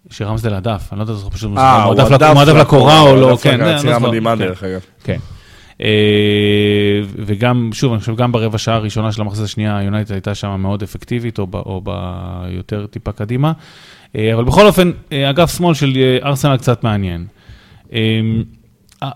[0.09, 1.51] שרמזדל הדף, אני לא יודע, זה פשוט
[1.83, 4.07] הוא הדף לקורה או לא, כן, זה, יצירה לא.
[4.07, 4.39] מדהימה כן.
[4.39, 4.81] דרך אגב.
[5.03, 5.17] כן.
[5.81, 5.87] אה,
[7.25, 10.83] וגם, שוב, אני חושב, גם ברבע שעה הראשונה של המחצית השנייה, יונייטד הייתה שם מאוד
[10.83, 13.51] אפקטיבית, או, ב, או ביותר טיפה קדימה.
[14.15, 17.25] אה, אבל בכל אופן, אה, אגף שמאל של ארסנל קצת מעניין.
[17.93, 17.99] אה,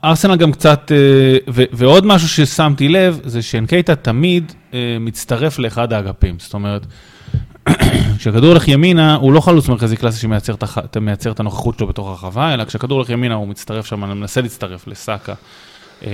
[0.03, 0.91] ארסנל גם קצת,
[1.49, 4.51] ו, ועוד משהו ששמתי לב, זה שאנקייטה תמיד
[4.99, 6.35] מצטרף לאחד האגפים.
[6.39, 6.85] זאת אומרת,
[8.17, 10.63] כשהכדור הולך ימינה, הוא לא חלוץ מרכזי קלאסי שמייצר את
[11.31, 15.33] את- הנוכחות שלו בתוך הרחבה, אלא כשהכדור הולך ימינה, הוא מצטרף שם, מנסה להצטרף לסאקה.
[16.03, 16.09] אה,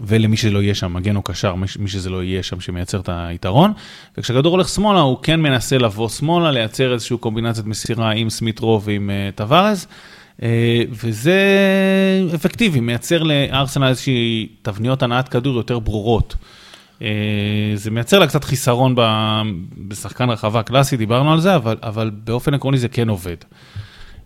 [0.00, 3.72] ולמי שלא יהיה שם, מגן או קשר, מי שזה לא יהיה שם שמייצר את היתרון.
[4.18, 9.10] וכשהכדור הולך שמאלה, הוא כן מנסה לבוא שמאלה, לייצר איזושהי קומבינציית מסירה עם סמיטרו ועם
[9.10, 9.86] uh, טווארז,
[10.40, 10.42] uh,
[10.90, 11.40] וזה
[12.34, 16.34] אפקטיבי, מייצר לארסנל איזושהי תבניות הנעת כדור יותר ברורות.
[17.74, 18.94] זה מייצר לה קצת חיסרון
[19.88, 23.36] בשחקן רחבה קלאסי, דיברנו על זה, אבל, אבל באופן עקרוני זה כן עובד.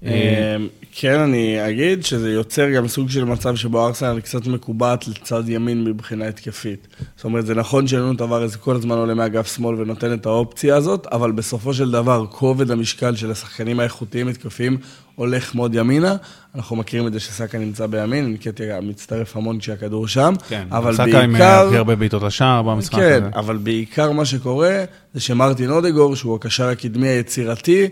[0.07, 0.57] אה,
[0.99, 5.85] כן, אני אגיד שזה יוצר גם סוג של מצב שבו ארסנל קצת מקובעת לצד ימין
[5.85, 6.89] מבחינה התקפית.
[7.17, 10.27] זאת אומרת, זה נכון שאין לנו דבר הזה כל הזמן עולה מאגף שמאל ונותן את
[10.27, 14.77] האופציה הזאת, אבל בסופו של דבר, כובד המשקל של השחקנים האיכותיים התקפיים
[15.15, 16.17] הולך מאוד ימינה.
[16.55, 21.21] אנחנו מכירים את זה שסאקה נמצא בימין, אינקטיה מצטרף המון כשהכדור שם, כן, אבל סאקה
[21.21, 21.67] עם בעיקר...
[21.67, 23.39] הכי הרבה בעיטות לשער במשחק כן, הזה.
[23.39, 24.85] אבל בעיקר מה שקורה
[25.15, 27.89] זה שמרטין אודגור, שהוא הקשר הקדמי היצירתי, אה,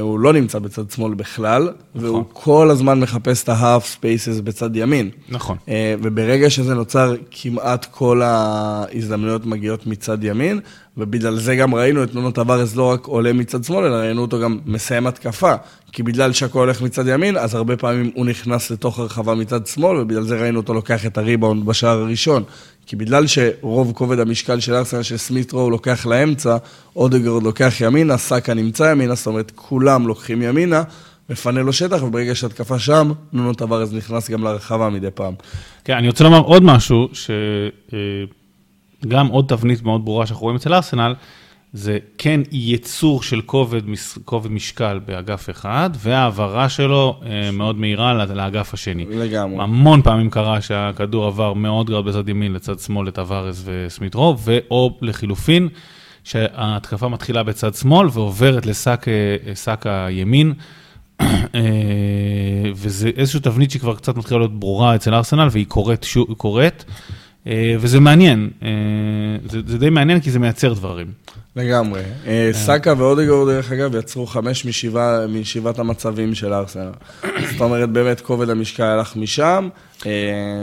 [0.00, 5.10] הוא לא נמצא בצד שמאל בכלל, והוא כל הזמן מחפש את ה-half spaces בצד ימין.
[5.28, 5.56] נכון.
[5.68, 10.60] אה, וברגע שזה נוצר, כמעט כל ההזדמנויות מגיעות מצד ימין,
[10.96, 14.40] ובגלל זה גם ראינו את נונו טווארז לא רק עולה מצד שמאל, אלא ראינו אותו
[14.40, 15.54] גם מסיים התקפה.
[15.92, 20.00] כי בגלל שהכל הולך מצד ימין, אז הרבה פעמים הוא נכנס לתוך הרחבה מצד שמאל,
[20.00, 22.42] ובגלל זה ראינו אותו לוקח את הריבאונד בשער הראשון.
[22.86, 26.56] כי בגלל שרוב כובד המשקל של ארסנל של סמית'רו הוא לוקח לאמצע,
[26.96, 30.82] אודגרד לוקח ימינה, סאקה נמצא ימינה, זאת אומרת כולם לוקחים ימינה,
[31.30, 35.34] מפנה לו שטח, וברגע שהתקפה שם, נונו טווארז נכנס גם לרחבה מדי פעם.
[35.84, 37.08] כן, אני רוצה לומר עוד משהו,
[39.04, 41.14] שגם עוד תבנית מאוד ברורה שאנחנו רואים אצל ארסנל,
[41.72, 43.80] זה כן ייצור של כובד,
[44.24, 49.06] כובד משקל באגף אחד, והעברה שלו אה, מאוד מהירה לאגף השני.
[49.10, 49.62] לגמרי.
[49.62, 55.68] המון פעמים קרה שהכדור עבר מאוד גרד בצד ימין לצד שמאל לטווארז וסמיטרו, ואו לחילופין,
[56.24, 60.54] שההתקפה מתחילה בצד שמאל ועוברת לשק אה, שק הימין.
[61.54, 66.84] אה, וזה איזושהי תבנית שכבר קצת מתחילה להיות ברורה אצל ארסנל, והיא קורית, שוב, קורית,
[67.46, 68.68] אה, וזה מעניין, אה,
[69.48, 71.06] זה, זה די מעניין כי זה מייצר דברים.
[71.56, 72.00] לגמרי.
[72.26, 76.90] אה, סאקה ואודגור, דרך אגב, יצרו חמש משבעה, משבעת המצבים של ארסנל.
[77.52, 79.68] זאת אומרת, באמת, כובד המשקל הלך משם.
[80.06, 80.12] אה,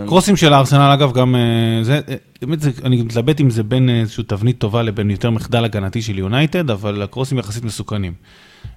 [0.08, 4.24] קרוסים של ארסנל, אגב, גם, אה, זה, אה, באמת, אני מתלבט אם זה בין איזושהי
[4.24, 8.14] תבנית טובה לבין יותר מחדל הגנתי של יונייטד, אבל הקרוסים יחסית מסוכנים.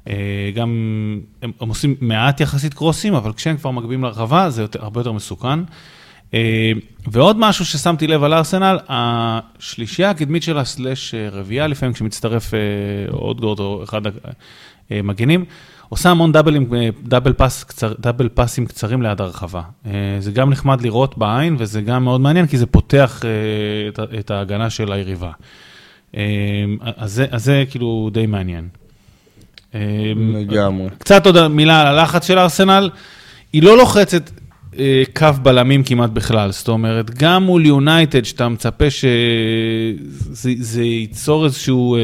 [0.08, 0.14] אה,
[0.54, 0.70] גם,
[1.42, 5.58] הם, עושים מעט יחסית קרוסים, אבל כשהם כבר מגביהים לרחבה, זה הרבה יותר מסוכן.
[6.34, 6.72] אה,
[7.06, 12.58] ועוד משהו ששמתי לב על ארסנל, השלישייה הקדמית שלה, סלאש אה, רביעייה לפעמים, כשמצטרף אה,
[13.10, 14.00] עוד גורד או אחד
[14.90, 15.44] המגנים,
[15.88, 16.70] עושה המון דאבלים,
[17.02, 19.62] דאבל, פס קצר, דאבל פסים קצרים ליד הרחבה.
[20.18, 23.22] זה גם נחמד לראות בעין, וזה גם מאוד מעניין, כי זה פותח
[23.88, 25.30] את, את ההגנה של היריבה.
[26.96, 28.68] אז זה, אז זה כאילו די מעניין.
[29.74, 30.88] לגמרי.
[30.98, 32.90] קצת עוד מילה על הלחץ של ארסנל.
[33.52, 34.30] היא לא לוחצת
[35.16, 42.00] קו בלמים כמעט בכלל, זאת אומרת, גם מול יונייטד, שאתה מצפה שזה ייצור איזשהו, אה,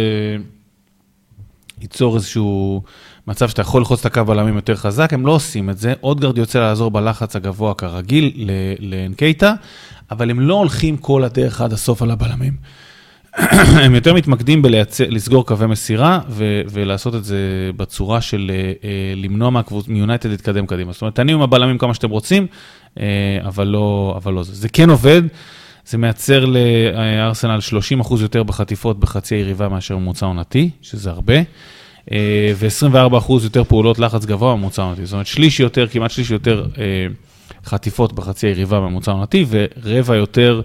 [1.81, 2.82] ייצור איזשהו
[3.27, 5.94] מצב שאתה יכול ללחוץ את הקו בלמים יותר חזק, הם לא עושים את זה.
[6.03, 8.51] אודגרד יוצא לעזור בלחץ הגבוה כרגיל
[8.81, 9.55] לאנקייטה,
[10.11, 12.53] אבל הם לא הולכים כל הדרך עד הסוף על הבלמים.
[13.85, 18.51] הם יותר מתמקדים בלסגור קווי מסירה ו- ולעשות את זה בצורה של
[18.81, 18.87] uh,
[19.17, 20.93] למנוע מיונייטד להתקדם קדימה.
[20.93, 22.47] זאת אומרת, תניעו עם הבלמים כמה שאתם רוצים,
[22.95, 23.01] uh,
[23.45, 24.55] אבל לא, אבל לא זה.
[24.55, 25.23] זה כן עובד,
[25.87, 27.59] זה מייצר לארסנל
[28.03, 31.35] 30% יותר בחטיפות בחצי היריבה מאשר ממוצע עונתי, שזה הרבה.
[32.07, 32.13] uh,
[32.55, 35.07] ו-24% יותר פעולות לחץ גבוה ממוצע עונתי.
[35.07, 36.79] זאת אומרת, שליש יותר, כמעט שליש יותר uh,
[37.69, 40.63] חטיפות בחצי היריבה ממוצע עונתי, ורבע יותר...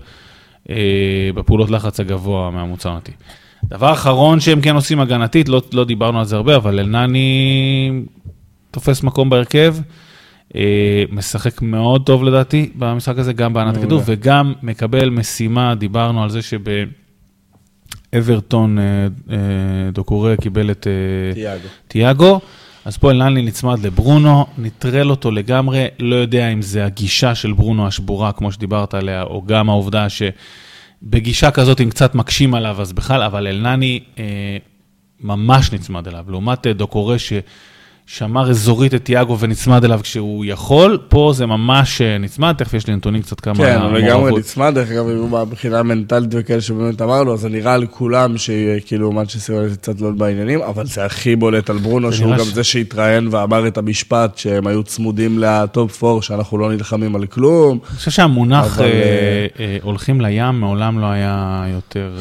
[0.69, 3.11] אה, בפעולות לחץ הגבוה מהמוצר העונתי.
[3.65, 7.91] דבר אחרון שהם כן עושים הגנתית, לא, לא דיברנו על זה הרבה, אבל אלנני
[8.71, 9.75] תופס מקום בהרכב,
[10.55, 16.29] אה, משחק מאוד טוב לדעתי במשחק הזה, גם בענת כדור, וגם מקבל משימה, דיברנו על
[16.29, 16.39] זה
[18.11, 19.07] שבאברטון אה,
[19.93, 20.87] דוקורי קיבל את
[21.33, 21.67] תיאגו.
[21.87, 22.39] תיאגו.
[22.87, 27.87] אז פה אלנלי נצמד לברונו, נטרל אותו לגמרי, לא יודע אם זה הגישה של ברונו
[27.87, 33.23] השבורה, כמו שדיברת עליה, או גם העובדה שבגישה כזאת, אם קצת מקשים עליו, אז בכלל,
[33.23, 34.23] אבל אלנני אה,
[35.19, 36.25] ממש נצמד אליו.
[36.27, 37.33] לעומת אה, דוקורי, ש...
[38.09, 42.87] שמר אזורית את תיאגו ונצמד אליו כשהוא יכול, פה זה ממש אה, נצמד, תכף יש
[42.87, 43.55] לי נתונים קצת כמה...
[43.55, 45.05] כן, הוא לגמרי נצמד, דרך אגב,
[45.47, 50.61] מבחינה מנטלית וכאלה שבאמת אמרנו, אז זה נראה לכולם שכאילו מנצ'סטר יונייטד קצת לא בעניינים,
[50.61, 52.45] אבל זה הכי בולט על ברונו, שהוא גם.
[52.45, 57.79] זה שהתראיין ואמר את המשפט שהם היו צמודים לטופ 4, שאנחנו לא נלחמים על כלום.
[57.89, 58.79] אני חושב שהמונח.
[58.79, 58.85] אה,
[59.59, 62.17] אה, הולכים לים מעולם לא היה יותר...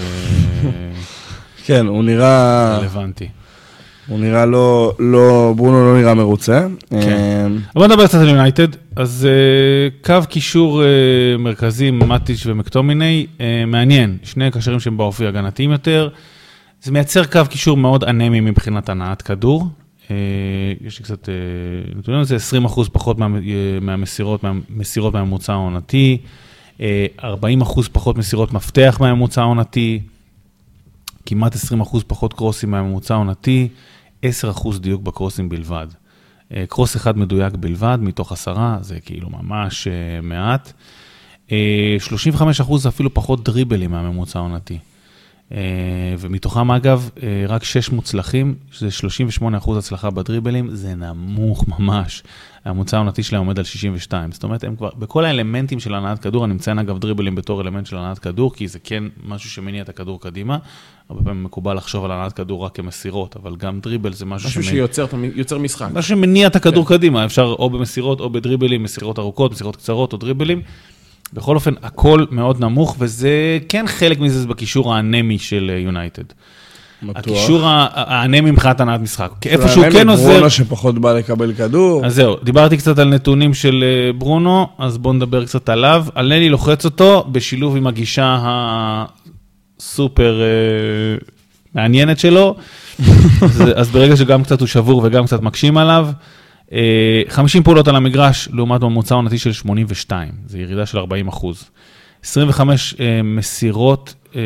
[1.66, 2.78] כן, הוא נראה...
[2.78, 3.28] רלוונטי.
[4.08, 6.66] הוא נראה לא, לא, ברונו לא נראה מרוצה.
[6.90, 6.96] כן.
[6.96, 8.68] אה, בוא נדבר קצת על יונייטד.
[8.96, 14.18] אז uh, קו קישור uh, מרכזי, מטיץ' ומקטומיני, uh, מעניין.
[14.22, 16.08] שני קשרים שהם באופי הגנתיים יותר.
[16.82, 19.68] זה מייצר קו קישור מאוד אנמי מבחינת הנעת כדור.
[20.80, 21.28] יש לי קצת
[21.96, 23.26] נתונים על זה, 20% פחות מה,
[23.80, 26.18] מהמסירות, מהמסירות מהממוצע העונתי,
[26.78, 26.80] uh,
[27.20, 27.24] 40%
[27.92, 30.00] פחות מסירות מפתח מהממוצע העונתי,
[31.26, 31.58] כמעט 20%
[32.06, 33.68] פחות קרוסים מהממוצע העונתי.
[34.54, 35.86] 10% דיוק בקרוסים בלבד.
[36.54, 40.72] אה, קרוס אחד מדויק בלבד, מתוך עשרה, זה כאילו ממש אה, מעט.
[41.48, 44.78] 35% אה, אפילו פחות דריבלים מהממוצע העונתי.
[46.18, 47.10] ומתוכם אגב,
[47.48, 48.88] רק 6 מוצלחים, שזה
[49.40, 52.22] 38% הצלחה בדריבלים, זה נמוך ממש.
[52.64, 54.32] הממוצע העונתי שלהם עומד על 62.
[54.32, 57.86] זאת אומרת, הם כבר, בכל האלמנטים של הנעת כדור, אני מציין אגב דריבלים בתור אלמנט
[57.86, 60.58] של הנעת כדור, כי זה כן משהו שמניע את הכדור קדימה.
[61.08, 64.62] הרבה פעמים מקובל לחשוב על הנעת כדור רק כמסירות, אבל גם דריבל זה משהו, משהו
[64.62, 64.76] שמניע...
[64.76, 65.88] שיוצר שיוצר משחק.
[65.92, 66.96] משהו שמניע את הכדור כן.
[66.96, 70.62] קדימה, אפשר או במסירות או בדריבלים, מסירות ארוכות, מסירות קצרות או דריבלים.
[71.32, 76.24] בכל אופן, הכל מאוד נמוך, וזה כן חלק מזה זה בקישור האנמי של יונייטד.
[77.14, 79.30] הקישור האנמי מבחינת הנעת משחק.
[79.46, 80.28] איפה שהוא כן עוזר...
[80.28, 82.06] ברונו שפחות בא לקבל כדור.
[82.06, 86.06] אז זהו, דיברתי קצת על נתונים של אה, ברונו, אז בואו נדבר קצת עליו.
[86.16, 88.38] אלני לוחץ אותו בשילוב עם הגישה
[89.78, 90.46] הסופר אה,
[91.74, 92.56] מעניינת שלו.
[93.76, 96.08] אז ברגע שגם קצת הוא שבור וגם קצת מקשים עליו,
[97.28, 101.70] 50 אה, פעולות על המגרש לעומת ממוצע עונתי של 82, זו ירידה של 40 אחוז.
[102.22, 102.94] 25
[103.24, 104.40] מסירות אה,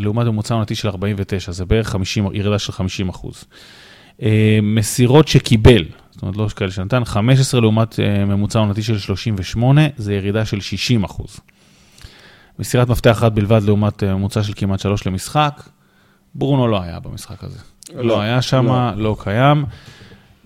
[0.00, 3.44] לעומת ממוצע עונתי של 49, זה בערך 50, ירידה של 50 אחוז.
[4.22, 9.82] אה, מסירות שקיבל, זאת אומרת לא כאלה שנתן, 15 לעומת אה, ממוצע עונתי של 38,
[9.96, 11.40] זה ירידה של 60 אחוז.
[12.58, 15.62] מסירת מפתח אחת בלבד לעומת ממוצע של כמעט 3 למשחק,
[16.34, 17.58] ברונו לא היה במשחק הזה.
[17.94, 18.90] לא, לא היה שם, לא.
[18.96, 19.64] לא קיים.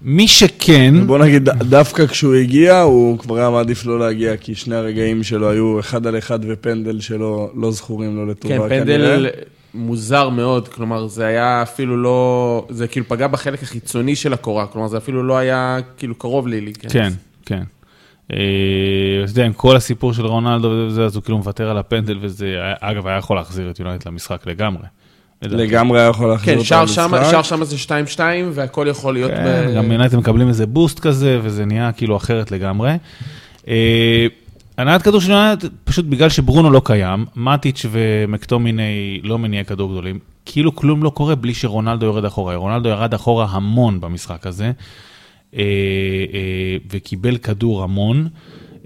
[0.08, 1.06] מי שכן...
[1.06, 5.50] בוא נגיד, דווקא כשהוא הגיע, הוא כבר היה מעדיף לא להגיע, כי שני הרגעים שלו
[5.50, 9.30] היו אחד על אחד ופנדל שלו לא זכורים לו לטובה כן, פנדל
[9.74, 12.66] מוזר מאוד, כלומר, זה היה אפילו לא...
[12.70, 16.60] זה כאילו פגע בחלק החיצוני של הקורה, כלומר, זה אפילו לא היה כאילו קרוב לי
[16.60, 16.92] להיכנס.
[16.92, 17.12] כן,
[17.46, 17.62] כן.
[18.32, 18.38] אה,
[19.24, 22.54] אתה יודע, עם כל הסיפור של רונלדו וזה, אז הוא כאילו מוותר על הפנדל, וזה,
[22.80, 24.84] אגב, היה יכול להחזיר את יונייט למשחק לגמרי.
[25.42, 27.10] לגמרי היה יכול להחזיר כן, אותו למשחק.
[27.10, 27.76] כן, שער שם זה
[28.16, 28.20] 2-2
[28.52, 29.30] והכל יכול להיות...
[29.30, 32.92] כן, גם יונייטד מקבלים איזה בוסט כזה, וזה נהיה כאילו אחרת לגמרי.
[33.68, 34.26] אה,
[34.78, 40.18] הנעת כדור של יונייטד, פשוט בגלל שברונו לא קיים, מטיץ' ומקטומיני לא מניעי כדור גדולים,
[40.46, 42.56] כאילו כלום לא קורה בלי שרונלדו יורד אחורה.
[42.56, 48.28] רונלדו ירד אחורה המון במשחק הזה, אה, אה, וקיבל כדור המון.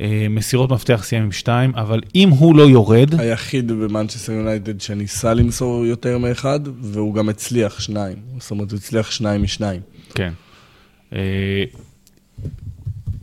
[0.00, 3.20] אה, מסירות מפתח סיים עם שתיים, אבל אם הוא לא יורד...
[3.20, 8.16] היחיד במנצ'סטר יונייטד שניסה למסור יותר מאחד, והוא גם הצליח שניים.
[8.38, 9.80] זאת אומרת, הוא הצליח שניים משניים.
[10.14, 10.32] כן.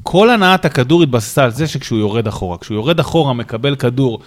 [0.03, 4.19] כל הנעת הכדור התבססה על זה שכשהוא יורד אחורה, כשהוא יורד אחורה, מקבל כדור,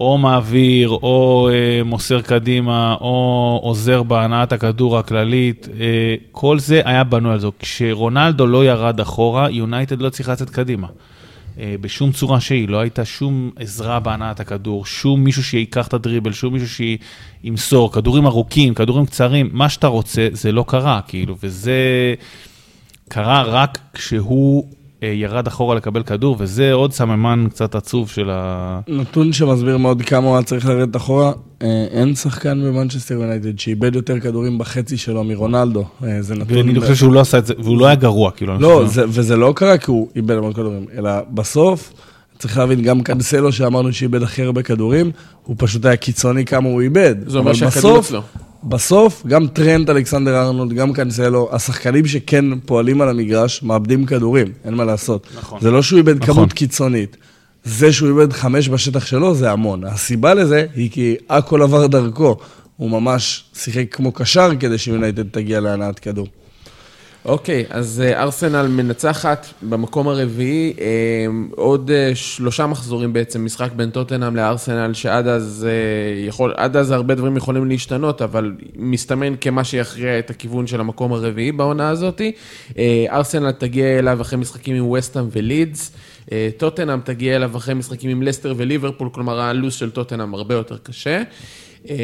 [0.00, 7.04] או מעביר, או אה, מוסר קדימה, או עוזר בהנעת הכדור הכללית, אה, כל זה היה
[7.04, 7.46] בנוי על זה.
[7.58, 10.86] כשרונלדו לא ירד אחורה, יונייטד לא צריך לצאת קדימה.
[11.58, 16.32] אה, בשום צורה שהיא, לא הייתה שום עזרה בהנעת הכדור, שום מישהו שייקח את הדריבל,
[16.32, 16.86] שום מישהו
[17.42, 22.14] שימסור, כדורים ארוכים, כדורים קצרים, מה שאתה רוצה, זה לא קרה, כאילו, וזה
[23.08, 24.64] קרה רק כשהוא
[25.02, 28.80] ירד אחורה לקבל כדור, וזה עוד סממן קצת עצוב של ה...
[28.88, 31.32] נתון שמסביר מאוד כמה הוא היה צריך לרדת אחורה,
[31.62, 35.84] אה, אין שחקן במנצ'סטר יונייטד שאיבד יותר כדורים בחצי שלו מרונלדו.
[36.04, 36.56] אה, זה נתון...
[36.56, 38.58] ואני חושב שהוא לא עשה את זה, והוא לא היה גרוע, כאילו.
[38.58, 41.92] לא, זה, וזה לא קרה כי הוא איבד המון כדורים, אלא בסוף,
[42.38, 45.10] צריך להבין, גם קנסלו שאמרנו שאיבד הכי הרבה כדורים,
[45.44, 47.14] הוא פשוט היה קיצוני כמה הוא איבד.
[47.26, 48.22] זה אומר שהכדור אצלו.
[48.64, 54.74] בסוף, גם טרנד, אלכסנדר ארנולד, גם קנסלו, השחקנים שכן פועלים על המגרש, מאבדים כדורים, אין
[54.74, 55.26] מה לעשות.
[55.38, 55.60] נכון.
[55.60, 56.34] זה לא שהוא איבד נכון.
[56.34, 57.16] כמות קיצונית.
[57.64, 59.84] זה שהוא איבד חמש בשטח שלו, זה המון.
[59.84, 62.36] הסיבה לזה היא כי הכל עבר דרכו.
[62.76, 66.26] הוא ממש שיחק כמו קשר כדי שיונייטד תגיע להנעת כדור.
[67.26, 70.86] אוקיי, אז אה, ארסנל מנצחת במקום הרביעי, אה,
[71.50, 75.66] עוד אה, שלושה מחזורים בעצם, משחק בין טוטנאם לארסנל, שעד אז,
[76.26, 81.12] יכול, עד אז הרבה דברים יכולים להשתנות, אבל מסתמן כמה שיכריע את הכיוון של המקום
[81.12, 82.20] הרביעי בעונה הזאת.
[83.10, 85.92] ארסנל תגיע אליו אחרי משחקים עם וסטאם ולידס,
[86.56, 91.22] טוטנאם תגיע אליו אחרי משחקים עם לסטר וליברפול, כלומר הלו"ז של טוטנאם הרבה יותר קשה.
[91.90, 91.96] אה,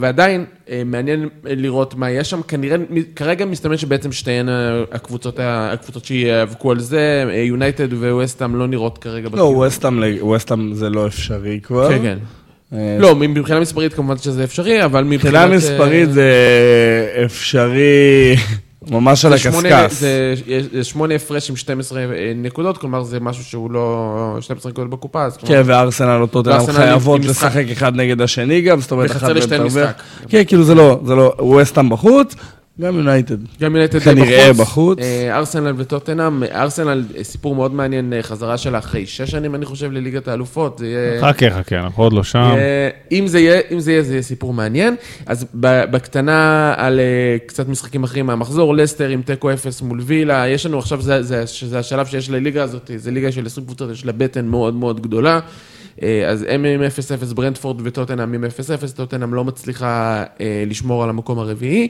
[0.00, 2.40] ועדיין, אה, מעניין לראות מה יש שם.
[2.48, 2.76] כנראה,
[3.16, 4.48] כרגע מסתמן שבעצם שתיהן
[4.92, 9.28] הקבוצות, הקבוצות שיאבקו על זה, יונייטד וווסטאם לא נראות כרגע.
[9.32, 9.66] לא,
[10.20, 11.88] ווסטאם זה לא אפשרי כבר.
[11.88, 12.18] כן, כן.
[12.72, 15.46] אה, לא, מבחינה מספרית כמובן שזה אפשרי, אבל מבחינה...
[15.46, 16.32] מבחינה מספרית זה
[17.24, 18.36] אפשרי
[18.90, 19.92] ממש על הקשקש.
[20.72, 25.30] זה שמונה הפרש עם 12 אה, נקודות, כלומר זה משהו שהוא לא 12 נקודות בקופה.
[25.30, 30.02] כן, וארסנל אותו טוטנאם חייבות לשחק אחד נגד השני גם, זאת אומרת, אחד מהם משחק.
[30.28, 32.34] כן, כאילו זה לא, זה לא, ווסטהאם בחוץ.
[32.80, 33.36] גם יונייטד.
[33.60, 34.98] גם יונייטד כנראה בחוץ.
[34.98, 39.92] אה, ארסנל וטוטנאם, ארסנל, סיפור מאוד מעניין, אה, חזרה שלה אחרי שש שנים, אני חושב,
[39.92, 40.78] לליגת האלופות.
[40.78, 41.20] זה יהיה...
[41.20, 42.54] חכה, חכה, אנחנו עוד לא שם.
[43.12, 44.96] אם זה יהיה, אם זה יהיה, זה יהיה סיפור מעניין.
[45.26, 50.66] אז בקטנה על אה, קצת משחקים אחרים מהמחזור, לסטר עם תיקו אפס מול וילה, יש
[50.66, 54.46] לנו עכשיו, זה השלב שיש לליגה הזאת, זה ליגה של 20 קבוצות, יש לה בטן
[54.46, 55.40] מאוד מאוד גדולה.
[56.28, 56.80] אז הם עם
[57.30, 60.24] 0-0, ברנדפורד וטוטנאם עם 0-0, טוטנאם לא מצליחה
[60.66, 61.88] לשמור על המקום הרביעי.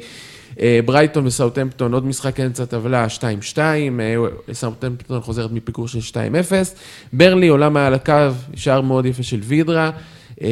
[0.60, 3.06] אה, ברייטון וסאוטמפטון, עוד משחק אמצע טבלה,
[3.52, 4.14] 2-2, אה,
[4.52, 6.74] סאוטמפטון חוזרת מפיגור של 2-0.
[7.12, 8.14] ברלי עולה מעל הקו,
[8.55, 9.90] שער מאוד יפה של וידרה.
[10.43, 10.48] אה,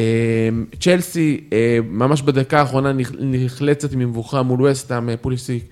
[0.80, 1.40] צ'לסי,
[1.84, 5.64] ממש בדקה האחרונה נחלצת ממבוכה מול וסטאם, פוליסיק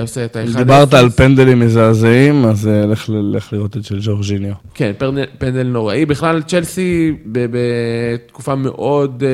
[0.00, 0.56] עושה את ה-1-0.
[0.56, 2.86] דיברת על פנדלים מזעזעים, אז אה,
[3.32, 4.52] לך לראות את של ג'ורג'יניו.
[4.74, 4.92] כן,
[5.38, 6.06] פנדל נוראי.
[6.06, 9.24] בכלל, צ'לסי בתקופה מאוד...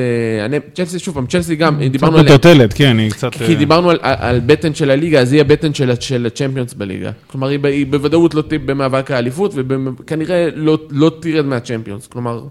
[0.53, 2.23] אה, צ'לסי, שוב פעם, צ'לסי גם, דיברנו על...
[2.23, 3.33] קצת מטוטלת, כן, היא קצת...
[3.33, 7.11] כי דיברנו על בטן של הליגה, אז היא הבטן של הצ'מפיונס בליגה.
[7.27, 12.07] כלומר, היא בוודאות לא תהיה במאבק האליפות, וכנראה לא, לא תרד מהצ'מפיונס.
[12.07, 12.41] כלומר...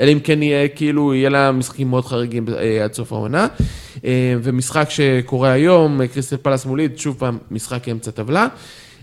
[0.00, 3.46] אלא אם כן יהיה, כאילו, יהיה לה משחקים מאוד חריגים אה, עד סוף העונה.
[4.04, 8.46] אה, ומשחק שקורה היום, קריסטל פלס מוליד, שוב פעם, משחק אמצע טבלה.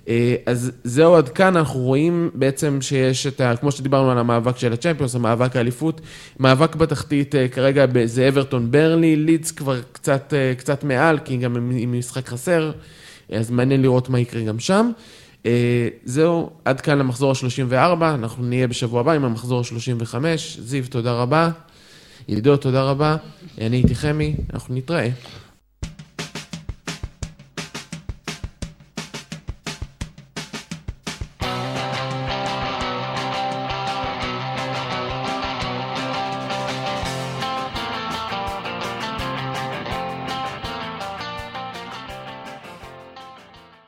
[0.08, 3.56] אה, אז זהו עד כאן, אנחנו רואים בעצם שיש את ה...
[3.56, 6.02] כמו שדיברנו על המאבק של הצ'מפיונס, המאבק האליפות,
[6.40, 12.28] מאבק בתחתית כרגע זה אברטון ברלי, לידס כבר קצת, קצת מעל, כי גם עם משחק
[12.28, 12.72] חסר,
[13.32, 14.92] אז מעניין לראות מה יקרה גם שם.
[15.46, 20.16] אה, זהו, עד כאן למחזור ה-34, אנחנו נהיה בשבוע הבא עם המחזור ה-35.
[20.60, 21.50] זיו, תודה רבה.
[22.28, 23.16] ידידו, תודה רבה.
[23.62, 25.10] אני הייתי חמי, אנחנו נתראה.